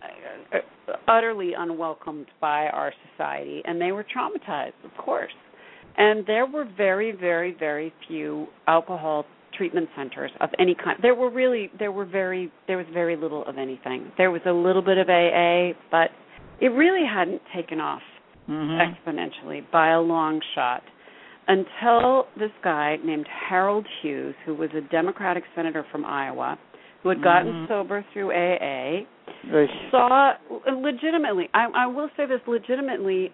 uh, 0.02 0.58
uh, 0.58 0.92
utterly 1.06 1.52
unwelcomed 1.56 2.26
by 2.40 2.66
our 2.66 2.92
society 3.12 3.62
and 3.64 3.80
they 3.80 3.92
were 3.92 4.04
traumatized, 4.04 4.72
of 4.84 4.90
course. 4.98 5.32
And 5.96 6.26
there 6.26 6.46
were 6.46 6.64
very 6.76 7.12
very 7.12 7.54
very 7.56 7.94
few 8.08 8.48
alcohol 8.66 9.26
treatment 9.56 9.88
centers 9.96 10.32
of 10.40 10.50
any 10.58 10.74
kind. 10.74 10.98
There 11.02 11.14
were 11.14 11.30
really 11.30 11.70
there 11.78 11.92
were 11.92 12.06
very 12.06 12.50
there 12.66 12.78
was 12.78 12.86
very 12.92 13.14
little 13.14 13.46
of 13.46 13.58
anything. 13.58 14.10
There 14.18 14.32
was 14.32 14.42
a 14.44 14.52
little 14.52 14.82
bit 14.82 14.98
of 14.98 15.08
AA, 15.08 15.78
but 15.92 16.10
it 16.62 16.68
really 16.68 17.04
hadn't 17.06 17.42
taken 17.54 17.78
off 17.80 18.02
Mm-hmm. 18.50 18.80
exponentially 19.08 19.60
by 19.70 19.90
a 19.92 20.00
long 20.00 20.40
shot 20.54 20.82
until 21.46 22.26
this 22.36 22.50
guy 22.64 22.96
named 23.04 23.26
Harold 23.48 23.86
Hughes, 24.02 24.34
who 24.44 24.54
was 24.54 24.68
a 24.76 24.80
Democratic 24.90 25.44
senator 25.54 25.86
from 25.92 26.04
Iowa, 26.04 26.58
who 27.02 27.08
had 27.10 27.22
gotten 27.22 27.52
Mhm. 27.52 27.68
sober 27.68 28.04
through 28.12 28.32
AA, 28.32 29.06
Right. 29.48 29.70
saw 29.92 30.34
legitimately. 30.66 31.48
I, 31.54 31.66
I 31.72 31.86
will 31.86 32.10
say 32.16 32.26
this 32.26 32.40
legitimately. 32.48 33.32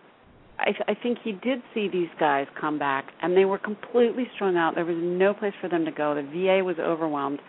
I, 0.59 0.75
I 0.89 0.95
think 0.95 1.19
he 1.25 1.33
did 1.33 1.63
see 1.73 1.89
these 1.89 2.11
guys 2.21 2.47
come 2.61 2.79
back, 2.79 3.07
and 3.23 3.35
they 3.35 3.47
were 3.47 3.59
completely 3.59 4.29
strung 4.35 4.57
out. 4.59 4.75
There 4.75 4.85
was 4.85 4.97
no 4.99 5.33
place 5.33 5.55
for 5.61 5.69
them 5.69 5.85
to 5.87 5.91
go. 5.91 6.15
The 6.15 6.23
VA 6.23 6.63
was 6.63 6.79
overwhelmed, 6.79 7.41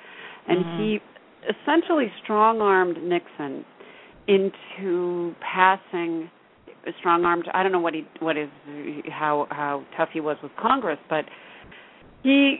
and 0.47 0.63
Mhm. 0.65 0.77
he 0.77 1.01
essentially 1.47 2.11
strong-armed 2.23 3.03
Nixon 3.03 3.65
into 4.29 5.33
passing 5.41 6.29
a 6.87 6.91
strong 6.99 7.25
armed. 7.25 7.45
I 7.53 7.63
don't 7.63 7.71
know 7.71 7.79
what 7.79 7.93
he 7.93 8.07
what 8.19 8.37
is 8.37 8.49
how 9.09 9.47
how 9.49 9.83
tough 9.97 10.09
he 10.13 10.21
was 10.21 10.37
with 10.41 10.51
Congress, 10.61 10.99
but 11.09 11.25
he 12.23 12.57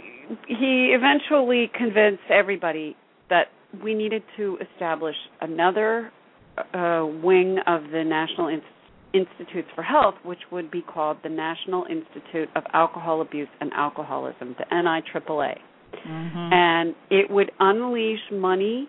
he 0.48 0.94
eventually 0.96 1.72
convinced 1.78 2.24
everybody 2.30 2.98
that 3.30 3.48
we 3.84 3.94
needed 3.94 4.24
to 4.38 4.58
establish 4.74 5.16
another 5.42 6.12
uh, 6.74 7.06
wing 7.24 7.60
of 7.68 7.84
the 7.92 8.04
National 8.04 8.48
In- 8.48 8.62
Institutes 9.14 9.68
for 9.76 9.84
Health, 9.84 10.16
which 10.24 10.40
would 10.52 10.72
be 10.72 10.82
called 10.82 11.18
the 11.24 11.30
National 11.30 11.86
Institute 11.86 12.50
of 12.56 12.64
Alcohol 12.74 13.22
Abuse 13.22 13.48
and 13.62 13.72
Alcoholism, 13.74 14.56
the 14.58 14.66
NIAAA. 14.72 15.56
Mm-hmm. 16.08 16.54
And 16.54 16.96
it 17.10 17.30
would 17.30 17.52
unleash 17.60 18.20
money 18.32 18.88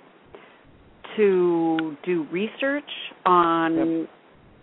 to 1.16 1.96
do 2.04 2.26
research 2.30 2.90
on 3.26 4.00
yep. 4.00 4.08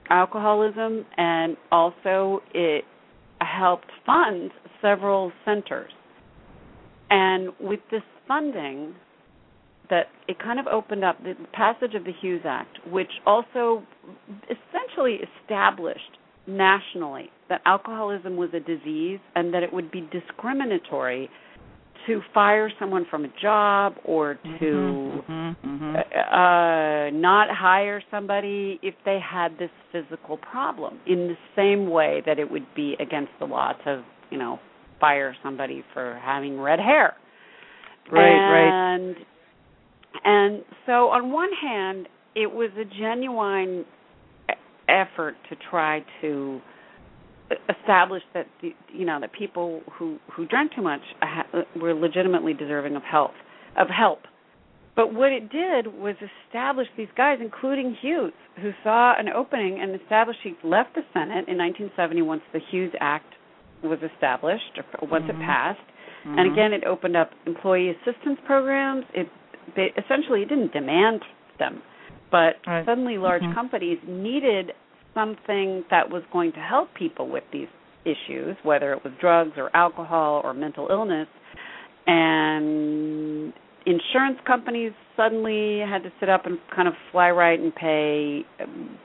alcoholism, 0.10 1.06
and 1.18 1.58
also 1.72 2.42
it 2.54 2.84
helped 3.42 3.92
fund 4.06 4.52
several 4.82 5.32
centers. 5.46 5.92
And 7.10 7.50
with 7.60 7.80
this 7.92 8.02
funding, 8.28 8.96
that 9.90 10.08
it 10.28 10.38
kind 10.40 10.60
of 10.60 10.68
opened 10.68 11.04
up 11.04 11.22
the 11.24 11.34
passage 11.54 11.94
of 11.96 12.04
the 12.04 12.12
Hughes 12.22 12.42
Act, 12.46 12.78
which 12.90 13.12
also 13.26 13.84
essentially 14.44 15.20
established 15.42 16.18
nationally 16.46 17.30
that 17.50 17.62
alcoholism 17.66 18.36
was 18.36 18.50
a 18.54 18.60
disease 18.60 19.20
and 19.36 19.54
that 19.54 19.64
it 19.64 19.72
would 19.72 19.92
be 19.92 20.08
discriminatory 20.12 21.30
to 22.06 22.22
fire 22.34 22.72
someone 22.80 23.06
from 23.10 23.26
a 23.26 23.30
job 23.42 23.96
or 24.06 24.36
to 24.36 24.40
mm-hmm, 24.66 25.32
mm-hmm, 25.32 25.84
mm-hmm. 25.84 25.96
Uh, 25.96 27.10
not 27.18 27.48
hire 27.50 28.02
somebody 28.12 28.80
if 28.82 28.94
they 29.06 29.20
had 29.20 29.58
this 29.58 29.70
physical 29.92 30.38
problem 30.38 31.00
in 31.08 31.28
the 31.28 31.36
same 31.56 31.90
way 31.90 32.22
that 32.26 32.40
it 32.40 32.50
would 32.50 32.66
be 32.76 32.96
against 33.00 33.32
the 33.40 33.46
law 33.46 33.74
to 33.84 34.04
you 34.30 34.38
know 34.38 34.60
fire 35.00 35.36
somebody 35.44 35.84
for 35.94 36.20
having 36.24 36.60
red 36.60 36.80
hair 36.80 37.16
right 38.12 38.22
and 38.22 39.16
right. 39.16 39.16
and 39.16 39.16
and 40.24 40.64
so 40.86 41.10
on 41.10 41.32
one 41.32 41.50
hand 41.62 42.08
it 42.36 42.52
was 42.52 42.70
a 42.80 42.86
genuine 43.00 43.86
effort 44.88 45.36
to 45.50 45.56
try 45.70 46.04
to 46.22 46.62
established 47.70 48.26
that 48.34 48.48
the, 48.62 48.74
you 48.94 49.06
know 49.06 49.20
that 49.20 49.32
people 49.34 49.82
who 49.94 50.18
who 50.32 50.46
drank 50.46 50.74
too 50.76 50.82
much 50.82 51.02
were 51.76 51.94
legitimately 51.94 52.54
deserving 52.54 52.96
of 52.96 53.04
help 53.04 53.32
of 53.78 53.88
help. 53.88 54.20
But 54.96 55.14
what 55.14 55.32
it 55.32 55.52
did 55.52 55.86
was 55.88 56.16
establish 56.48 56.88
these 56.98 57.08
guys, 57.16 57.38
including 57.40 57.96
Hughes, 58.02 58.34
who 58.60 58.72
saw 58.84 59.14
an 59.18 59.30
opening 59.30 59.80
and 59.80 60.00
established. 60.00 60.40
He 60.44 60.56
left 60.64 60.96
the 60.96 61.04
Senate 61.14 61.48
in 61.48 61.58
1970 61.58 62.24
once 62.24 62.42
the 62.52 62.60
Hughes 62.72 62.92
Act 63.00 63.32
was 63.84 64.00
established, 64.02 64.80
or 65.00 65.08
once 65.08 65.26
mm-hmm. 65.26 65.40
it 65.40 65.46
passed. 65.46 65.80
Mm-hmm. 66.26 66.40
And 66.40 66.52
again, 66.52 66.74
it 66.74 66.84
opened 66.84 67.16
up 67.16 67.30
employee 67.46 67.92
assistance 67.92 68.40
programs. 68.46 69.06
It 69.14 69.28
they, 69.76 69.94
essentially 70.04 70.42
it 70.42 70.50
didn't 70.50 70.74
demand 70.74 71.22
them, 71.60 71.82
but 72.32 72.56
right. 72.66 72.86
suddenly 72.86 73.18
large 73.18 73.44
mm-hmm. 73.44 73.54
companies 73.54 74.00
needed 74.08 74.72
something 75.14 75.84
that 75.90 76.10
was 76.10 76.24
going 76.32 76.52
to 76.54 76.60
help 76.60 76.94
people 76.96 77.30
with 77.30 77.44
these 77.52 77.68
issues, 78.06 78.56
whether 78.64 78.94
it 78.94 79.04
was 79.04 79.14
drugs 79.20 79.52
or 79.58 79.76
alcohol 79.76 80.42
or 80.44 80.54
mental 80.54 80.88
illness. 80.90 81.28
And 82.06 83.54
insurance 83.86 84.38
companies 84.46 84.92
suddenly 85.16 85.80
had 85.80 86.04
to 86.04 86.12
sit 86.20 86.30
up 86.30 86.46
and 86.46 86.58
kind 86.76 86.88
of 86.88 86.94
fly 87.12 87.30
right 87.30 87.60
and 87.60 87.74
pay 87.74 88.42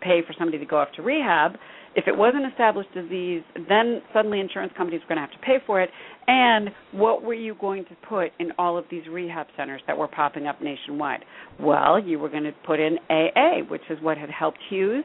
pay 0.01 0.21
for 0.27 0.35
somebody 0.39 0.59
to 0.59 0.67
go 0.67 0.79
off 0.79 0.89
to 0.97 1.03
rehab. 1.03 1.53
If 1.95 2.05
it 2.07 2.17
was 2.17 2.33
an 2.35 2.49
established 2.51 2.93
disease, 2.95 3.43
then 3.69 4.01
suddenly 4.15 4.41
insurance 4.41 4.73
companies 4.77 5.03
were 5.03 5.15
going 5.15 5.17
to 5.17 5.31
have 5.31 5.39
to 5.39 5.47
pay 5.47 5.59
for 5.67 5.83
it. 5.83 5.91
And 6.27 6.71
what 6.93 7.23
were 7.23 7.35
you 7.35 7.55
going 7.61 7.85
to 7.85 7.97
put 8.09 8.29
in 8.39 8.53
all 8.59 8.79
of 8.79 8.85
these 8.91 9.03
rehab 9.11 9.49
centers 9.57 9.83
that 9.87 9.99
were 9.99 10.09
popping 10.09 10.47
up 10.47 10.63
nationwide? 10.63 11.25
Well, 11.61 12.03
you 12.03 12.19
were 12.19 12.31
going 12.31 12.45
to 12.45 12.55
put 12.67 12.81
in 12.81 12.99
AA, 13.11 13.69
which 13.69 13.83
is 13.91 13.99
what 14.01 14.17
had 14.17 14.31
helped 14.31 14.59
Hughes 14.71 15.05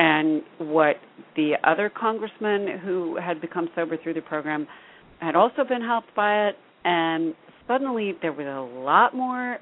and 0.00 0.42
what 0.58 0.96
the 1.36 1.52
other 1.62 1.90
congressman 1.94 2.78
who 2.82 3.18
had 3.22 3.38
become 3.38 3.68
sober 3.74 3.98
through 4.02 4.14
the 4.14 4.22
program 4.22 4.66
had 5.20 5.36
also 5.36 5.62
been 5.68 5.82
helped 5.82 6.14
by 6.16 6.48
it. 6.48 6.56
And 6.84 7.34
suddenly 7.68 8.14
there 8.22 8.32
was 8.32 8.46
a 8.46 8.80
lot 8.80 9.14
more 9.14 9.58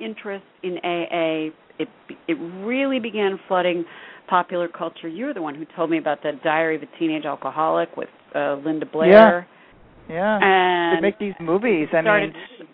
interest 0.00 0.44
in 0.62 0.78
AA 0.84 1.52
it 1.80 1.88
it 2.28 2.34
really 2.34 3.00
began 3.00 3.40
flooding 3.48 3.84
popular 4.28 4.68
culture. 4.68 5.08
You 5.08 5.26
were 5.26 5.34
the 5.34 5.42
one 5.42 5.54
who 5.56 5.64
told 5.74 5.90
me 5.90 5.98
about 5.98 6.22
the 6.22 6.32
diary 6.44 6.76
of 6.76 6.82
a 6.82 6.98
teenage 6.98 7.24
alcoholic 7.24 7.96
with 7.96 8.10
uh 8.34 8.56
Linda 8.64 8.86
Blair. 8.86 9.48
Yeah. 10.08 10.14
Yeah. 10.14 10.38
And 10.42 10.98
they 10.98 11.08
make 11.08 11.18
these 11.18 11.34
movies 11.40 11.88
i 11.92 12.02
started, 12.02 12.32
mean 12.32 12.68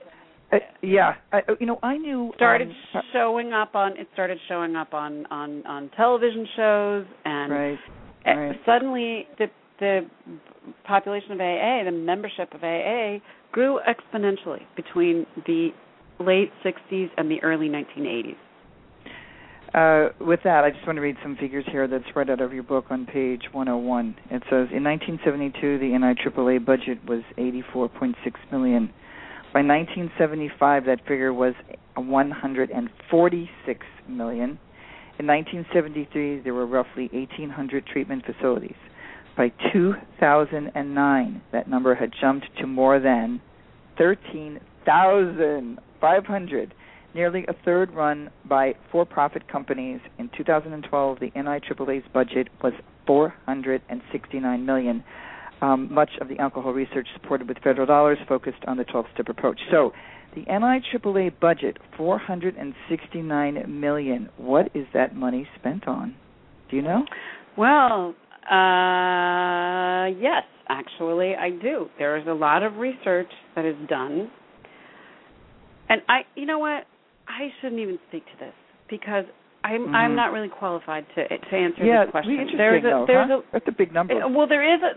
uh, 0.52 0.58
yeah, 0.82 1.14
I, 1.32 1.38
uh, 1.38 1.54
you 1.58 1.66
know, 1.66 1.78
I 1.82 1.96
knew 1.96 2.32
started 2.36 2.68
um, 2.94 3.02
showing 3.12 3.52
up 3.52 3.74
on 3.74 3.96
it 3.98 4.08
started 4.12 4.38
showing 4.48 4.76
up 4.76 4.94
on 4.94 5.26
on 5.26 5.66
on 5.66 5.90
television 5.96 6.46
shows 6.56 7.06
and 7.24 7.52
right, 7.52 7.78
right. 8.24 8.60
suddenly 8.64 9.26
the 9.38 9.46
the 9.80 10.06
population 10.84 11.32
of 11.32 11.40
AA, 11.40 11.84
the 11.84 11.92
membership 11.92 12.54
of 12.54 12.62
AA 12.62 13.18
grew 13.52 13.80
exponentially 13.88 14.62
between 14.76 15.26
the 15.46 15.70
late 16.18 16.50
60s 16.64 17.08
and 17.16 17.30
the 17.30 17.42
early 17.42 17.68
1980s. 17.68 18.36
Uh, 19.74 20.12
with 20.24 20.40
that, 20.44 20.64
I 20.64 20.70
just 20.70 20.86
want 20.86 20.96
to 20.96 21.02
read 21.02 21.16
some 21.22 21.36
figures 21.36 21.64
here 21.70 21.86
that's 21.86 22.04
right 22.14 22.28
out 22.30 22.40
of 22.40 22.54
your 22.54 22.62
book 22.62 22.86
on 22.88 23.04
page 23.04 23.42
101. 23.52 24.16
It 24.30 24.42
says 24.44 24.68
in 24.72 24.84
1972 24.84 25.78
the 25.78 25.86
NIAAA 25.92 26.64
budget 26.64 27.04
was 27.06 27.22
84.6 27.36 28.14
million. 28.50 28.90
By 29.56 29.62
1975, 29.62 30.84
that 30.84 31.00
figure 31.08 31.32
was 31.32 31.54
146 31.94 33.86
million. 34.06 34.58
In 35.18 35.26
1973, 35.26 36.40
there 36.40 36.52
were 36.52 36.66
roughly 36.66 37.08
1,800 37.10 37.86
treatment 37.86 38.26
facilities. 38.26 38.76
By 39.34 39.50
2009, 39.72 41.42
that 41.52 41.70
number 41.70 41.94
had 41.94 42.12
jumped 42.20 42.54
to 42.58 42.66
more 42.66 43.00
than 43.00 43.40
13,500, 43.96 46.74
nearly 47.14 47.46
a 47.48 47.54
third 47.64 47.94
run 47.94 48.30
by 48.44 48.74
for-profit 48.92 49.48
companies. 49.50 50.00
In 50.18 50.28
2012, 50.36 51.18
the 51.18 51.30
NIAAA's 51.30 52.04
budget 52.12 52.48
was 52.62 52.74
469 53.06 54.66
million 54.66 55.02
um, 55.60 55.92
much 55.92 56.10
of 56.20 56.28
the 56.28 56.38
alcohol 56.38 56.72
research 56.72 57.08
supported 57.14 57.48
with 57.48 57.58
federal 57.58 57.86
dollars 57.86 58.18
focused 58.28 58.64
on 58.66 58.76
the 58.76 58.84
12 58.84 59.06
step 59.14 59.28
approach. 59.28 59.60
So, 59.70 59.92
the 60.34 60.42
NIAAA 60.42 61.40
budget 61.40 61.78
469 61.96 63.80
million. 63.80 64.28
What 64.36 64.66
is 64.74 64.86
that 64.92 65.16
money 65.16 65.48
spent 65.58 65.88
on? 65.88 66.14
Do 66.70 66.76
you 66.76 66.82
know? 66.82 67.04
Well, 67.56 68.14
uh, 68.50 70.12
yes, 70.20 70.44
actually, 70.68 71.34
I 71.34 71.50
do. 71.50 71.86
There 71.98 72.18
is 72.18 72.26
a 72.26 72.34
lot 72.34 72.62
of 72.62 72.76
research 72.76 73.30
that 73.54 73.64
is 73.64 73.76
done, 73.88 74.30
and 75.88 76.02
I, 76.08 76.20
you 76.34 76.44
know 76.44 76.58
what, 76.58 76.84
I 77.26 77.48
shouldn't 77.60 77.80
even 77.80 77.98
speak 78.08 78.24
to 78.26 78.44
this 78.44 78.54
because 78.90 79.24
I'm 79.64 79.80
mm-hmm. 79.80 79.94
I'm 79.94 80.14
not 80.14 80.32
really 80.32 80.48
qualified 80.48 81.06
to 81.14 81.28
to 81.28 81.56
answer 81.56 81.84
yeah, 81.84 82.04
this 82.04 82.10
question. 82.12 82.46
There's 82.56 82.84
a 82.84 82.86
though, 82.86 83.04
there's 83.06 83.28
huh? 83.28 83.38
a 83.38 83.52
that's 83.52 83.68
a 83.68 83.72
big 83.72 83.92
number. 83.92 84.14
Well, 84.28 84.46
there 84.46 84.74
is 84.74 84.80
a 84.82 84.94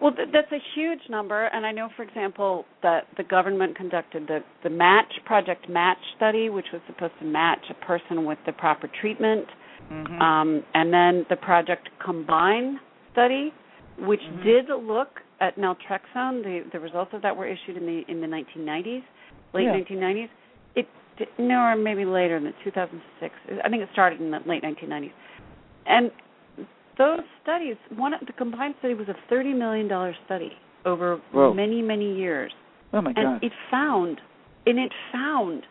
well, 0.00 0.12
th- 0.12 0.28
that's 0.32 0.50
a 0.52 0.58
huge 0.74 1.00
number, 1.10 1.46
and 1.46 1.66
I 1.66 1.72
know, 1.72 1.88
for 1.96 2.02
example, 2.02 2.64
that 2.82 3.06
the 3.16 3.22
government 3.22 3.76
conducted 3.76 4.26
the 4.26 4.40
the 4.62 4.70
Match 4.70 5.12
Project 5.26 5.68
Match 5.68 5.98
study, 6.16 6.48
which 6.48 6.66
was 6.72 6.80
supposed 6.86 7.12
to 7.20 7.26
match 7.26 7.64
a 7.70 7.86
person 7.86 8.24
with 8.24 8.38
the 8.46 8.52
proper 8.52 8.88
treatment, 9.00 9.46
mm-hmm. 9.90 10.20
um, 10.20 10.64
and 10.74 10.92
then 10.92 11.26
the 11.28 11.36
Project 11.36 11.90
Combine 12.04 12.80
study, 13.12 13.52
which 13.98 14.20
mm-hmm. 14.20 14.42
did 14.42 14.66
look 14.68 15.20
at 15.40 15.56
naltrexone. 15.56 16.42
The 16.42 16.62
the 16.72 16.80
results 16.80 17.10
of 17.12 17.22
that 17.22 17.36
were 17.36 17.46
issued 17.46 17.76
in 17.76 17.84
the 17.84 18.02
in 18.08 18.20
the 18.20 18.26
1990s, 18.26 19.02
late 19.52 19.64
yeah. 19.64 19.74
1990s. 19.74 20.28
It 20.76 20.88
no, 21.38 21.60
or 21.60 21.76
maybe 21.76 22.06
later 22.06 22.36
in 22.36 22.44
the 22.44 22.52
2006. 22.64 23.34
I 23.62 23.68
think 23.68 23.82
it 23.82 23.88
started 23.92 24.20
in 24.20 24.30
the 24.30 24.38
late 24.46 24.62
1990s, 24.62 25.12
and 25.86 26.10
those 27.00 27.20
studies, 27.42 27.76
one 27.96 28.12
the 28.24 28.32
combined 28.34 28.74
study 28.78 28.94
was 28.94 29.08
a 29.08 29.16
thirty 29.28 29.54
million 29.54 29.88
dollar 29.88 30.14
study 30.26 30.52
over 30.84 31.20
Whoa. 31.32 31.54
many 31.54 31.80
many 31.82 32.14
years. 32.14 32.52
Oh 32.92 33.00
my 33.00 33.12
God! 33.12 33.24
And 33.24 33.42
it 33.42 33.52
found, 33.70 34.20
and 34.66 34.78
it 34.78 34.92
found 35.10 35.64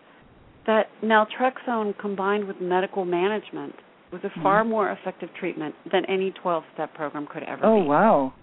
that 0.65 0.88
naltrexone 1.03 1.97
combined 1.99 2.47
with 2.47 2.59
medical 2.59 3.05
management 3.05 3.75
was 4.11 4.21
a 4.23 4.27
mm-hmm. 4.27 4.41
far 4.41 4.65
more 4.65 4.91
effective 4.91 5.30
treatment 5.39 5.75
than 5.91 6.03
any 6.05 6.34
12-step 6.43 6.93
program 6.95 7.27
could 7.32 7.43
ever 7.43 7.63
oh, 7.63 7.80
be. 7.80 7.82
Oh 7.82 7.86
wow! 7.86 8.34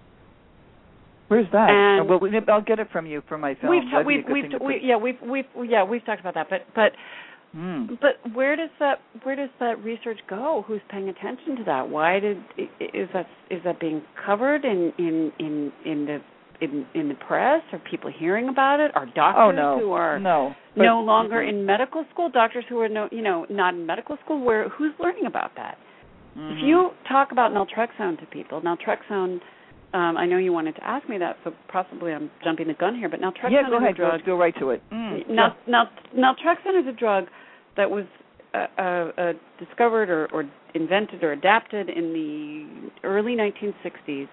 Where's 1.29 1.47
that? 1.53 1.71
And 1.71 2.09
well, 2.09 2.21
I'll 2.49 2.63
get 2.63 2.79
it 2.79 2.89
from 2.93 3.07
you 3.07 3.23
for 3.29 3.37
my 3.37 3.57
film. 3.57 3.71
We've, 3.71 3.91
ta- 3.91 4.03
we've, 4.03 4.25
we've, 4.31 4.61
we, 4.61 4.81
yeah, 4.81 4.97
we've, 4.97 5.21
we've, 5.21 5.69
yeah, 5.69 5.83
we've 5.83 6.05
talked 6.07 6.21
about 6.21 6.35
that, 6.35 6.47
but, 6.49 6.61
but 6.77 6.93
Mm. 7.57 7.99
But 8.01 8.35
where 8.35 8.55
does 8.55 8.69
that 8.79 9.01
where 9.23 9.35
does 9.35 9.49
that 9.61 9.83
research 9.83 10.19
go? 10.29 10.65
Who's 10.67 10.81
paying 10.91 11.09
attention 11.09 11.57
to 11.57 11.65
that? 11.65 11.89
Why 11.89 12.21
did 12.21 12.39
is 12.59 13.09
that 13.15 13.27
is 13.51 13.63
that 13.65 13.81
being 13.81 14.03
covered 14.25 14.65
in 14.65 14.93
in 14.99 15.33
in 15.39 15.73
in 15.85 16.07
the 16.07 16.19
in 16.61 16.87
in 16.95 17.09
the 17.09 17.15
press? 17.15 17.63
Are 17.73 17.81
people 17.91 18.13
hearing 18.15 18.49
about 18.49 18.81
it? 18.81 18.91
Are 18.95 19.07
doctors 19.07 19.43
oh, 19.43 19.51
no. 19.53 19.79
who 19.81 19.93
are 19.93 20.19
no 20.19 20.55
no 20.77 21.01
longer 21.01 21.37
mm-hmm. 21.37 21.61
in 21.61 21.67
medical 21.67 22.05
school? 22.13 22.29
Doctors 22.29 22.65
who 22.69 22.79
are 22.81 22.91
no 22.91 23.09
you 23.11 23.23
know 23.23 23.47
not 23.49 23.73
in 23.73 23.87
medical 23.87 24.19
school. 24.23 24.45
Where 24.45 24.69
who's 24.69 24.93
learning 25.03 25.25
about 25.27 25.53
that? 25.57 25.79
Mm-hmm. 26.37 26.59
If 26.59 26.59
you 26.63 26.91
talk 27.09 27.33
about 27.33 27.53
naltrexone 27.53 28.21
to 28.21 28.27
people, 28.27 28.61
naltrexone. 28.61 29.41
Um, 29.95 30.19
I 30.19 30.27
know 30.27 30.37
you 30.37 30.53
wanted 30.53 30.75
to 30.75 30.85
ask 30.85 31.09
me 31.09 31.17
that, 31.19 31.37
so 31.43 31.53
possibly 31.69 32.13
I'm 32.13 32.31
jumping 32.45 32.67
the 32.67 32.75
gun 32.75 32.97
here. 32.97 33.09
But 33.09 33.21
naltrexone 33.21 33.53
yeah, 33.53 33.71
go 33.71 33.77
is 33.77 33.83
ahead. 33.83 33.93
a 33.93 33.97
drug. 33.97 34.21
Go 34.27 34.37
right 34.37 34.55
to 34.59 34.71
it. 34.71 34.83
Mm. 34.93 35.31
Now, 35.31 35.57
naltrexone 36.15 36.79
is 36.83 36.87
a 36.87 36.93
drug 36.93 37.29
that 37.77 37.91
was 37.91 38.05
uh, 38.55 38.67
uh, 38.79 38.83
uh, 39.19 39.33
discovered 39.59 40.11
or, 40.11 40.27
or 40.33 40.45
invented 40.75 41.23
or 41.23 41.33
adapted 41.33 41.89
in 41.89 42.13
the 42.13 43.07
early 43.07 43.37
1960s 43.37 44.29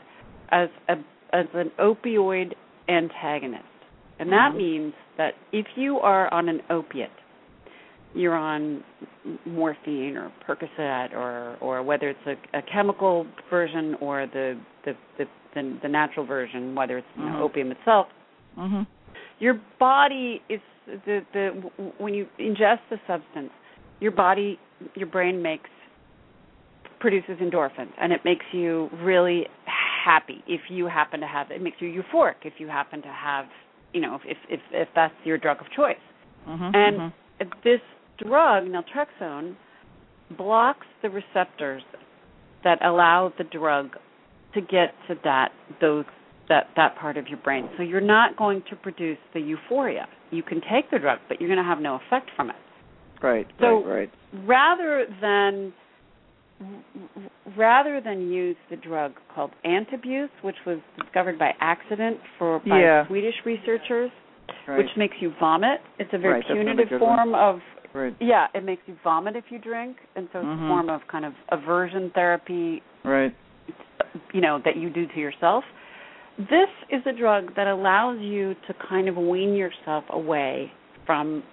as 0.49 0.69
a 0.89 0.93
as 1.33 1.47
an 1.55 1.71
opioid 1.79 2.53
antagonist, 2.89 3.63
and 4.19 4.31
that 4.31 4.49
mm-hmm. 4.49 4.57
means 4.57 4.93
that 5.17 5.33
if 5.51 5.65
you 5.75 5.97
are 5.97 6.31
on 6.31 6.47
an 6.47 6.61
opiate, 6.69 7.09
you're 8.13 8.35
on 8.35 8.83
morphine 9.45 10.15
or 10.15 10.31
Percocet 10.47 11.13
or 11.13 11.57
or 11.59 11.81
whether 11.81 12.09
it's 12.09 12.19
a, 12.27 12.57
a 12.57 12.61
chemical 12.61 13.25
version 13.49 13.95
or 13.99 14.27
the 14.27 14.59
the, 14.85 14.93
the 15.17 15.25
the 15.55 15.79
the 15.81 15.89
natural 15.89 16.25
version, 16.25 16.75
whether 16.75 16.99
it's 16.99 17.07
you 17.17 17.25
know, 17.25 17.43
opium 17.43 17.71
itself, 17.71 18.07
Mm-hmm. 18.57 18.81
Your 19.39 19.59
body 19.79 20.41
is 20.49 20.59
the 21.05 21.21
the 21.33 21.49
when 21.97 22.13
you 22.13 22.27
ingest 22.39 22.79
the 22.89 22.97
substance, 23.07 23.51
your 23.99 24.11
body, 24.11 24.59
your 24.95 25.07
brain 25.07 25.41
makes 25.41 25.69
produces 26.99 27.37
endorphins, 27.41 27.91
and 27.99 28.13
it 28.13 28.21
makes 28.23 28.45
you 28.53 28.89
really 29.01 29.45
happy 30.05 30.43
if 30.47 30.61
you 30.69 30.87
happen 30.87 31.19
to 31.19 31.27
have 31.27 31.49
it 31.51 31.61
makes 31.61 31.77
you 31.79 31.87
euphoric 31.87 32.35
if 32.43 32.53
you 32.57 32.67
happen 32.67 33.01
to 33.01 33.07
have 33.07 33.45
you 33.93 34.01
know 34.01 34.19
if 34.25 34.37
if 34.49 34.59
if 34.71 34.87
that's 34.95 35.13
your 35.23 35.37
drug 35.37 35.61
of 35.61 35.67
choice 35.75 35.95
Mm-hmm. 36.47 36.75
and 36.75 36.97
mm-hmm. 36.97 37.59
this 37.63 37.79
drug 38.17 38.65
naltrexone 38.65 39.55
blocks 40.37 40.85
the 41.01 41.09
receptors 41.09 41.83
that 42.65 42.83
allow 42.85 43.31
the 43.37 43.45
drug 43.45 43.91
to 44.53 44.59
get 44.59 44.93
to 45.07 45.15
that 45.23 45.51
those 45.79 46.03
that 46.53 46.67
that 46.75 46.95
part 46.97 47.17
of 47.17 47.27
your 47.27 47.39
brain 47.39 47.67
so 47.77 47.83
you're 47.83 47.99
not 47.99 48.37
going 48.37 48.61
to 48.69 48.75
produce 48.75 49.17
the 49.33 49.39
euphoria 49.39 50.07
you 50.29 50.43
can 50.43 50.61
take 50.71 50.89
the 50.91 50.99
drug 50.99 51.17
but 51.27 51.41
you're 51.41 51.49
going 51.49 51.57
to 51.57 51.67
have 51.67 51.79
no 51.79 51.99
effect 52.05 52.29
from 52.35 52.49
it 52.49 52.55
right 53.23 53.47
so 53.59 53.83
right, 53.83 53.85
right. 53.85 54.11
rather 54.45 55.05
than 55.19 55.73
rather 57.57 57.99
than 57.99 58.31
use 58.31 58.55
the 58.69 58.77
drug 58.77 59.11
called 59.33 59.51
antabuse, 59.65 60.29
which 60.43 60.55
was 60.65 60.77
discovered 61.01 61.37
by 61.37 61.51
accident 61.59 62.17
for 62.37 62.59
by 62.59 62.79
Yeah. 62.79 63.07
Swedish 63.07 63.35
researchers, 63.43 64.11
right. 64.67 64.77
which 64.77 64.95
makes 64.95 65.15
you 65.19 65.33
vomit. 65.39 65.81
It's 65.99 66.13
a 66.13 66.17
very 66.17 66.39
a 66.39 66.43
punitive 66.43 66.89
good 66.89 66.99
form 66.99 67.33
of 67.35 67.59
right 67.93 68.15
yeah, 68.21 68.47
it 68.53 68.63
makes 68.63 68.83
you 68.85 68.95
vomit 69.03 69.35
if 69.35 69.45
you 69.49 69.59
drink, 69.59 69.97
and 70.15 70.29
so 70.31 70.39
it's 70.39 70.47
Mhm. 70.47 70.65
a 70.65 70.67
form 70.69 70.89
of 70.89 71.01
kind 71.07 71.25
of 71.25 71.33
aversion 71.49 72.11
therapy, 72.11 72.81
right 73.03 73.33
you 74.31 74.41
know, 74.41 74.59
that 74.65 74.75
you 74.77 74.89
do 74.89 75.07
to 75.07 75.19
yourself. 75.19 75.63
This 76.37 76.69
is 76.89 77.01
a 77.05 77.13
drug 77.17 77.55
that 77.55 77.67
allows 77.67 78.19
you 78.19 78.55
to 78.67 78.73
kind 78.89 79.07
of 79.07 79.15
wean 79.17 79.53
yourself 79.53 80.03
away 80.09 80.71
from 81.05 81.43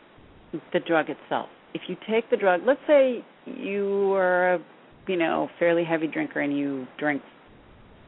the 0.72 0.81
drug 0.81 1.07
itself. 1.11 1.49
If 1.74 1.83
you 1.89 1.97
take 2.11 2.31
the 2.31 2.37
drug, 2.37 2.62
let's 2.66 2.81
say 2.87 3.24
you 3.45 4.12
are 4.14 4.55
a 4.55 4.59
you 5.07 5.16
know 5.16 5.49
fairly 5.59 5.85
heavy 5.85 6.07
drinker 6.07 6.41
and 6.41 6.57
you 6.57 6.87
drink 6.99 7.22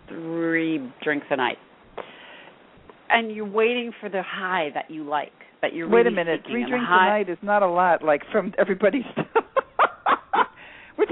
three 0.08 0.80
drinks 1.02 1.26
a 1.30 1.36
night, 1.36 1.58
and 3.10 3.30
you're 3.34 3.46
waiting 3.46 3.92
for 4.00 4.08
the 4.08 4.22
high 4.22 4.70
that 4.74 4.90
you 4.90 5.04
like, 5.04 5.32
that 5.60 5.74
you're 5.74 5.88
wait 5.88 6.06
really 6.06 6.14
a 6.14 6.16
minute 6.16 6.40
three 6.48 6.66
drinks 6.66 6.86
high, 6.88 7.06
a 7.06 7.24
night 7.24 7.28
is 7.28 7.38
not 7.42 7.62
a 7.62 7.68
lot 7.68 8.02
like 8.02 8.22
from 8.32 8.52
everybody's 8.58 9.04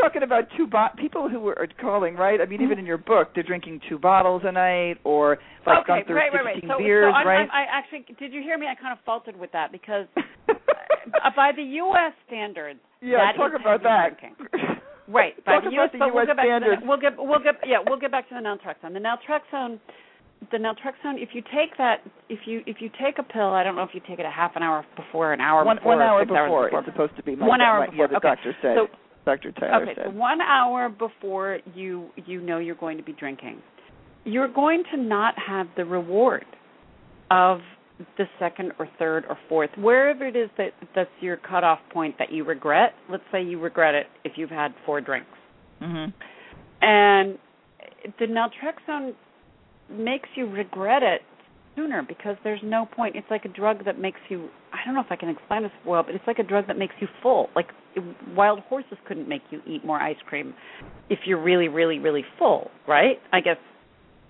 talking 0.01 0.23
about 0.23 0.45
two 0.57 0.67
bo- 0.67 0.89
people 0.99 1.29
who 1.29 1.49
are 1.49 1.67
calling 1.81 2.15
right 2.17 2.41
i 2.41 2.47
mean 2.47 2.61
even 2.63 2.79
in 2.79 2.87
your 2.87 2.99
book 2.99 3.29
they're 3.35 3.45
drinking 3.45 3.81
two 3.89 3.99
bottles 3.99 4.43
a 4.45 4.53
night 4.53 4.97
or 5.05 5.39
like 5.67 5.79
okay, 5.85 6.01
Gunther 6.01 6.15
right, 6.15 6.33
right, 6.33 6.45
right. 6.45 6.55
16 6.57 6.71
So, 6.71 6.79
beers 6.79 7.13
so 7.13 7.17
I'm, 7.17 7.27
right 7.27 7.41
I'm, 7.43 7.51
I 7.51 7.65
actually 7.71 8.07
did 8.19 8.33
you 8.33 8.41
hear 8.43 8.57
me? 8.59 8.67
I 8.67 8.75
kind 8.81 8.93
of 8.97 9.05
faltered 9.05 9.39
with 9.39 9.53
that 9.53 9.73
because 9.73 10.07
uh, 10.49 11.31
by 11.37 11.53
the 11.55 11.63
U.S. 11.85 12.13
standards, 12.27 12.81
yeah 13.01 13.19
that 13.19 13.37
talk 13.37 13.53
about 13.59 13.83
that 13.83 14.19
drinking. 14.21 14.81
Right, 15.09 15.35
by 15.45 15.55
Talk 15.59 15.65
the 15.65 15.71
about 15.75 15.83
US, 15.85 15.91
the 15.93 15.99
but 15.99 16.15
we'll 16.15 16.23
US 16.23 16.27
get 16.29 16.37
back 16.37 16.47
standards. 16.47 16.77
to 16.77 16.81
the, 16.83 16.87
we'll 16.89 17.01
get 17.03 17.13
we'll 17.19 17.43
get 17.43 17.55
yeah 17.67 17.79
we'll 17.85 17.99
get 17.99 18.13
back 18.13 18.29
to 18.29 18.35
the 18.37 18.41
naltrexone. 18.41 18.95
The 18.95 19.03
naltrexone, 19.03 19.81
the 20.53 20.57
naltrexone. 20.59 21.19
If 21.19 21.31
you 21.35 21.43
take 21.51 21.77
that, 21.79 22.07
if 22.29 22.47
you 22.47 22.63
if 22.67 22.77
you 22.81 22.91
take 23.03 23.19
a 23.19 23.25
pill, 23.25 23.51
I 23.51 23.65
don't 23.65 23.75
know 23.75 23.83
if 23.83 23.91
you 23.93 24.01
take 24.09 24.21
it 24.21 24.25
a 24.25 24.31
half 24.31 24.55
an 24.55 24.63
hour 24.63 24.87
before, 24.95 25.33
an 25.33 25.41
hour 25.41 25.65
one 25.65 25.77
before, 25.79 25.97
one 25.97 26.03
hour 26.07 26.25
before, 26.25 26.67
before. 26.67 26.79
it's 26.79 26.87
supposed 26.89 27.17
to 27.17 27.25
be 27.25 27.35
my, 27.35 27.45
One 27.45 27.61
hour 27.61 27.81
my, 27.81 27.87
before, 27.87 28.05
yeah 28.07 28.07
the 28.07 28.17
okay. 28.19 28.29
doctor 28.29 28.55
said 28.63 28.77
So- 28.77 28.89
dr 29.25 29.53
tyler 29.53 29.83
Okay, 29.83 29.93
said 29.97 30.05
so 30.07 30.11
one 30.11 30.41
hour 30.41 30.89
before 30.89 31.59
you 31.75 32.09
you 32.27 32.41
know 32.41 32.59
you're 32.59 32.75
going 32.75 32.97
to 32.97 33.03
be 33.03 33.12
drinking, 33.12 33.61
you're 34.25 34.53
going 34.53 34.83
to 34.93 35.01
not 35.01 35.35
have 35.39 35.66
the 35.77 35.85
reward 35.85 36.45
of 37.31 37.61
the 38.16 38.25
second 38.39 38.73
or 38.79 38.89
third 38.99 39.25
or 39.29 39.39
fourth, 39.49 39.71
wherever 39.77 40.27
it 40.27 40.35
is 40.35 40.49
that 40.57 40.71
that's 40.95 41.11
your 41.21 41.37
cutoff 41.37 41.79
point 41.93 42.14
that 42.18 42.33
you 42.33 42.45
regret. 42.45 42.95
Let's 43.11 43.23
say 43.31 43.43
you 43.43 43.61
regret 43.61 43.95
it 43.95 44.07
if 44.25 44.33
you've 44.37 44.51
had 44.51 44.73
four 44.87 45.01
drinks, 45.01 45.29
hmm 45.81 46.07
and 46.83 47.39
the 48.18 48.25
naltrexone 48.27 49.12
makes 49.91 50.29
you 50.35 50.47
regret 50.47 51.03
it 51.03 51.21
sooner 51.77 52.03
because 52.03 52.37
there's 52.45 52.61
no 52.62 52.87
point. 52.87 53.16
It's 53.16 53.27
like 53.31 53.45
a 53.45 53.49
drug 53.49 53.85
that 53.85 53.99
makes 53.99 54.21
you. 54.29 54.49
I 54.73 54.79
don't 54.85 54.95
know 54.95 55.01
if 55.01 55.11
I 55.11 55.16
can 55.16 55.29
explain 55.29 55.62
this 55.62 55.73
well, 55.87 56.03
but 56.03 56.14
it's 56.14 56.27
like 56.27 56.39
a 56.39 56.43
drug 56.43 56.66
that 56.68 56.79
makes 56.79 56.95
you 57.01 57.09
full. 57.23 57.49
Like 57.55 57.66
wild 58.36 58.61
horses 58.61 58.99
couldn't 59.07 59.28
make 59.28 59.43
you 59.51 59.61
eat 59.66 59.84
more 59.84 60.01
ice 60.01 60.16
cream 60.28 60.55
if 61.09 61.20
you're 61.26 61.43
really, 61.43 61.68
really, 61.68 61.99
really 61.99 62.24
full, 62.38 62.70
right? 62.86 63.18
I 63.32 63.41
guess 63.41 63.57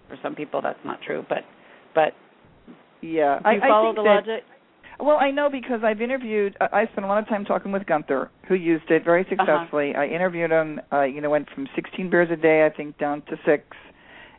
for 0.09 0.17
some 0.23 0.35
people 0.35 0.61
that's 0.63 0.79
not 0.85 1.01
true, 1.07 1.25
but 1.29 1.45
but 1.95 2.13
yeah 3.01 3.39
do 3.43 3.51
you 3.51 3.61
I, 3.63 3.69
follow 3.69 3.91
I 3.91 3.95
the 3.95 4.03
that, 4.03 4.29
logic? 4.29 4.45
Well, 5.03 5.17
I 5.19 5.31
know 5.31 5.49
because 5.51 5.81
I've 5.83 6.03
interviewed. 6.03 6.57
I 6.61 6.85
spent 6.93 7.05
a 7.05 7.09
lot 7.09 7.23
of 7.23 7.29
time 7.29 7.47
talking 7.47 7.73
with 7.73 7.87
Gunther, 7.87 8.31
who 8.47 8.55
used 8.55 8.91
it 8.91 9.03
very 9.03 9.27
successfully. 9.31 9.95
I 9.95 10.07
interviewed 10.07 10.51
him. 10.51 10.81
Uh, 10.93 11.05
you 11.05 11.23
know, 11.23 11.31
went 11.31 11.49
from 11.55 11.67
16 11.75 12.11
beers 12.11 12.29
a 12.31 12.37
day, 12.37 12.67
I 12.67 12.77
think, 12.77 12.99
down 12.99 13.23
to 13.23 13.37
six, 13.47 13.65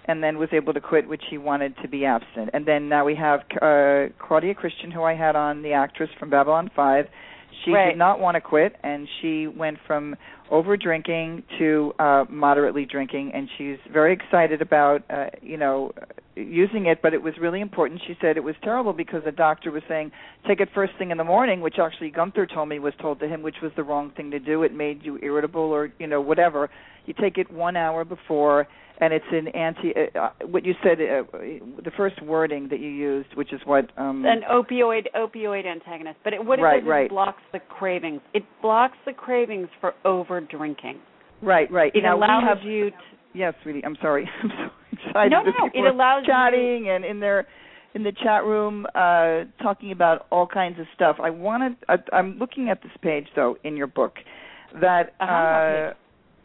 and 0.05 0.23
then 0.23 0.37
was 0.37 0.49
able 0.51 0.73
to 0.73 0.81
quit, 0.81 1.07
which 1.07 1.23
he 1.31 1.39
wanted 1.39 1.73
to 1.81 1.87
be 1.87 2.05
absent. 2.05 2.51
And 2.53 2.67
then 2.67 2.89
now 2.89 3.05
we 3.05 3.15
have 3.15 3.39
uh, 3.59 4.13
Claudia 4.19 4.53
Christian, 4.53 4.91
who 4.91 5.01
I 5.01 5.15
had 5.15 5.35
on, 5.35 5.63
the 5.63 5.73
actress 5.73 6.11
from 6.19 6.29
Babylon 6.29 6.69
Five. 6.75 7.07
She 7.63 7.71
Right. 7.71 7.89
did 7.89 7.97
not 7.97 8.19
want 8.19 8.35
to 8.35 8.41
quit, 8.41 8.75
and 8.83 9.07
she 9.21 9.47
went 9.47 9.77
from 9.85 10.15
over 10.49 10.75
drinking 10.75 11.43
to 11.57 11.93
uh 11.97 12.25
moderately 12.29 12.83
drinking 12.83 13.31
and 13.33 13.47
she's 13.57 13.77
very 13.89 14.11
excited 14.11 14.61
about 14.61 15.01
uh 15.09 15.27
you 15.41 15.55
know 15.55 15.93
using 16.35 16.87
it 16.87 17.01
but 17.01 17.13
it 17.13 17.23
was 17.23 17.33
really 17.39 17.61
important. 17.61 18.01
She 18.05 18.17
said 18.19 18.35
it 18.35 18.43
was 18.43 18.55
terrible 18.61 18.91
because 18.91 19.23
the 19.23 19.31
doctor 19.31 19.71
was 19.71 19.81
saying 19.87 20.11
take 20.45 20.59
it 20.59 20.67
first 20.75 20.91
thing 20.97 21.09
in 21.11 21.17
the 21.17 21.23
morning 21.23 21.61
which 21.61 21.79
actually 21.79 22.09
Gunther 22.09 22.47
told 22.47 22.67
me 22.67 22.79
was 22.79 22.93
told 23.01 23.21
to 23.21 23.29
him 23.29 23.43
which 23.43 23.61
was 23.61 23.71
the 23.77 23.83
wrong 23.83 24.11
thing 24.11 24.29
to 24.31 24.39
do. 24.39 24.63
It 24.63 24.73
made 24.73 25.05
you 25.05 25.17
irritable 25.23 25.61
or 25.61 25.89
you 25.99 26.07
know 26.07 26.19
whatever. 26.19 26.69
You 27.05 27.13
take 27.13 27.37
it 27.37 27.49
1 27.49 27.77
hour 27.77 28.03
before 28.03 28.67
and 29.01 29.11
it's 29.13 29.25
an 29.31 29.47
anti 29.49 29.91
uh, 29.95 30.19
uh, 30.19 30.29
what 30.47 30.63
you 30.65 30.73
said 30.83 30.99
uh, 31.01 31.23
the 31.83 31.91
first 31.97 32.21
wording 32.21 32.67
that 32.69 32.79
you 32.79 32.89
used 32.89 33.29
which 33.35 33.51
is 33.51 33.59
what 33.65 33.89
um 33.97 34.23
An 34.25 34.41
opioid 34.49 35.07
opioid 35.15 35.65
antagonist, 35.65 36.19
but 36.23 36.33
it, 36.33 36.45
what 36.45 36.59
it 36.59 36.61
Right, 36.61 36.79
does 36.81 36.87
right. 36.89 37.05
it 37.07 37.09
blocks 37.09 37.41
the 37.51 37.59
cravings. 37.59 38.21
It 38.33 38.43
blocks 38.61 38.97
the 39.05 39.13
cravings 39.13 39.67
for 39.81 39.93
over 40.05 40.39
drinking. 40.39 40.99
right 41.41 41.69
right. 41.71 41.91
It 41.95 42.03
now 42.03 42.15
allows 42.17 42.43
have 42.47 42.63
you 42.63 42.91
to 42.91 42.95
yes 43.33 43.53
sweetie 43.63 43.83
i'm 43.83 43.97
sorry. 44.01 44.29
I'm 44.43 44.49
so 44.49 45.07
excited 45.07 45.31
No, 45.31 45.43
that 45.45 45.53
no, 45.59 45.69
it 45.73 45.93
allows 45.93 46.23
you- 46.25 46.33
chatting 46.33 46.89
and 46.89 47.03
in 47.03 47.19
their 47.19 47.47
in 47.93 48.03
the 48.03 48.11
chat 48.23 48.43
room 48.45 48.85
uh 48.95 49.45
talking 49.61 49.91
about 49.91 50.27
all 50.31 50.47
kinds 50.47 50.79
of 50.79 50.85
stuff. 50.95 51.17
I 51.21 51.29
wanted 51.29 51.75
I, 51.89 51.95
i'm 52.13 52.37
looking 52.37 52.69
at 52.69 52.81
this 52.83 52.91
page 53.01 53.27
though 53.35 53.57
in 53.63 53.75
your 53.75 53.87
book 53.87 54.15
that 54.79 55.13
Uh-huh, 55.19 55.33
uh 55.33 55.93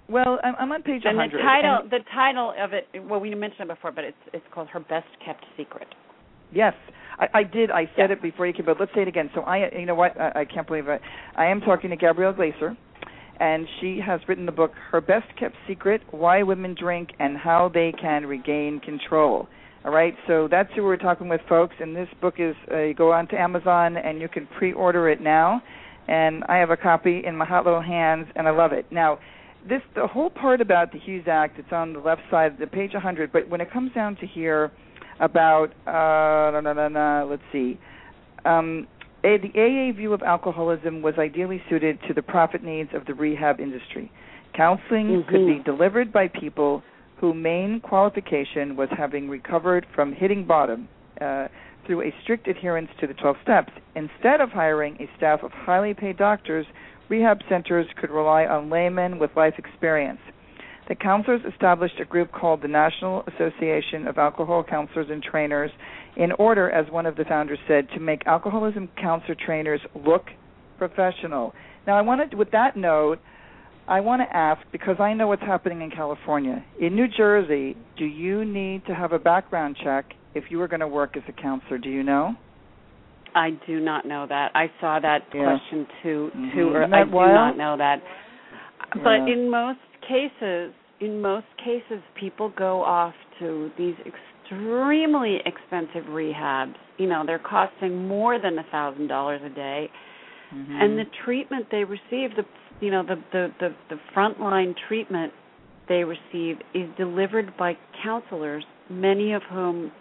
well 0.09 0.39
i'm, 0.45 0.55
I'm 0.59 0.73
on 0.73 0.83
page 0.83 1.03
and 1.05 1.17
100 1.17 1.39
the 1.39 1.43
title 1.43 1.79
and- 1.83 1.91
the 1.91 1.99
title 2.15 2.55
of 2.59 2.73
it 2.73 2.87
well 3.09 3.21
we 3.21 3.35
mentioned 3.35 3.63
it 3.71 3.75
before 3.75 3.93
but 3.93 4.05
it's 4.05 4.17
it's 4.33 4.45
called 4.53 4.69
her 4.69 4.81
best 4.81 5.09
kept 5.25 5.45
secret 5.57 5.89
Yes, 6.53 6.75
I, 7.19 7.41
I 7.41 7.43
did. 7.43 7.73
I 7.73 7.87
said 7.97 8.09
Yeah. 8.11 8.13
it 8.13 8.23
before 8.23 8.47
you 8.47 8.53
came, 8.53 8.67
but 8.67 8.79
let's 8.79 8.93
say 8.95 9.03
it 9.03 9.09
again. 9.09 9.31
So 9.35 9.41
I, 9.41 9.69
you 9.77 9.85
know 9.85 9.97
what? 9.97 10.19
I, 10.19 10.43
I 10.43 10.45
can't 10.45 10.65
believe 10.65 10.87
it. 10.87 11.01
I 11.37 11.47
am 11.47 11.61
talking 11.61 11.91
to 11.91 11.97
Gabrielle 11.97 12.33
Glaser, 12.33 12.77
and 13.41 13.67
she 13.81 13.99
has 14.07 14.21
written 14.29 14.47
the 14.47 14.53
book 14.53 14.71
"Her 14.93 15.01
Best 15.01 15.27
Kept 15.41 15.57
Secret: 15.67 16.03
Why 16.13 16.45
Women 16.45 16.77
Drink 16.79 17.09
and 17.19 17.37
How 17.37 17.69
They 17.75 17.93
Can 18.01 18.27
Regain 18.27 18.79
Control." 18.79 19.49
All 19.85 19.91
right, 19.93 20.15
so 20.29 20.47
that's 20.49 20.69
who 20.77 20.85
we're 20.85 20.97
talking 20.99 21.29
with, 21.29 21.41
folks. 21.49 21.75
And 21.81 21.97
this 21.97 22.09
book 22.21 22.35
is 22.39 22.55
uh, 22.71 22.79
you 22.79 22.95
go 22.95 23.13
on 23.13 23.27
to 23.29 23.37
Amazon 23.41 23.97
and 23.97 24.21
you 24.21 24.29
can 24.29 24.47
pre-order 24.57 25.09
it 25.11 25.21
now. 25.21 25.61
and 26.07 26.45
I 26.49 26.59
have 26.59 26.71
a 26.71 26.77
copy 26.77 27.23
in 27.27 27.37
my 27.37 27.45
hot 27.45 27.65
little 27.65 27.83
hands, 27.83 28.29
and 28.37 28.47
I 28.47 28.53
love 28.53 28.71
it. 28.73 28.87
Now, 28.93 29.19
this 29.69 29.83
the 29.95 30.07
whole 30.07 30.31
part 30.31 30.61
about 30.61 30.93
the 30.93 30.99
Hughes 30.99 31.25
Act. 31.27 31.59
It's 31.59 31.73
on 31.73 31.93
the 31.93 32.01
left 32.01 32.23
side, 32.31 32.53
of 32.53 32.59
the 32.59 32.67
page 32.67 32.93
100. 32.93 33.33
But 33.33 33.49
when 33.49 33.61
it 33.61 33.71
comes 33.71 33.93
down 33.93 34.17
to 34.17 34.27
here 34.27 34.73
about 35.21 35.71
uh, 35.87 36.61
no, 36.61 36.73
no, 36.73 36.89
no, 36.89 37.27
let's 37.29 37.43
see. 37.53 37.79
Um, 38.45 38.87
a, 39.25 39.39
the 39.39 39.51
AA 39.59 39.97
view 39.97 40.13
of 40.13 40.23
alcoholism 40.23 41.03
was 41.03 41.15
ideally 41.19 41.63
suited 41.69 41.99
to 42.07 42.15
the 42.15 42.23
profit 42.23 42.63
needs 42.63 42.91
of 42.95 43.07
the 43.07 43.15
rehab 43.15 43.61
industry. 43.61 44.11
Counseling 44.55 45.09
mm-hmm. 45.09 45.31
could 45.31 45.47
be 45.47 45.63
delivered 45.65 46.13
by 46.13 46.29
people 46.29 46.83
whose 47.19 47.35
main 47.35 47.81
qualification 47.81 48.77
was 48.77 48.89
having 48.97 49.29
recovered 49.29 49.87
from 49.95 50.13
hitting 50.13 50.47
bottom 50.47 50.89
uh, 51.21 51.49
through 51.87 52.03
a 52.03 52.15
strict 52.23 52.47
adherence 52.47 52.89
to 53.01 53.07
the 53.07 53.15
12 53.15 53.37
steps. 53.43 53.73
Instead 53.95 54.41
of 54.41 54.51
hiring 54.51 54.97
a 55.01 55.09
staff 55.17 55.43
of 55.43 55.51
highly 55.53 55.95
paid 55.95 56.17
doctors, 56.17 56.67
rehab 57.09 57.41
centers 57.49 57.87
could 58.01 58.11
rely 58.11 58.47
on 58.47 58.71
laymen 58.71 59.19
with 59.19 59.31
life 59.37 59.55
experience. 59.59 60.21
The 60.89 60.95
counselors 60.95 61.41
established 61.53 61.99
a 62.01 62.05
group 62.05 62.31
called 62.31 62.63
the 62.63 62.69
National 62.69 63.25
Association 63.27 64.07
of 64.07 64.19
Alcohol 64.19 64.63
Counselors 64.63 65.09
and 65.11 65.23
Trainers 65.23 65.71
in 66.17 66.31
order, 66.33 66.71
as 66.71 66.91
one 66.93 67.07
of 67.07 67.17
the 67.17 67.25
founders 67.25 67.59
said, 67.67 67.89
to 67.95 68.01
make 68.01 68.27
alcoholism 68.27 68.89
counselor 69.01 69.35
trainers 69.35 69.81
look 70.07 70.27
professional. 70.79 71.55
Now, 71.87 71.99
I 71.99 72.03
want 72.03 72.31
to, 72.31 72.37
with 72.37 72.53
that 72.53 72.77
note, 72.77 73.19
I 73.89 74.01
want 74.01 74.23
to 74.23 74.37
ask 74.37 74.63
because 74.73 74.97
I 75.01 75.13
know 75.15 75.29
what's 75.29 75.43
happening 75.43 75.83
in 75.83 75.91
California. 75.91 76.65
In 76.81 76.95
New 76.95 77.07
Jersey, 77.09 77.77
do 77.97 78.05
you 78.05 78.45
need 78.45 78.87
to 78.87 78.95
have 78.95 79.13
a 79.13 79.19
background 79.19 79.77
check 79.83 80.13
if 80.35 80.45
you 80.51 80.61
are 80.63 80.69
going 80.69 80.81
to 80.81 80.89
work 80.89 81.17
as 81.17 81.23
a 81.29 81.33
counselor? 81.33 81.79
Do 81.79 81.89
you 81.89 82.03
know? 82.03 82.37
I 83.37 83.51
do 83.67 83.79
not 83.81 84.07
know 84.07 84.27
that. 84.27 84.51
I 84.55 84.71
saw 84.81 84.99
that 85.01 85.23
Yeah. 85.33 85.45
question 85.45 85.87
too 86.03 86.33
Mhm. 86.35 86.53
too 86.55 86.73
early. 86.75 86.93
I 86.93 87.05
do 87.05 87.11
wild? 87.11 87.35
not 87.35 87.57
know 87.57 87.77
that. 87.77 88.01
But 89.05 89.29
Yeah. 89.29 89.35
in 89.35 89.51
most 89.51 89.79
cases, 90.01 90.73
in 91.01 91.21
most 91.21 91.47
cases 91.59 92.03
people 92.15 92.49
go 92.51 92.83
off 92.83 93.15
to 93.39 93.71
these 93.77 93.97
extremely 94.07 95.37
expensive 95.45 96.07
rehabs. 96.07 96.77
You 96.97 97.09
know, 97.09 97.25
they're 97.25 97.39
costing 97.39 98.09
more 98.09 98.39
than 98.39 98.59
a 98.59 98.63
thousand 98.65 99.09
dollars 99.09 99.43
a 99.43 99.51
day. 99.51 99.91
Mhm. 100.55 100.81
And 100.81 100.99
the 100.99 101.05
treatment 101.05 101.69
they 101.71 101.85
receive, 101.85 102.35
the 102.37 102.45
you 102.81 102.91
know, 102.91 103.03
the 103.03 103.17
the 103.33 103.53
the, 103.59 103.75
the 103.91 103.99
frontline 104.15 104.75
treatment 104.89 105.33
they 105.89 106.05
receive 106.05 106.61
is 106.73 106.89
delivered 106.97 107.55
by 107.57 107.77
counselors, 108.03 108.65
many 108.89 109.33
of 109.33 109.43
whom 109.45 109.93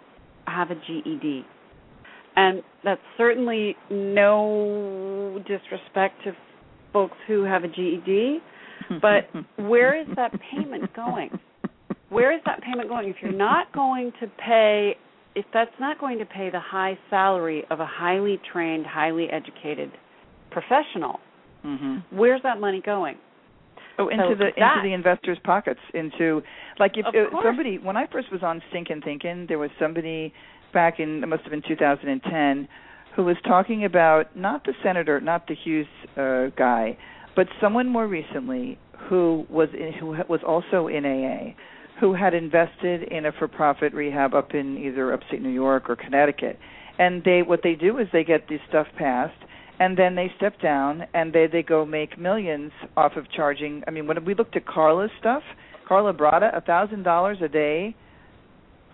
have 0.46 0.70
a 0.70 0.74
GED. 0.74 1.44
And 2.36 2.62
that's 2.84 3.00
certainly 3.16 3.74
no 3.90 5.42
disrespect 5.46 6.22
to 6.24 6.32
folks 6.92 7.16
who 7.26 7.42
have 7.44 7.64
a 7.64 7.68
GED, 7.68 8.38
but 9.02 9.28
where 9.56 9.98
is 10.00 10.06
that 10.16 10.32
payment 10.52 10.94
going? 10.94 11.30
Where 12.10 12.32
is 12.34 12.40
that 12.46 12.62
payment 12.62 12.88
going? 12.88 13.08
If 13.08 13.16
you're 13.20 13.32
not 13.32 13.72
going 13.72 14.12
to 14.20 14.26
pay, 14.38 14.96
if 15.34 15.44
that's 15.52 15.70
not 15.80 15.98
going 15.98 16.18
to 16.18 16.24
pay 16.26 16.50
the 16.50 16.60
high 16.60 16.96
salary 17.10 17.64
of 17.70 17.80
a 17.80 17.86
highly 17.86 18.40
trained, 18.52 18.86
highly 18.86 19.28
educated 19.30 19.90
professional, 20.50 21.20
Mhm. 21.64 22.02
where's 22.10 22.42
that 22.42 22.60
money 22.60 22.80
going? 22.80 23.16
Oh, 23.98 24.08
into 24.08 24.24
So 24.24 24.34
the 24.34 24.52
that- 24.58 24.76
into 24.76 24.82
the 24.88 24.92
investors' 24.92 25.38
pockets. 25.40 25.80
Into 25.94 26.42
like 26.78 26.96
if 26.98 27.06
uh, 27.06 27.42
somebody 27.42 27.78
when 27.78 27.96
I 27.96 28.06
first 28.06 28.30
was 28.30 28.42
on 28.42 28.62
Stinkin' 28.68 29.00
Thinking, 29.02 29.46
there 29.46 29.58
was 29.58 29.70
somebody 29.78 30.32
back 30.76 31.00
in 31.00 31.22
it 31.22 31.26
must 31.26 31.42
have 31.42 31.50
been 31.50 31.62
2010 31.66 32.68
who 33.16 33.24
was 33.24 33.36
talking 33.46 33.86
about 33.86 34.36
not 34.36 34.62
the 34.64 34.74
senator, 34.82 35.18
not 35.22 35.48
the 35.48 35.54
Hughes 35.54 35.86
uh, 36.18 36.48
guy, 36.54 36.98
but 37.34 37.46
someone 37.62 37.88
more 37.88 38.06
recently 38.06 38.78
who 39.08 39.46
was 39.48 39.70
in, 39.72 39.94
who 39.94 40.08
was 40.28 40.40
also 40.46 40.86
in 40.86 41.06
AA, 41.06 41.54
who 41.98 42.12
had 42.12 42.34
invested 42.34 43.04
in 43.04 43.24
a 43.24 43.32
for-profit 43.32 43.94
rehab 43.94 44.34
up 44.34 44.52
in 44.52 44.76
either 44.76 45.14
upstate 45.14 45.40
New 45.40 45.48
York 45.48 45.88
or 45.88 45.96
Connecticut, 45.96 46.58
and 46.98 47.24
they 47.24 47.40
what 47.42 47.60
they 47.62 47.74
do 47.74 47.96
is 47.96 48.06
they 48.12 48.22
get 48.22 48.46
this 48.50 48.60
stuff 48.68 48.86
passed 48.98 49.42
and 49.78 49.96
then 49.96 50.14
they 50.14 50.30
step 50.36 50.60
down 50.60 51.06
and 51.14 51.32
they 51.32 51.46
they 51.46 51.62
go 51.62 51.86
make 51.86 52.18
millions 52.18 52.72
off 52.96 53.12
of 53.16 53.30
charging 53.30 53.82
i 53.86 53.90
mean 53.90 54.06
when 54.06 54.24
we 54.24 54.34
looked 54.34 54.56
at 54.56 54.64
carla's 54.64 55.10
stuff 55.20 55.42
carla 55.86 56.14
brada 56.14 56.56
a 56.56 56.62
thousand 56.62 57.02
dollars 57.02 57.36
a 57.42 57.48
day 57.48 57.94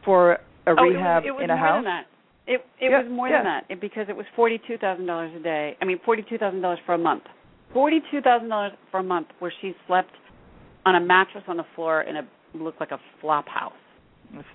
for 0.04 0.38
a 0.66 0.70
oh, 0.70 0.82
rehab 0.82 1.24
it 1.24 1.30
was, 1.30 1.40
it 1.40 1.42
was 1.42 1.44
in 1.44 1.50
a 1.50 1.56
more 1.56 1.66
house 1.66 1.76
than 1.76 1.84
that. 1.84 2.06
It 2.46 2.64
it 2.80 2.90
Yeah, 2.90 3.02
was 3.02 3.10
more 3.10 3.28
yeah. 3.28 3.36
than 3.38 3.44
that 3.44 3.64
it, 3.68 3.80
because 3.80 4.06
it 4.08 4.16
was 4.16 4.26
forty 4.36 4.60
two 4.66 4.78
thousand 4.78 5.06
dollars 5.06 5.32
a 5.38 5.42
day. 5.42 5.76
I 5.80 5.84
mean 5.84 5.98
forty 6.04 6.24
two 6.28 6.38
thousand 6.38 6.60
dollars 6.60 6.78
for 6.86 6.94
a 6.94 6.98
month. 6.98 7.22
Forty 7.72 8.00
two 8.10 8.20
thousand 8.20 8.48
dollars 8.48 8.72
for 8.90 9.00
a 9.00 9.02
month 9.02 9.28
where 9.38 9.52
she 9.60 9.74
slept 9.86 10.10
on 10.84 10.96
a 10.96 11.00
mattress 11.00 11.44
on 11.48 11.56
the 11.56 11.64
floor 11.74 12.02
in 12.02 12.16
a 12.16 12.22
looked 12.54 12.80
like 12.80 12.90
a 12.90 12.98
flop 13.20 13.46
house. 13.48 13.72
it's, 14.34 14.46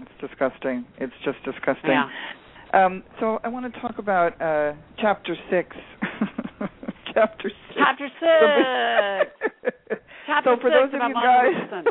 it's 0.00 0.10
disgusting 0.20 0.84
it's 0.98 1.12
just 1.24 1.38
disgusting 1.44 1.90
Yeah. 1.90 2.08
um 2.72 3.02
so 3.18 3.40
i 3.42 3.48
want 3.48 3.72
to 3.72 3.80
talk 3.80 3.98
about 3.98 4.40
uh 4.40 4.74
chapter 5.00 5.34
six 5.50 5.74
chapter 7.14 7.48
six 7.48 7.78
Chapter 7.78 8.08
six. 8.20 10.00
Chapter 10.26 10.54
so 10.56 10.60
for 10.60 10.70
six 10.70 10.92
those 10.92 10.94
of 10.94 11.08
you 11.08 11.14
guys 11.14 11.84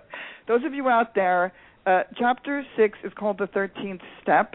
those 0.46 0.64
of 0.64 0.74
you 0.74 0.88
out 0.88 1.14
there 1.14 1.52
uh 1.86 2.02
chapter 2.18 2.64
6 2.76 2.98
is 3.04 3.12
called 3.14 3.38
the 3.38 3.46
13th 3.46 4.00
step. 4.22 4.54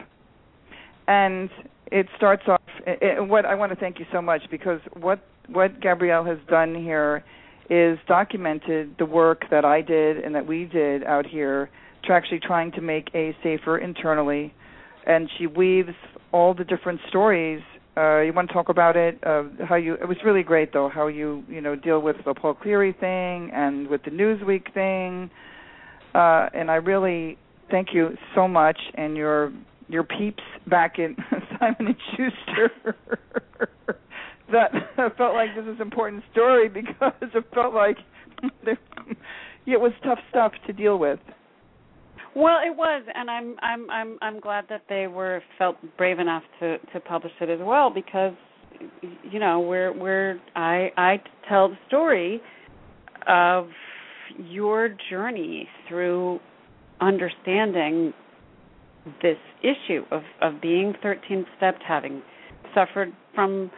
And 1.07 1.49
it 1.91 2.07
starts 2.15 2.43
off 2.47 2.61
and 2.85 3.29
what 3.29 3.45
I 3.45 3.55
want 3.55 3.71
to 3.71 3.75
thank 3.75 3.99
you 3.99 4.05
so 4.11 4.21
much 4.21 4.41
because 4.51 4.79
what 4.99 5.19
what 5.47 5.81
Gabrielle 5.81 6.25
has 6.25 6.37
done 6.47 6.75
here 6.75 7.23
is 7.69 7.97
documented 8.07 8.95
the 8.97 9.05
work 9.05 9.43
that 9.51 9.65
I 9.65 9.81
did 9.81 10.17
and 10.17 10.33
that 10.35 10.47
we 10.47 10.65
did 10.65 11.03
out 11.03 11.25
here 11.25 11.69
to 12.05 12.13
actually 12.13 12.39
trying 12.39 12.71
to 12.73 12.81
make 12.81 13.09
a 13.13 13.35
safer 13.43 13.77
internally. 13.77 14.53
And 15.05 15.29
she 15.37 15.47
weaves 15.47 15.93
all 16.31 16.53
the 16.53 16.63
different 16.63 17.01
stories. 17.09 17.61
Uh 17.97 18.21
you 18.21 18.33
want 18.33 18.47
to 18.47 18.53
talk 18.53 18.69
about 18.69 18.95
it 18.95 19.19
uh 19.23 19.43
how 19.67 19.75
you 19.75 19.95
it 19.95 20.07
was 20.07 20.17
really 20.23 20.43
great 20.43 20.73
though 20.73 20.89
how 20.89 21.07
you 21.07 21.43
you 21.49 21.61
know 21.61 21.75
deal 21.75 21.99
with 21.99 22.17
the 22.25 22.33
Paul 22.33 22.53
Cleary 22.53 22.93
thing 22.93 23.49
and 23.53 23.87
with 23.87 24.03
the 24.03 24.11
Newsweek 24.11 24.73
thing 24.73 25.31
uh 26.13 26.49
and 26.53 26.69
I 26.71 26.75
really 26.75 27.37
thank 27.71 27.89
you 27.93 28.15
so 28.35 28.47
much 28.47 28.79
and 28.95 29.15
your 29.15 29.51
your 29.87 30.03
peeps 30.03 30.43
back 30.67 30.99
in 30.99 31.15
Simon 31.59 31.87
and 31.87 31.95
Schuster 32.11 32.95
that 34.51 34.71
I 34.97 35.09
felt 35.17 35.33
like 35.33 35.55
this 35.55 35.63
is 35.63 35.75
an 35.75 35.81
important 35.81 36.23
story 36.31 36.69
because 36.69 37.13
it 37.21 37.43
felt 37.53 37.73
like 37.73 37.97
it 38.63 39.79
was 39.79 39.91
tough 40.03 40.19
stuff 40.29 40.53
to 40.67 40.73
deal 40.73 40.97
with. 40.97 41.19
Well, 42.35 42.59
it 42.65 42.75
was, 42.75 43.03
and 43.13 43.29
I'm 43.29 43.55
I'm 43.61 43.89
I'm 43.89 44.17
I'm 44.21 44.39
glad 44.39 44.65
that 44.69 44.83
they 44.87 45.07
were 45.07 45.41
felt 45.57 45.77
brave 45.97 46.19
enough 46.19 46.43
to 46.59 46.77
to 46.93 46.99
publish 46.99 47.33
it 47.41 47.49
as 47.49 47.59
well 47.61 47.89
because 47.89 48.33
you 49.23 49.39
know 49.39 49.59
we're 49.59 49.91
we're 49.97 50.39
I 50.55 50.91
I 50.95 51.21
tell 51.47 51.69
the 51.69 51.77
story 51.87 52.39
of 53.27 53.67
your 54.37 54.89
journey 55.09 55.67
through 55.87 56.39
understanding 57.01 58.13
this 59.21 59.37
issue 59.61 60.03
of 60.11 60.21
of 60.41 60.61
being 60.61 60.93
13 61.01 61.45
stepped, 61.57 61.81
having 61.87 62.21
suffered 62.75 63.11
from 63.33 63.71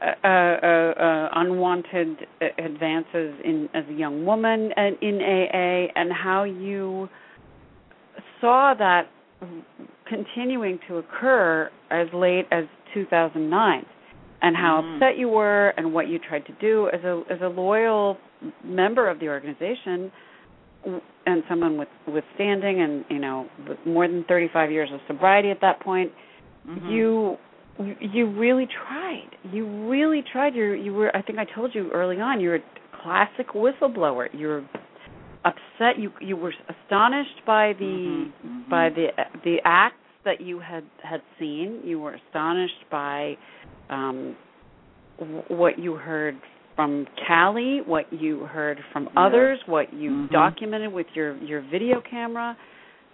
uh, 0.00 0.06
uh, 0.24 0.28
uh, 0.28 1.28
unwanted 1.34 2.26
uh, 2.40 2.46
advances 2.64 3.34
in 3.44 3.68
as 3.74 3.84
a 3.88 3.92
young 3.92 4.24
woman 4.24 4.70
and 4.76 4.96
in 5.02 5.16
AA, 5.20 5.92
and 5.94 6.12
how 6.12 6.44
you 6.44 7.08
saw 8.40 8.74
that 8.78 9.08
continuing 10.06 10.78
to 10.88 10.96
occur 10.98 11.70
as 11.90 12.06
late 12.14 12.46
as 12.50 12.64
2009 12.94 13.84
and 14.42 14.56
how 14.56 14.80
Mhm. 14.80 14.96
upset 14.96 15.18
you 15.18 15.28
were 15.28 15.74
and 15.76 15.92
what 15.92 16.08
you 16.08 16.18
tried 16.18 16.46
to 16.46 16.52
do 16.52 16.88
as 16.90 17.04
a 17.04 17.22
as 17.28 17.40
a 17.42 17.48
loyal 17.48 18.16
member 18.64 19.08
of 19.08 19.18
the 19.20 19.28
organization 19.28 20.10
and 21.26 21.42
someone 21.48 21.76
with 21.78 21.88
with 22.06 22.24
standing 22.34 22.80
and 22.80 23.04
you 23.10 23.18
know 23.18 23.46
more 23.84 24.08
than 24.08 24.24
35 24.28 24.70
years 24.70 24.88
of 24.92 25.00
sobriety 25.06 25.50
at 25.50 25.60
that 25.60 25.80
point 25.80 26.10
Mhm. 26.66 26.90
you 26.90 27.38
you 28.00 28.26
really 28.26 28.66
tried. 28.66 29.30
You 29.52 29.64
really 29.88 30.22
tried. 30.22 30.54
You 30.54 30.72
you 30.72 30.92
were 30.92 31.14
i 31.16 31.22
think 31.22 31.38
i 31.38 31.44
told 31.44 31.74
you 31.74 31.90
early 31.92 32.20
on 32.20 32.40
you're 32.40 32.56
a 32.56 32.62
classic 33.02 33.48
whistleblower. 33.54 34.28
You're 34.32 34.64
upset. 35.44 35.98
You 35.98 36.12
you 36.20 36.36
were 36.36 36.52
astonished 36.68 37.44
by 37.46 37.72
the 37.74 37.84
Mhm, 37.84 38.32
mhm. 38.46 38.68
by 38.68 38.88
the 38.90 39.06
the 39.44 39.56
acts 39.64 39.96
that 40.24 40.40
you 40.40 40.58
had 40.60 40.84
had 41.02 41.22
seen. 41.38 41.80
You 41.84 42.00
were 42.00 42.12
astonished 42.14 42.84
by 42.90 43.36
um 43.88 44.36
what 45.48 45.78
you 45.78 45.94
heard 45.94 46.36
from 46.80 47.06
Callie, 47.28 47.82
what 47.84 48.10
you 48.10 48.40
heard 48.46 48.82
from 48.90 49.04
Yeah. 49.04 49.26
others, 49.26 49.60
what 49.66 49.92
you 49.92 50.10
Mhm. 50.10 50.30
documented 50.30 50.90
with 50.90 51.14
your 51.14 51.36
your 51.36 51.60
video 51.60 52.00
camera. 52.00 52.56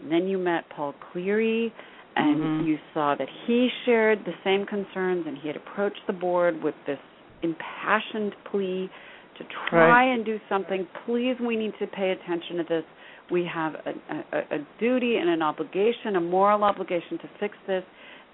And 0.00 0.12
then 0.12 0.28
you 0.28 0.38
met 0.38 0.68
Paul 0.68 0.94
Cleary 1.00 1.72
and 2.14 2.38
Mhm. 2.38 2.66
you 2.66 2.78
saw 2.94 3.16
that 3.16 3.28
he 3.28 3.68
shared 3.84 4.24
the 4.24 4.34
same 4.44 4.66
concerns 4.66 5.26
and 5.26 5.36
he 5.36 5.48
had 5.48 5.56
approached 5.56 6.06
the 6.06 6.12
board 6.12 6.62
with 6.62 6.76
this 6.84 7.00
impassioned 7.42 8.36
plea 8.44 8.88
to 9.34 9.44
try 9.68 9.88
Right. 9.88 10.14
and 10.14 10.24
do 10.24 10.38
something. 10.48 10.86
Please, 11.04 11.40
we 11.40 11.56
need 11.56 11.76
to 11.80 11.88
pay 11.88 12.10
attention 12.12 12.58
to 12.58 12.62
this. 12.62 12.84
We 13.30 13.42
have 13.46 13.74
a, 13.84 13.94
a, 14.32 14.44
a 14.52 14.58
duty 14.78 15.16
and 15.16 15.28
an 15.28 15.42
obligation, 15.42 16.14
a 16.14 16.20
moral 16.20 16.62
obligation 16.62 17.18
to 17.18 17.26
fix 17.40 17.58
this. 17.66 17.84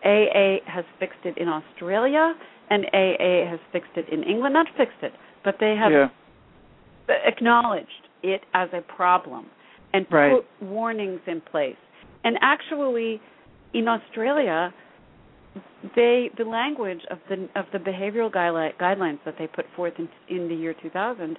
AA 0.04 0.60
has 0.66 0.84
fixed 0.98 1.24
it 1.24 1.38
in 1.38 1.48
Australia, 1.48 2.34
and 2.72 2.86
AA 2.94 3.50
has 3.50 3.60
fixed 3.70 3.90
it 3.96 4.08
in 4.10 4.22
England. 4.22 4.54
Not 4.54 4.66
fixed 4.78 5.02
it, 5.02 5.12
but 5.44 5.56
they 5.60 5.76
have 5.76 5.92
yeah. 5.92 6.08
acknowledged 7.26 8.08
it 8.22 8.42
as 8.54 8.70
a 8.72 8.80
problem 8.80 9.46
and 9.92 10.06
Right. 10.10 10.32
put 10.36 10.46
warnings 10.66 11.20
in 11.26 11.42
place. 11.42 11.76
And 12.24 12.38
actually, 12.40 13.20
in 13.74 13.88
Australia, 13.88 14.72
they 15.94 16.30
the 16.38 16.44
language 16.44 17.04
of 17.10 17.18
the 17.28 17.46
of 17.56 17.66
the 17.72 17.78
behavioral 17.78 18.30
guidelines 18.32 18.74
guidelines 18.78 19.18
that 19.26 19.36
they 19.38 19.46
put 19.46 19.66
forth 19.76 19.92
in, 19.98 20.08
in 20.34 20.48
the 20.48 20.54
year 20.54 20.72
2000 20.72 21.38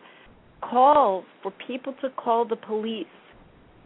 calls 0.62 1.26
for 1.42 1.52
people 1.68 1.94
to 2.02 2.10
call 2.12 2.46
the 2.46 2.56
police. 2.56 3.08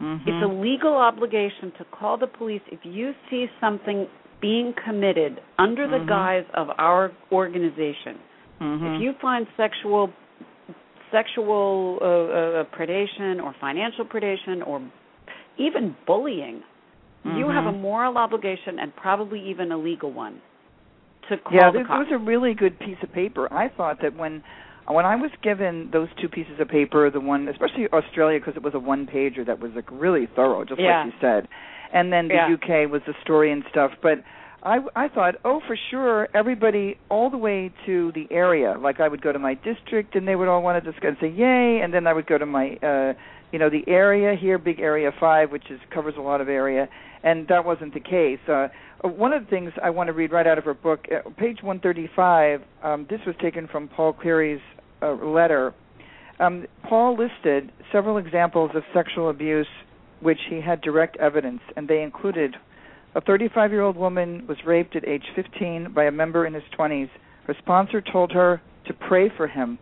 Mhm. 0.02 0.20
It's 0.28 0.42
a 0.44 0.52
legal 0.68 0.96
obligation 0.96 1.72
to 1.78 1.84
call 1.86 2.18
the 2.18 2.26
police 2.26 2.60
if 2.66 2.84
you 2.84 3.14
see 3.30 3.50
something 3.58 4.06
being 4.40 4.72
committed 4.84 5.40
under 5.58 5.86
the 5.88 5.98
Mhm. 5.98 6.06
guise 6.08 6.44
of 6.54 6.70
our 6.78 7.10
organization. 7.32 8.18
Mhm. 8.60 8.96
If 8.96 9.02
you 9.02 9.12
find 9.14 9.46
sexual 9.56 10.10
sexual 11.10 11.98
uh, 12.02 12.04
uh, 12.04 12.64
predation 12.76 13.42
or 13.42 13.54
financial 13.60 14.04
predation 14.04 14.66
or 14.66 14.82
even 15.56 15.96
bullying, 16.06 16.62
you 17.24 17.48
have 17.48 17.66
a 17.66 17.72
Mhm. 17.72 17.80
moral 17.80 18.18
obligation 18.18 18.78
and 18.78 18.94
probably 18.94 19.40
even 19.40 19.72
a 19.72 19.76
legal 19.78 20.10
one 20.10 20.40
to 21.28 21.36
call 21.38 21.56
yeah, 21.56 21.70
the 21.70 21.78
this 21.78 21.86
cops. 21.86 22.10
was 22.10 22.12
a 22.12 22.18
really 22.18 22.54
good 22.54 22.78
piece 22.78 23.02
of 23.02 23.12
paper. 23.12 23.48
I 23.52 23.68
thought 23.68 24.00
that 24.00 24.14
when 24.16 24.42
when 24.88 25.04
I 25.04 25.16
was 25.16 25.30
given 25.42 25.90
those 25.90 26.08
two 26.16 26.30
pieces 26.30 26.58
of 26.60 26.68
paper, 26.68 27.10
the 27.10 27.20
one 27.20 27.46
especially 27.48 27.88
Australia 27.92 28.38
because 28.40 28.56
it 28.56 28.62
was 28.62 28.74
a 28.74 28.78
one 28.78 29.06
pager 29.06 29.44
that 29.44 29.60
was 29.60 29.70
like 29.74 29.84
really 29.90 30.24
thorough, 30.34 30.64
just 30.64 30.80
Yeah. 30.80 31.02
like 31.04 31.12
you 31.12 31.20
said, 31.20 31.46
and 31.92 32.12
then 32.12 32.28
the 32.28 32.34
Yeah. 32.34 32.48
UK 32.54 32.86
was 32.90 33.02
the 33.06 33.14
story 33.22 33.50
and 33.50 33.64
stuff. 33.70 33.92
But 34.02 34.22
I 34.62 34.80
I 34.96 35.08
thought, 35.08 35.36
oh, 35.44 35.60
for 35.66 35.76
sure, 35.90 36.28
everybody 36.34 36.98
all 37.08 37.30
the 37.30 37.38
way 37.38 37.70
to 37.86 38.12
the 38.12 38.26
area. 38.30 38.76
Like 38.78 39.00
I 39.00 39.08
would 39.08 39.22
go 39.22 39.32
to 39.32 39.38
my 39.38 39.54
district, 39.54 40.14
and 40.16 40.26
they 40.26 40.36
would 40.36 40.48
all 40.48 40.62
want 40.62 40.82
to 40.82 40.90
discuss 40.90 41.10
and 41.10 41.18
say 41.20 41.28
yay, 41.28 41.80
and 41.80 41.92
then 41.94 42.06
I 42.06 42.12
would 42.12 42.26
go 42.26 42.38
to 42.38 42.46
my 42.46 42.76
uh 42.82 43.14
you 43.52 43.58
know 43.58 43.70
the 43.70 43.84
area 43.86 44.34
here, 44.34 44.58
big 44.58 44.80
area 44.80 45.10
five, 45.18 45.50
which 45.52 45.70
is 45.70 45.80
covers 45.90 46.14
a 46.18 46.20
lot 46.20 46.40
of 46.40 46.48
area, 46.48 46.88
and 47.22 47.46
that 47.48 47.64
wasn't 47.64 47.94
the 47.94 48.00
case. 48.00 48.40
Uh, 48.48 48.68
one 49.02 49.32
of 49.32 49.44
the 49.44 49.48
things 49.50 49.72
I 49.82 49.90
want 49.90 50.08
to 50.08 50.12
read 50.12 50.32
right 50.32 50.46
out 50.46 50.58
of 50.58 50.64
her 50.64 50.74
book, 50.74 51.06
uh, 51.10 51.28
page 51.36 51.62
135. 51.62 52.62
Um, 52.82 53.06
this 53.08 53.20
was 53.24 53.36
taken 53.40 53.68
from 53.68 53.86
Paul 53.88 54.12
Cleary's 54.12 54.60
uh, 55.00 55.12
letter. 55.12 55.72
Um, 56.40 56.66
Paul 56.88 57.16
listed 57.16 57.70
several 57.92 58.16
examples 58.18 58.72
of 58.74 58.82
sexual 58.92 59.30
abuse 59.30 59.68
which 60.20 60.40
he 60.48 60.60
had 60.60 60.80
direct 60.80 61.16
evidence, 61.16 61.60
and 61.76 61.88
they 61.88 62.02
included 62.02 62.56
a 63.14 63.20
35 63.20 63.72
year 63.72 63.82
old 63.82 63.96
woman 63.96 64.46
was 64.46 64.58
raped 64.66 64.94
at 64.94 65.08
age 65.08 65.24
15 65.34 65.92
by 65.92 66.04
a 66.04 66.10
member 66.10 66.46
in 66.46 66.54
his 66.54 66.62
20s. 66.78 67.10
Her 67.46 67.56
sponsor 67.58 68.00
told 68.00 68.32
her 68.32 68.60
to 68.86 68.92
pray 68.92 69.30
for 69.34 69.48
him. 69.48 69.78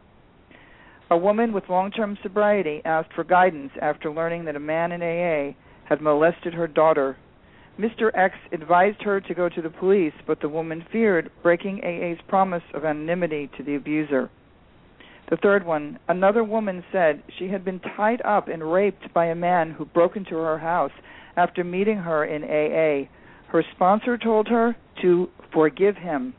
A 1.10 1.16
woman 1.16 1.52
with 1.52 1.68
long 1.68 1.90
term 1.90 2.16
sobriety 2.22 2.82
asked 2.84 3.12
for 3.12 3.24
guidance 3.24 3.72
after 3.80 4.10
learning 4.10 4.44
that 4.44 4.56
a 4.56 4.60
man 4.60 4.92
in 4.92 5.02
AA 5.02 5.54
had 5.88 6.00
molested 6.00 6.54
her 6.54 6.66
daughter. 6.66 7.16
Mr. 7.78 8.10
X 8.14 8.34
advised 8.52 9.02
her 9.02 9.20
to 9.20 9.34
go 9.34 9.48
to 9.48 9.60
the 9.60 9.70
police, 9.70 10.14
but 10.26 10.40
the 10.40 10.48
woman 10.48 10.84
feared 10.90 11.30
breaking 11.42 11.80
AA's 11.84 12.20
promise 12.28 12.62
of 12.74 12.84
anonymity 12.84 13.50
to 13.56 13.62
the 13.62 13.74
abuser. 13.74 14.30
The 15.28 15.36
third 15.36 15.66
one, 15.66 15.98
another 16.08 16.44
woman 16.44 16.84
said 16.92 17.22
she 17.38 17.48
had 17.48 17.64
been 17.64 17.80
tied 17.80 18.22
up 18.22 18.48
and 18.48 18.72
raped 18.72 19.12
by 19.12 19.26
a 19.26 19.34
man 19.34 19.72
who 19.72 19.84
broke 19.84 20.16
into 20.16 20.36
her 20.36 20.58
house 20.58 20.92
after 21.36 21.64
meeting 21.64 21.98
her 21.98 22.24
in 22.24 22.44
AA. 22.44 23.08
Her 23.50 23.64
sponsor 23.74 24.16
told 24.16 24.48
her 24.48 24.76
to 25.02 25.28
forgive 25.52 25.96
him. 25.96 26.34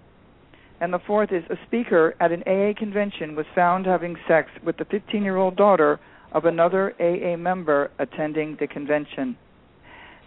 And 0.79 0.93
the 0.93 0.99
fourth 0.99 1.31
is 1.31 1.43
a 1.49 1.57
speaker 1.65 2.15
at 2.19 2.31
an 2.31 2.43
AA 2.43 2.77
convention 2.77 3.35
was 3.35 3.45
found 3.55 3.85
having 3.85 4.15
sex 4.27 4.49
with 4.63 4.77
the 4.77 4.85
15 4.85 5.23
year 5.23 5.37
old 5.37 5.55
daughter 5.55 5.99
of 6.31 6.45
another 6.45 6.93
AA 6.99 7.35
member 7.35 7.91
attending 7.99 8.57
the 8.59 8.67
convention. 8.67 9.37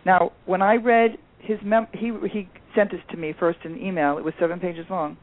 Now, 0.05 0.33
when 0.47 0.61
I 0.61 0.77
read 0.77 1.19
his 1.41 1.59
mem- 1.63 1.89
he 1.93 2.13
he 2.31 2.49
sent 2.75 2.91
this 2.91 3.01
to 3.11 3.17
me 3.17 3.33
first 3.39 3.59
in 3.65 3.79
email. 3.81 4.19
It 4.19 4.25
was 4.25 4.35
seven 4.39 4.61
pages 4.61 4.87
long. 4.91 5.17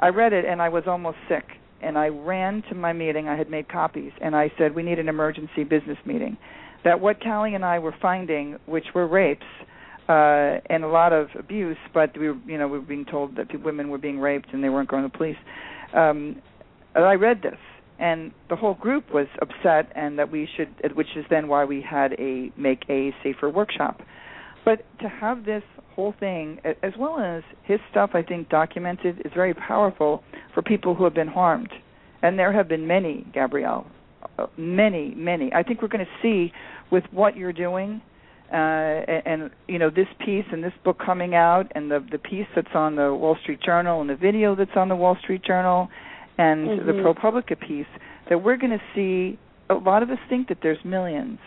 I 0.00 0.08
read 0.08 0.32
it 0.32 0.44
and 0.44 0.62
I 0.62 0.68
was 0.68 0.84
almost 0.86 1.18
sick. 1.28 1.44
And 1.82 1.96
I 1.96 2.08
ran 2.08 2.62
to 2.68 2.74
my 2.74 2.92
meeting. 2.92 3.28
I 3.28 3.36
had 3.36 3.50
made 3.50 3.68
copies, 3.68 4.12
and 4.20 4.34
I 4.34 4.50
said 4.58 4.74
we 4.74 4.82
need 4.82 4.98
an 4.98 5.08
emergency 5.08 5.64
business 5.64 5.98
meeting. 6.04 6.36
That 6.84 7.00
what 7.00 7.22
Callie 7.22 7.54
and 7.54 7.64
I 7.64 7.78
were 7.78 7.94
finding, 8.00 8.58
which 8.66 8.86
were 8.94 9.06
rapes 9.06 9.44
uh, 10.08 10.58
and 10.70 10.84
a 10.84 10.88
lot 10.88 11.12
of 11.12 11.28
abuse, 11.38 11.76
but 11.92 12.16
we 12.18 12.30
were 12.30 12.38
you 12.46 12.56
know 12.58 12.66
we 12.66 12.78
were 12.78 12.84
being 12.84 13.04
told 13.04 13.36
that 13.36 13.48
women 13.62 13.90
were 13.90 13.98
being 13.98 14.18
raped 14.18 14.48
and 14.52 14.64
they 14.64 14.70
weren't 14.70 14.88
going 14.88 15.02
to 15.02 15.08
the 15.08 15.16
police. 15.16 15.36
Um, 15.94 16.40
I 16.94 17.14
read 17.14 17.42
this, 17.42 17.58
and 17.98 18.32
the 18.48 18.56
whole 18.56 18.74
group 18.74 19.12
was 19.12 19.26
upset, 19.42 19.92
and 19.94 20.18
that 20.18 20.32
we 20.32 20.48
should, 20.56 20.96
which 20.96 21.08
is 21.16 21.24
then 21.30 21.48
why 21.48 21.64
we 21.64 21.82
had 21.82 22.14
a 22.14 22.50
make 22.56 22.84
a 22.88 23.14
safer 23.22 23.50
workshop. 23.50 24.00
But 24.64 24.84
to 25.00 25.08
have 25.08 25.44
this 25.44 25.62
whole 25.98 26.14
thing, 26.20 26.60
as 26.84 26.92
well 26.96 27.18
as 27.18 27.42
his 27.64 27.80
stuff, 27.90 28.10
I 28.14 28.22
think 28.22 28.48
documented, 28.48 29.20
is 29.24 29.32
very 29.34 29.52
powerful 29.52 30.22
for 30.54 30.62
people 30.62 30.94
who 30.94 31.02
have 31.02 31.12
been 31.12 31.26
harmed, 31.26 31.72
and 32.22 32.38
there 32.38 32.52
have 32.52 32.68
been 32.68 32.86
many, 32.86 33.26
Gabrielle, 33.34 33.84
uh, 34.38 34.46
many, 34.56 35.12
many. 35.16 35.52
I 35.52 35.64
think 35.64 35.82
we're 35.82 35.88
going 35.88 36.06
to 36.06 36.22
see 36.22 36.52
with 36.92 37.02
what 37.10 37.36
you're 37.36 37.52
doing. 37.52 38.00
Uh, 38.50 38.54
and, 38.56 39.22
and 39.26 39.50
you 39.66 39.78
know 39.78 39.90
this 39.90 40.06
piece 40.24 40.46
and 40.52 40.64
this 40.64 40.72
book 40.82 40.98
coming 41.04 41.34
out, 41.34 41.64
and 41.74 41.90
the 41.90 41.98
the 42.10 42.16
piece 42.16 42.46
that's 42.56 42.74
on 42.74 42.96
the 42.96 43.12
Wall 43.12 43.36
Street 43.42 43.60
Journal, 43.60 44.00
and 44.00 44.08
the 44.08 44.16
video 44.16 44.54
that's 44.54 44.76
on 44.76 44.88
the 44.88 44.96
Wall 44.96 45.18
Street 45.22 45.42
Journal, 45.44 45.90
and 46.38 46.66
the 46.88 46.92
Mhm. 46.92 47.02
ProPublica 47.02 47.58
piece, 47.60 47.92
that 48.30 48.42
we're 48.42 48.56
going 48.56 48.78
to 48.78 48.84
see. 48.94 49.36
A 49.68 49.74
lot 49.74 50.02
of 50.02 50.08
us 50.08 50.18
think 50.30 50.48
that 50.48 50.58
there's 50.62 50.82
millions, 50.82 51.40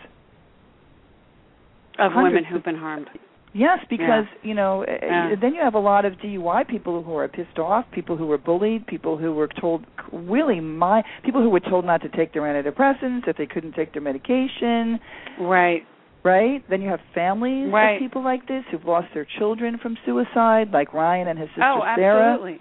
of 1.98 2.14
women 2.14 2.44
who've 2.44 2.62
been 2.62 2.76
harmed. 2.76 3.08
Yes, 3.54 3.80
because 3.90 4.24
you 4.42 4.54
know, 4.54 4.82
uh, 4.84 4.96
Yeah. 5.02 5.34
then 5.40 5.54
you 5.54 5.60
have 5.60 5.74
a 5.74 5.78
lot 5.78 6.04
of 6.04 6.14
DUI 6.14 6.64
people 6.64 7.02
who 7.02 7.14
are 7.16 7.28
pissed 7.28 7.58
off, 7.58 7.84
people 7.92 8.16
who 8.16 8.26
were 8.26 8.38
bullied, 8.38 8.86
people 8.86 9.16
who 9.18 9.34
were 9.34 9.48
told 9.48 9.84
really 10.10 10.60
my 10.60 11.02
people 11.22 11.42
who 11.42 11.50
were 11.50 11.60
told 11.60 11.84
not 11.84 12.00
to 12.02 12.08
take 12.08 12.32
their 12.32 12.42
antidepressants 12.42 13.28
if 13.28 13.36
they 13.36 13.46
couldn't 13.46 13.72
take 13.74 13.92
their 13.92 14.02
medication, 14.02 14.98
Right. 15.38 15.84
right? 16.22 16.62
Then 16.68 16.80
you 16.80 16.88
have 16.88 17.00
families 17.14 17.70
Right. 17.70 17.94
of 17.94 17.98
people 18.00 18.22
like 18.22 18.46
this 18.46 18.64
who've 18.70 18.84
lost 18.86 19.12
their 19.12 19.26
children 19.38 19.76
from 19.78 19.96
suicide, 20.06 20.72
like 20.72 20.94
Ryan 20.94 21.28
and 21.28 21.38
his 21.38 21.48
sister 21.50 21.62
oh, 21.64 21.82
Sarah 21.96 22.32
absolutely. 22.32 22.60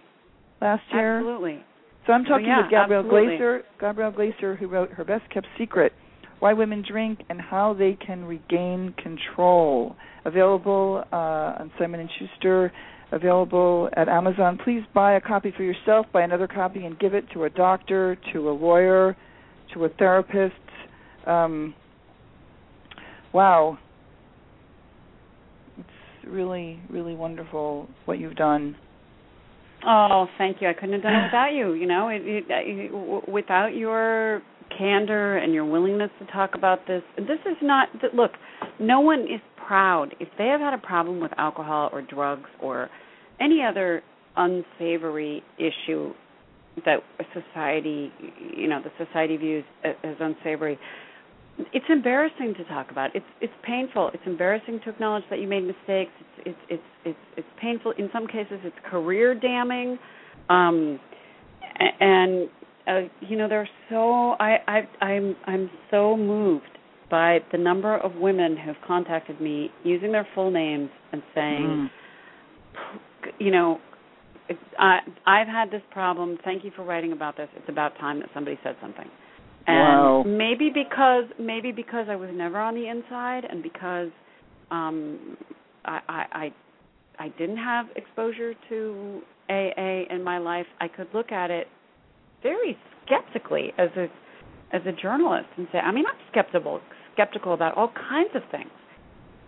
last 0.59 0.83
year. 0.93 1.17
Absolutely. 1.17 1.63
So 2.05 2.13
I'm 2.13 2.25
talking 2.25 2.47
yeah, 2.47 2.63
with 2.63 2.71
Gabrielle 2.71 3.03
absolutely. 3.05 3.37
Glaser, 3.37 3.63
Gabrielle 3.79 4.11
Glaser, 4.11 4.55
who 4.55 4.67
wrote 4.67 4.91
her 4.91 5.05
best 5.05 5.29
kept 5.29 5.47
secret, 5.57 5.93
Why 6.39 6.51
Women 6.53 6.81
Drink 6.81 7.19
and 7.29 7.39
How 7.39 7.73
They 7.73 7.93
Can 7.93 8.25
Regain 8.25 8.93
Control. 8.97 9.95
Available 10.25 11.03
uh, 11.11 11.15
on 11.15 11.71
Simon 11.79 11.99
and 11.99 12.09
Schuster, 12.19 12.71
available 13.11 13.89
at 13.93 14.07
Amazon. 14.07 14.59
Please 14.63 14.81
buy 14.93 15.13
a 15.13 15.21
copy 15.21 15.53
for 15.55 15.63
yourself, 15.63 16.05
buy 16.13 16.21
another 16.21 16.47
copy, 16.47 16.85
and 16.85 16.99
give 16.99 17.13
it 17.13 17.25
to 17.33 17.45
a 17.45 17.49
doctor, 17.49 18.17
to 18.33 18.49
a 18.49 18.53
lawyer, 18.53 19.17
to 19.73 19.85
a 19.85 19.89
therapist. 19.89 20.53
Um, 21.25 21.73
wow, 23.33 23.77
it's 25.77 26.27
really, 26.27 26.79
really 26.89 27.15
wonderful 27.15 27.87
what 28.05 28.19
you've 28.19 28.35
done. 28.35 28.75
Oh, 29.85 30.27
thank 30.37 30.61
you. 30.61 30.69
I 30.69 30.73
couldn't 30.73 30.93
have 30.93 31.01
done 31.01 31.13
it 31.13 31.23
without 31.25 31.53
you. 31.53 31.73
You 31.73 31.87
know, 31.87 32.09
it, 32.09 32.21
it, 32.23 32.45
it, 32.49 33.29
without 33.29 33.73
your 33.75 34.43
candor 34.77 35.37
and 35.37 35.53
your 35.53 35.65
willingness 35.65 36.09
to 36.19 36.25
talk 36.31 36.51
about 36.55 36.87
this. 36.87 37.01
This 37.17 37.39
is 37.45 37.57
not. 37.61 37.89
Look, 38.13 38.31
no 38.79 38.99
one 38.99 39.21
is 39.21 39.41
proud 39.67 40.15
if 40.19 40.27
they 40.37 40.47
have 40.47 40.59
had 40.59 40.73
a 40.73 40.77
problem 40.77 41.19
with 41.19 41.31
alcohol 41.37 41.89
or 41.91 42.01
drugs 42.01 42.49
or 42.61 42.89
any 43.39 43.61
other 43.63 44.01
unsavory 44.35 45.43
issue 45.57 46.13
that 46.85 46.99
society, 47.33 48.11
you 48.55 48.67
know, 48.67 48.81
the 48.81 49.05
society 49.05 49.37
views 49.37 49.63
as 49.83 50.15
unsavory. 50.19 50.79
It's 51.73 51.85
embarrassing 51.89 52.55
to 52.57 52.63
talk 52.65 52.91
about. 52.91 53.15
It's 53.15 53.25
it's 53.41 53.53
painful. 53.63 54.11
It's 54.13 54.23
embarrassing 54.25 54.79
to 54.85 54.89
acknowledge 54.89 55.23
that 55.29 55.39
you 55.39 55.47
made 55.47 55.63
mistakes. 55.63 56.11
It's 56.45 56.47
it's 56.47 56.57
it's 56.69 56.83
it's, 57.05 57.19
it's 57.37 57.47
painful. 57.61 57.93
In 57.97 58.09
some 58.13 58.25
cases, 58.25 58.59
it's 58.63 58.75
career 58.89 59.35
damning. 59.35 59.99
Um, 60.49 60.99
and 61.99 62.49
uh, 62.87 63.01
you 63.21 63.37
know, 63.37 63.47
there's 63.47 63.69
so 63.89 64.31
I 64.39 64.57
I 64.67 65.05
I'm 65.05 65.35
I'm 65.45 65.69
so 65.89 66.17
moved 66.17 66.65
by 67.09 67.39
the 67.51 67.57
number 67.57 67.97
of 67.97 68.15
women 68.15 68.55
who've 68.57 68.75
contacted 68.87 69.41
me 69.41 69.69
using 69.83 70.11
their 70.11 70.27
full 70.33 70.49
names 70.51 70.89
and 71.11 71.21
saying, 71.35 71.89
Mm. 72.75 73.31
you 73.39 73.51
know, 73.51 73.79
I 74.79 74.99
I've 75.25 75.47
had 75.47 75.71
this 75.71 75.81
problem. 75.91 76.37
Thank 76.43 76.63
you 76.63 76.71
for 76.75 76.83
writing 76.83 77.11
about 77.11 77.37
this. 77.37 77.49
It's 77.55 77.69
about 77.69 77.97
time 77.97 78.19
that 78.19 78.29
somebody 78.33 78.57
said 78.63 78.75
something. 78.81 79.09
And 79.67 79.77
wow. 79.77 80.23
maybe 80.25 80.71
because 80.73 81.25
maybe 81.39 81.71
because 81.71 82.07
I 82.09 82.15
was 82.15 82.29
never 82.33 82.59
on 82.59 82.73
the 82.73 82.87
inside 82.87 83.45
and 83.49 83.61
because 83.61 84.09
um 84.71 85.37
I 85.85 85.99
I 86.09 86.25
I, 86.31 86.53
I 87.25 87.27
didn't 87.37 87.57
have 87.57 87.85
exposure 87.95 88.53
to 88.69 89.21
AA 89.49 90.03
in 90.09 90.23
my 90.23 90.37
life, 90.37 90.65
I 90.79 90.87
could 90.87 91.07
look 91.13 91.31
at 91.31 91.51
it 91.51 91.67
very 92.43 92.77
skeptically 93.05 93.73
as 93.77 93.89
a 93.97 94.07
as 94.73 94.81
a 94.85 94.91
journalist 94.93 95.47
and 95.57 95.67
say, 95.71 95.79
I 95.79 95.91
mean, 95.91 96.05
I'm 96.07 96.15
skeptical 96.31 96.79
skeptical 97.13 97.53
about 97.53 97.75
all 97.77 97.91
kinds 98.09 98.29
of 98.35 98.41
things. 98.51 98.71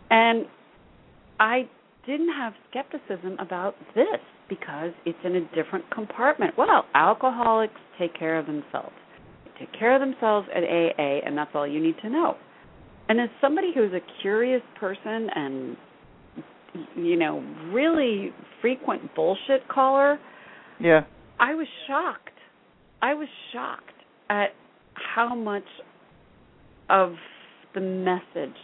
And 0.10 0.46
I 1.40 1.68
didn't 2.06 2.34
have 2.38 2.54
skepticism 2.70 3.38
about 3.40 3.76
this 3.96 4.20
because 4.50 4.92
it's 5.06 5.18
in 5.24 5.36
a 5.36 5.56
different 5.56 5.90
compartment. 5.92 6.54
Well, 6.58 6.86
alcoholics 6.94 7.80
take 7.98 8.18
care 8.18 8.38
of 8.38 8.46
themselves. 8.46 8.94
They 9.46 9.66
take 9.66 9.80
care 9.80 9.96
of 9.96 10.02
themselves 10.02 10.48
at 10.54 10.64
AA, 10.64 11.26
and 11.26 11.38
that's 11.38 11.52
all 11.54 11.68
you 11.68 11.82
need 11.82 11.96
to 12.02 12.10
know. 12.10 12.36
And 13.10 13.20
as 13.20 13.30
somebody 13.42 13.72
who's 13.74 13.94
a 13.94 14.22
curious 14.22 14.62
person 14.80 15.30
and 15.36 15.78
you 16.96 17.18
know 17.18 17.44
really 17.72 18.34
frequent 18.62 19.14
bullshit 19.16 19.68
caller, 19.68 20.20
yeah, 20.80 21.02
I 21.40 21.54
was 21.54 21.68
shocked. 21.88 22.30
I 23.04 23.14
was 23.14 23.28
shocked 23.52 23.84
at 24.30 24.52
how 24.94 25.36
much 25.36 25.66
of 26.90 27.14
the 27.76 27.82
message 27.82 28.56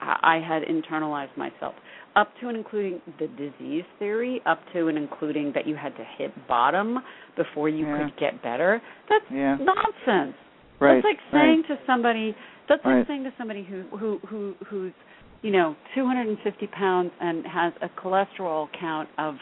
I 0.00 0.40
had 0.46 0.62
internalized 0.62 1.36
myself 1.38 1.74
up 2.14 2.28
to 2.40 2.48
and 2.48 2.56
including 2.56 3.00
the 3.18 3.28
disease 3.28 3.84
theory, 3.98 4.42
up 4.44 4.60
to 4.74 4.88
and 4.88 4.98
including 4.98 5.52
that 5.54 5.66
you 5.66 5.74
had 5.74 5.96
to 5.96 6.04
hit 6.18 6.30
bottom 6.46 6.98
before 7.36 7.68
you 7.70 7.86
yeah. 7.86 8.04
could 8.04 8.20
get 8.20 8.42
better. 8.42 8.82
That's 9.08 9.24
yeah. 9.32 9.56
nonsense. 9.56 10.36
Right. 10.80 10.96
That's 10.96 11.04
like 11.04 11.18
saying 11.32 11.64
right. 11.68 11.76
to 11.78 11.82
somebody 11.86 12.36
that's 12.68 12.84
right. 12.84 12.98
like 12.98 13.08
saying 13.08 13.24
to 13.24 13.32
somebody 13.38 13.64
who 13.64 13.84
who 13.96 14.18
who 14.28 14.54
who's 14.68 14.92
you 15.40 15.50
know 15.50 15.74
250 15.94 16.66
pounds 16.68 17.10
and 17.20 17.44
has 17.46 17.72
a 17.80 17.88
cholesterol 18.00 18.68
count 18.78 19.08
of 19.16 19.36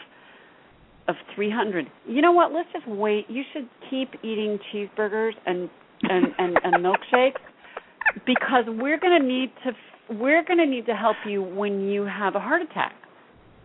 of 1.09 1.17
300. 1.35 1.87
You 2.07 2.23
know 2.23 2.33
what? 2.33 2.53
Let's 2.53 2.69
just 2.73 2.87
wait. 2.89 3.27
You 3.29 3.43
should 3.53 3.69
keep 3.91 4.11
eating 4.23 4.59
cheeseburgers 4.73 5.33
and 5.47 5.71
and 6.03 6.27
and, 6.39 6.59
and 6.63 6.75
milkshakes 6.85 7.41
because 8.27 8.65
we're 8.67 8.99
going 8.99 9.21
to 9.21 9.27
need 9.27 9.51
to 9.65 9.73
we're 10.15 10.45
going 10.45 10.59
to 10.59 10.67
need 10.67 10.87
to 10.87 10.95
help 10.95 11.17
you 11.27 11.43
when 11.43 11.89
you 11.89 12.03
have 12.03 12.35
a 12.35 12.41
heart 12.41 12.63
attack. 12.63 12.95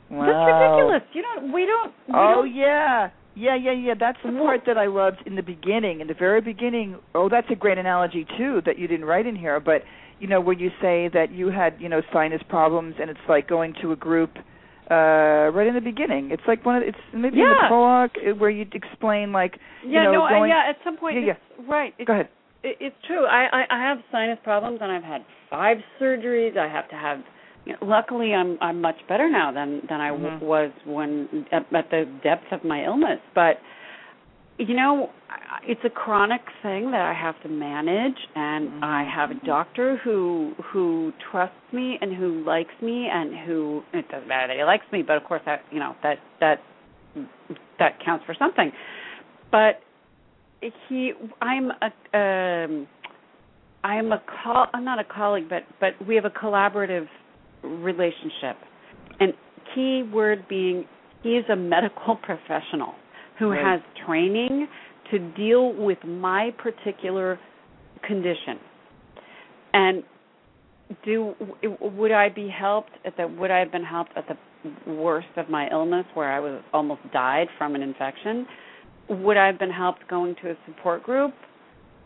Wow. 0.09 0.25
That's 0.25 0.97
ridiculous. 0.97 1.03
You 1.13 1.21
know, 1.21 1.53
we 1.53 1.65
don't. 1.65 1.93
We 2.07 2.13
oh 2.13 2.35
don't, 2.35 2.37
Oh 2.39 2.43
yeah. 2.43 3.09
Yeah, 3.33 3.55
yeah, 3.55 3.71
yeah. 3.71 3.93
That's 3.97 4.17
the 4.25 4.31
part 4.31 4.61
that 4.67 4.77
I 4.77 4.87
loved 4.87 5.19
in 5.25 5.35
the 5.35 5.41
beginning. 5.41 6.01
In 6.01 6.07
the 6.07 6.13
very 6.13 6.41
beginning, 6.41 6.97
oh, 7.15 7.29
that's 7.29 7.47
a 7.49 7.55
great 7.55 7.77
analogy 7.77 8.25
too 8.37 8.61
that 8.65 8.77
you 8.77 8.87
didn't 8.87 9.05
write 9.05 9.25
in 9.25 9.37
here. 9.37 9.59
But 9.61 9.83
you 10.19 10.27
know, 10.27 10.41
where 10.41 10.55
you 10.55 10.69
say 10.81 11.09
that 11.13 11.31
you 11.31 11.47
had, 11.47 11.75
you 11.79 11.87
know, 11.87 12.01
sinus 12.11 12.41
problems, 12.49 12.95
and 12.99 13.09
it's 13.09 13.19
like 13.29 13.47
going 13.47 13.73
to 13.81 13.93
a 13.93 13.95
group 13.95 14.31
uh 14.91 15.49
right 15.55 15.67
in 15.67 15.73
the 15.73 15.81
beginning. 15.81 16.31
It's 16.31 16.43
like 16.47 16.65
one 16.65 16.75
of 16.75 16.83
it's 16.83 16.97
maybe 17.13 17.37
yeah. 17.37 17.43
in 17.43 17.49
the 17.49 17.67
prologue 17.69 18.11
uh, 18.17 18.35
where 18.35 18.49
you 18.49 18.65
explain 18.73 19.31
like 19.31 19.57
yeah, 19.85 19.87
you 19.87 20.03
know 20.05 20.11
no, 20.11 20.29
going, 20.29 20.51
I, 20.51 20.55
yeah. 20.55 20.69
At 20.69 20.75
some 20.83 20.97
point, 20.97 21.15
yeah, 21.15 21.31
it's, 21.33 21.69
right. 21.69 21.93
It's, 21.97 22.07
Go 22.07 22.13
ahead. 22.13 22.29
It, 22.63 22.77
it's 22.79 22.95
true. 23.07 23.25
I, 23.25 23.47
I 23.51 23.61
I 23.71 23.79
have 23.87 23.99
sinus 24.11 24.37
problems, 24.43 24.79
and 24.81 24.91
I've 24.91 25.03
had 25.03 25.21
five 25.49 25.77
surgeries. 25.99 26.57
I 26.57 26.67
have 26.67 26.89
to 26.89 26.95
have. 26.95 27.19
You 27.65 27.73
know, 27.73 27.79
luckily, 27.87 28.33
I'm 28.33 28.57
I'm 28.59 28.81
much 28.81 28.97
better 29.07 29.29
now 29.29 29.51
than 29.51 29.81
than 29.87 30.01
I 30.01 30.09
w- 30.09 30.27
Mhm. 30.27 30.41
was 30.41 30.71
when 30.85 31.45
at, 31.51 31.63
at 31.73 31.89
the 31.89 32.05
depth 32.23 32.51
of 32.51 32.63
my 32.63 32.83
illness. 32.83 33.19
But 33.33 33.59
you 34.57 34.75
know, 34.75 35.09
I- 35.29 35.59
it's 35.65 35.83
a 35.83 35.89
chronic 35.89 36.41
thing 36.61 36.91
that 36.91 37.01
I 37.01 37.13
have 37.13 37.39
to 37.43 37.49
manage, 37.49 38.17
and 38.35 38.69
Mhm. 38.69 38.83
I 38.83 39.03
have 39.03 39.31
a 39.31 39.35
doctor 39.35 39.97
who 39.97 40.55
who 40.61 41.13
trusts 41.19 41.73
me 41.73 41.97
and 42.01 42.13
who 42.13 42.43
likes 42.43 42.73
me, 42.81 43.09
and 43.09 43.35
who 43.35 43.83
it 43.93 44.07
doesn't 44.09 44.27
matter 44.27 44.47
that 44.47 44.57
he 44.57 44.63
likes 44.63 44.89
me, 44.91 45.01
but 45.01 45.17
of 45.17 45.23
course 45.23 45.41
that 45.45 45.63
you 45.71 45.79
know 45.79 45.95
that 46.03 46.19
that 46.39 46.61
that 47.79 47.99
counts 47.99 48.25
for 48.25 48.33
something. 48.33 48.71
But 49.51 49.81
he, 50.87 51.13
I'm 51.41 51.71
a 51.81 52.17
um, 52.17 52.87
I'm 53.83 54.11
a 54.11 54.19
call. 54.19 54.67
I'm 54.73 54.83
not 54.83 54.99
a 54.99 55.03
colleague, 55.03 55.49
but 55.49 55.63
but 55.79 55.93
we 56.05 56.15
have 56.15 56.25
a 56.25 56.29
collaborative 56.29 57.07
relationship, 57.63 58.57
and 59.19 59.33
key 59.73 60.03
word 60.03 60.47
being 60.47 60.85
he 61.23 61.37
is 61.37 61.45
a 61.49 61.55
medical 61.55 62.15
professional 62.21 62.95
who 63.41 63.49
Right. 63.49 63.65
has 63.65 63.81
training 64.05 64.67
to 65.09 65.17
deal 65.17 65.73
with 65.73 65.97
my 66.05 66.51
particular 66.59 67.39
condition. 68.03 68.59
And 69.73 70.03
do 71.03 71.35
would 71.79 72.11
I 72.11 72.29
be 72.29 72.47
helped 72.49 72.91
at 73.03 73.17
the 73.17 73.27
would 73.27 73.49
I 73.49 73.59
have 73.59 73.71
been 73.71 73.83
helped 73.83 74.11
at 74.15 74.25
the 74.27 74.37
worst 74.91 75.29
of 75.37 75.49
my 75.49 75.69
illness 75.71 76.05
where 76.13 76.31
I 76.31 76.39
was 76.39 76.61
almost 76.71 77.01
died 77.11 77.47
from 77.57 77.73
an 77.73 77.81
infection? 77.81 78.45
Would 79.09 79.37
I 79.37 79.47
have 79.47 79.57
been 79.57 79.71
helped 79.71 80.07
going 80.07 80.35
to 80.43 80.51
a 80.51 80.55
support 80.67 81.01
group 81.01 81.33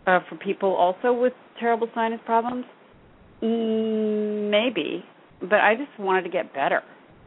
uh, 0.07 0.19
for 0.29 0.35
people 0.37 0.73
also 0.73 1.11
with 1.11 1.33
terrible 1.59 1.89
sinus 1.93 2.21
problems? 2.25 2.65
Mm, 3.43 4.49
maybe, 4.49 5.03
but 5.41 5.59
I 5.59 5.75
just 5.75 5.99
wanted 5.99 6.23
to 6.23 6.29
get 6.29 6.53
better. 6.53 6.81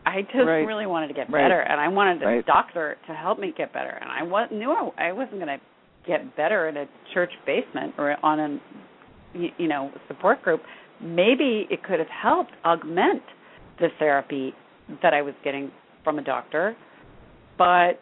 I 0.08 0.22
just 0.22 0.36
Right. 0.46 0.66
really 0.66 0.86
wanted 0.86 1.08
to 1.08 1.14
get 1.14 1.30
Right. 1.30 1.42
better, 1.42 1.60
and 1.60 1.78
I 1.78 1.88
wanted 1.88 2.22
a 2.22 2.26
Right. 2.26 2.46
doctor 2.46 2.96
to 3.06 3.14
help 3.14 3.38
me 3.38 3.52
get 3.52 3.72
better. 3.72 3.90
And 3.90 4.10
I 4.10 4.22
was, 4.22 4.50
knew 4.50 4.72
I, 4.72 5.08
I 5.08 5.12
wasn't 5.12 5.40
going 5.40 5.58
to 5.58 5.60
get 6.04 6.34
better 6.34 6.68
in 6.68 6.78
a 6.78 6.88
church 7.12 7.32
basement 7.44 7.94
or 7.98 8.16
on 8.22 8.40
a 8.40 8.60
you, 9.34 9.50
you 9.58 9.68
know 9.68 9.92
support 10.06 10.42
group. 10.42 10.62
Maybe 11.00 11.66
it 11.70 11.82
could 11.82 11.98
have 11.98 12.08
helped 12.08 12.52
augment 12.64 13.22
the 13.78 13.88
therapy 13.98 14.54
that 15.02 15.12
I 15.12 15.20
was 15.20 15.34
getting 15.44 15.70
from 16.02 16.18
a 16.18 16.22
doctor, 16.22 16.74
but 17.58 18.00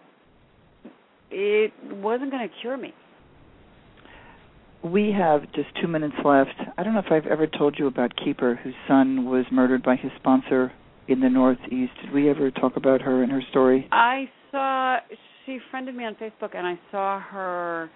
it 1.31 1.73
wasn't 1.91 2.31
going 2.31 2.49
to 2.49 2.55
cure 2.61 2.77
me. 2.77 2.95
We 4.85 5.11
have 5.11 5.43
just 5.53 5.69
two 5.81 5.89
minutes 5.89 6.15
left. 6.25 6.55
I 6.79 6.85
don't 6.85 6.95
know 6.95 7.01
if 7.01 7.11
I've 7.11 7.27
ever 7.27 7.49
told 7.49 7.77
you 7.77 7.89
about 7.89 8.15
Keeper, 8.17 8.55
whose 8.63 8.75
son 8.87 9.25
was 9.29 9.45
murdered 9.51 9.83
by 9.83 9.97
his 9.97 10.13
sponsor 10.17 10.73
in 11.09 11.21
the 11.21 11.29
Northeast. 11.29 11.93
Did 12.03 12.13
we 12.13 12.29
ever 12.31 12.51
talk 12.51 12.77
about 12.77 13.01
her 13.03 13.23
and 13.23 13.31
her 13.33 13.43
story? 13.51 13.89
I 13.93 14.29
saw 14.51 14.99
she 15.45 15.59
friended 15.71 15.95
me 15.95 16.05
on 16.05 16.15
Facebook, 16.17 16.55
and 16.57 16.67
I 16.67 16.79
saw 16.91 17.21
her. 17.21 17.91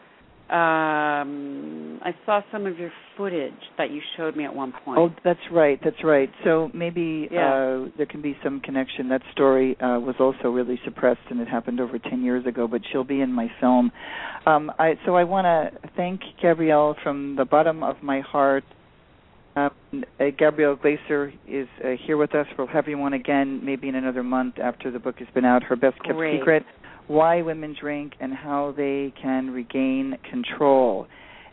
Um, 0.51 2.01
I 2.03 2.13
saw 2.27 2.41
some 2.51 2.67
of 2.67 2.77
your 2.77 2.91
footage 3.17 3.53
that 3.79 3.93
you 3.93 4.01
showed 4.17 4.35
me 4.35 4.45
at 4.45 4.53
one 4.53 4.73
point. 4.85 4.99
Oh, 4.99 5.11
that's 5.23 5.39
right. 5.53 5.79
That's 5.85 6.03
right. 6.03 6.29
So 6.43 6.73
maybe 6.75 7.29
Yeah. 7.31 7.55
uh, 7.55 7.89
there 7.97 8.07
can 8.07 8.21
be 8.21 8.37
some 8.43 8.59
connection. 8.59 9.09
That 9.11 9.23
story 9.31 9.81
uh, 9.81 10.01
was 10.01 10.17
also 10.19 10.51
really 10.51 10.81
suppressed, 10.85 11.21
and 11.31 11.41
it 11.41 11.47
happened 11.47 11.79
over 11.81 11.99
ten 12.01 12.25
years 12.25 12.47
ago. 12.47 12.67
But 12.67 12.83
she'll 12.91 13.05
be 13.05 13.21
in 13.21 13.33
my 13.33 13.49
film. 13.61 13.93
Um, 14.45 14.73
I, 14.77 14.99
so 15.07 15.15
I 15.15 15.23
want 15.23 15.45
to 15.45 15.89
thank 15.97 16.21
Gabrielle 16.43 16.97
from 17.03 17.37
the 17.37 17.45
bottom 17.45 17.85
of 17.85 18.03
my 18.03 18.21
heart. 18.21 18.65
Um, 19.57 19.71
uh, 19.93 20.27
Gabrielle 20.39 20.77
Glaser 20.77 21.33
is 21.49 21.67
uh, 21.85 21.91
here 22.07 22.17
with 22.17 22.35
us. 22.35 22.47
We'll 22.57 22.69
have 22.69 22.87
you 22.87 23.01
on 23.03 23.13
again, 23.13 23.65
maybe 23.65 23.89
in 23.89 23.95
another 23.95 24.23
month 24.23 24.59
after 24.63 24.91
the 24.91 24.99
book 24.99 25.19
has 25.19 25.29
been 25.35 25.45
out. 25.45 25.63
Her 25.65 25.77
best 25.77 25.97
kept 26.05 26.17
Great. 26.17 26.39
secret: 26.39 26.65
why 27.09 27.43
women 27.43 27.77
drink 27.79 28.13
and 28.21 28.33
how 28.33 28.73
they 28.77 29.13
can 29.21 29.51
regain 29.51 30.17
control. 30.31 31.07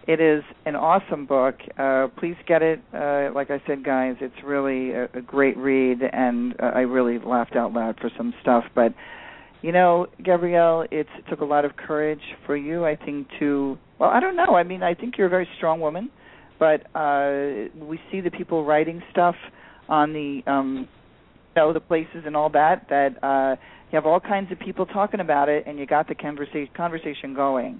It 0.07 0.21
is 0.21 0.43
an 0.65 0.75
awesome 0.75 1.25
book. 1.25 1.55
Uh, 1.77 2.07
please 2.17 2.35
get 2.47 2.61
it. 2.61 2.79
Uh, 2.93 3.29
like 3.35 3.49
I 3.51 3.61
said, 3.67 3.83
guys, 3.83 4.15
it's 4.21 4.41
really 4.45 4.91
a, 4.91 5.05
a 5.15 5.21
great 5.21 5.57
read, 5.57 5.99
and 6.13 6.53
uh, 6.61 6.67
I 6.67 6.81
really 6.81 7.19
laughed 7.19 7.55
out 7.55 7.73
loud 7.73 7.97
for 7.99 8.09
some 8.15 8.33
stuff. 8.41 8.63
But 8.73 8.93
you 9.61 9.71
know, 9.71 10.07
Gabrielle, 10.23 10.85
it's, 10.91 11.09
it 11.17 11.29
took 11.29 11.41
a 11.41 11.45
lot 11.45 11.65
of 11.65 11.75
courage 11.75 12.21
for 12.45 12.55
you, 12.55 12.85
I 12.85 12.95
think, 12.95 13.27
to. 13.39 13.77
Well, 13.99 14.09
I 14.09 14.19
don't 14.19 14.35
know. 14.35 14.55
I 14.55 14.63
mean, 14.63 14.83
I 14.83 14.93
think 14.93 15.17
you're 15.17 15.27
a 15.27 15.31
very 15.31 15.47
strong 15.57 15.81
woman, 15.81 16.09
but 16.59 16.81
uh, 16.95 17.69
we 17.85 17.99
see 18.11 18.21
the 18.21 18.31
people 18.31 18.65
writing 18.65 19.01
stuff 19.11 19.35
on 19.89 20.13
the, 20.13 20.41
um, 20.47 20.87
you 21.55 21.61
know, 21.61 21.73
the 21.73 21.79
places 21.79 22.23
and 22.25 22.35
all 22.35 22.49
that. 22.49 22.87
That 22.89 23.23
uh, 23.23 23.55
you 23.91 23.95
have 23.95 24.05
all 24.05 24.19
kinds 24.19 24.51
of 24.51 24.59
people 24.59 24.85
talking 24.85 25.19
about 25.19 25.49
it, 25.49 25.65
and 25.67 25.77
you 25.79 25.85
got 25.85 26.07
the 26.07 26.15
conversation 26.15 26.69
conversation 26.75 27.33
going. 27.33 27.79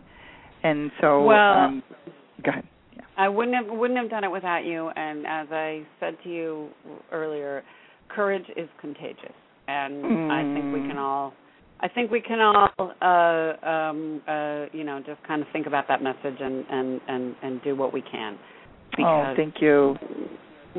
And 0.64 0.92
so, 1.02 1.24
Well, 1.24 1.54
um, 1.54 1.84
go 2.44 2.52
ahead. 2.52 2.64
Yeah. 2.96 3.02
I 3.18 3.30
wouldn't 3.30 3.56
have 3.56 3.68
wouldn't 3.78 4.00
have 4.00 4.10
done 4.10 4.24
it 4.24 4.32
without 4.32 4.66
you. 4.66 4.90
And 4.90 5.26
as 5.28 5.48
I 5.52 5.84
said 6.00 6.18
to 6.24 6.30
you 6.30 6.70
earlier, 7.12 7.64
courage 8.10 8.46
is 8.56 8.70
contagious, 8.82 9.36
and 9.68 10.32
I 10.32 10.42
think 10.54 10.74
we 10.74 10.80
Mm. 10.80 10.88
can 10.88 10.98
all. 10.98 11.34
I 11.80 11.88
think 11.88 12.10
we 12.10 12.22
can 12.22 12.40
all, 12.42 12.70
uh, 12.80 13.70
um, 13.70 14.22
uh, 14.28 14.66
you 14.74 14.84
know, 14.84 15.00
just 15.06 15.22
kind 15.28 15.44
of 15.44 15.48
think 15.54 15.68
about 15.68 15.88
that 15.90 16.02
message 16.02 16.40
and 16.40 16.66
and 16.72 17.02
and 17.08 17.36
and 17.44 17.62
do 17.64 17.76
what 17.76 17.94
we 17.94 18.02
can. 18.02 18.40
Oh, 19.00 19.34
thank 19.36 19.56
you. 19.62 19.96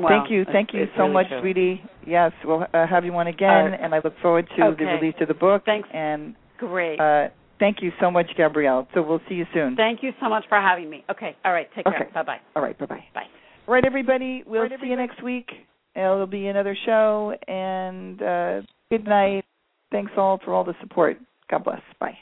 Thank 0.07 0.31
you, 0.31 0.45
thank 0.45 0.73
you 0.73 0.85
so 0.95 1.03
really 1.03 1.13
much, 1.13 1.27
true. 1.27 1.41
sweetie. 1.41 1.81
Yes, 2.07 2.31
we'll 2.45 2.63
uh, 2.73 2.87
have 2.87 3.03
you 3.03 3.13
on 3.15 3.27
again, 3.27 3.73
Uh, 3.73 3.77
and 3.81 3.93
I 3.93 3.99
look 4.03 4.13
forward 4.21 4.47
to 4.55 4.75
the 4.77 4.85
release 4.85 5.15
of 5.19 5.27
the 5.27 5.33
book. 5.33 5.63
Thanks. 5.65 5.89
And 5.93 6.35
Great. 6.57 6.99
uh, 6.99 7.29
thank 7.59 7.81
you 7.81 7.91
so 7.99 8.09
much, 8.09 8.27
Gabrielle. 8.37 8.87
So 8.93 9.01
we'll 9.01 9.21
see 9.27 9.35
you 9.35 9.45
soon. 9.53 9.75
Thank 9.75 10.01
you 10.01 10.11
so 10.21 10.29
much 10.29 10.45
for 10.47 10.57
having 10.57 10.89
me. 10.89 11.03
Okay. 11.09 11.35
All 11.43 11.51
right. 11.51 11.67
Take 11.75 11.85
care. 11.85 11.95
Okay. 11.95 12.11
Bye 12.13 12.23
bye. 12.23 12.37
All 12.55 12.63
right, 12.63 12.77
bye 12.79 12.85
bye. 12.85 13.03
Bye. 13.13 13.23
All 13.67 13.73
right, 13.73 13.85
everybody. 13.85 14.43
We'll 14.47 14.63
right, 14.63 14.71
see 14.81 14.87
you 14.87 14.95
next 14.95 15.21
week. 15.21 15.49
It'll 15.95 16.27
be 16.27 16.47
another 16.47 16.77
show, 16.85 17.33
and 17.47 18.21
uh, 18.21 18.61
good 18.89 19.05
night. 19.05 19.43
Thanks 19.91 20.11
all 20.17 20.39
for 20.43 20.53
all 20.53 20.63
the 20.63 20.75
support. 20.81 21.17
God 21.49 21.63
bless. 21.63 21.81
Bye. 21.99 22.17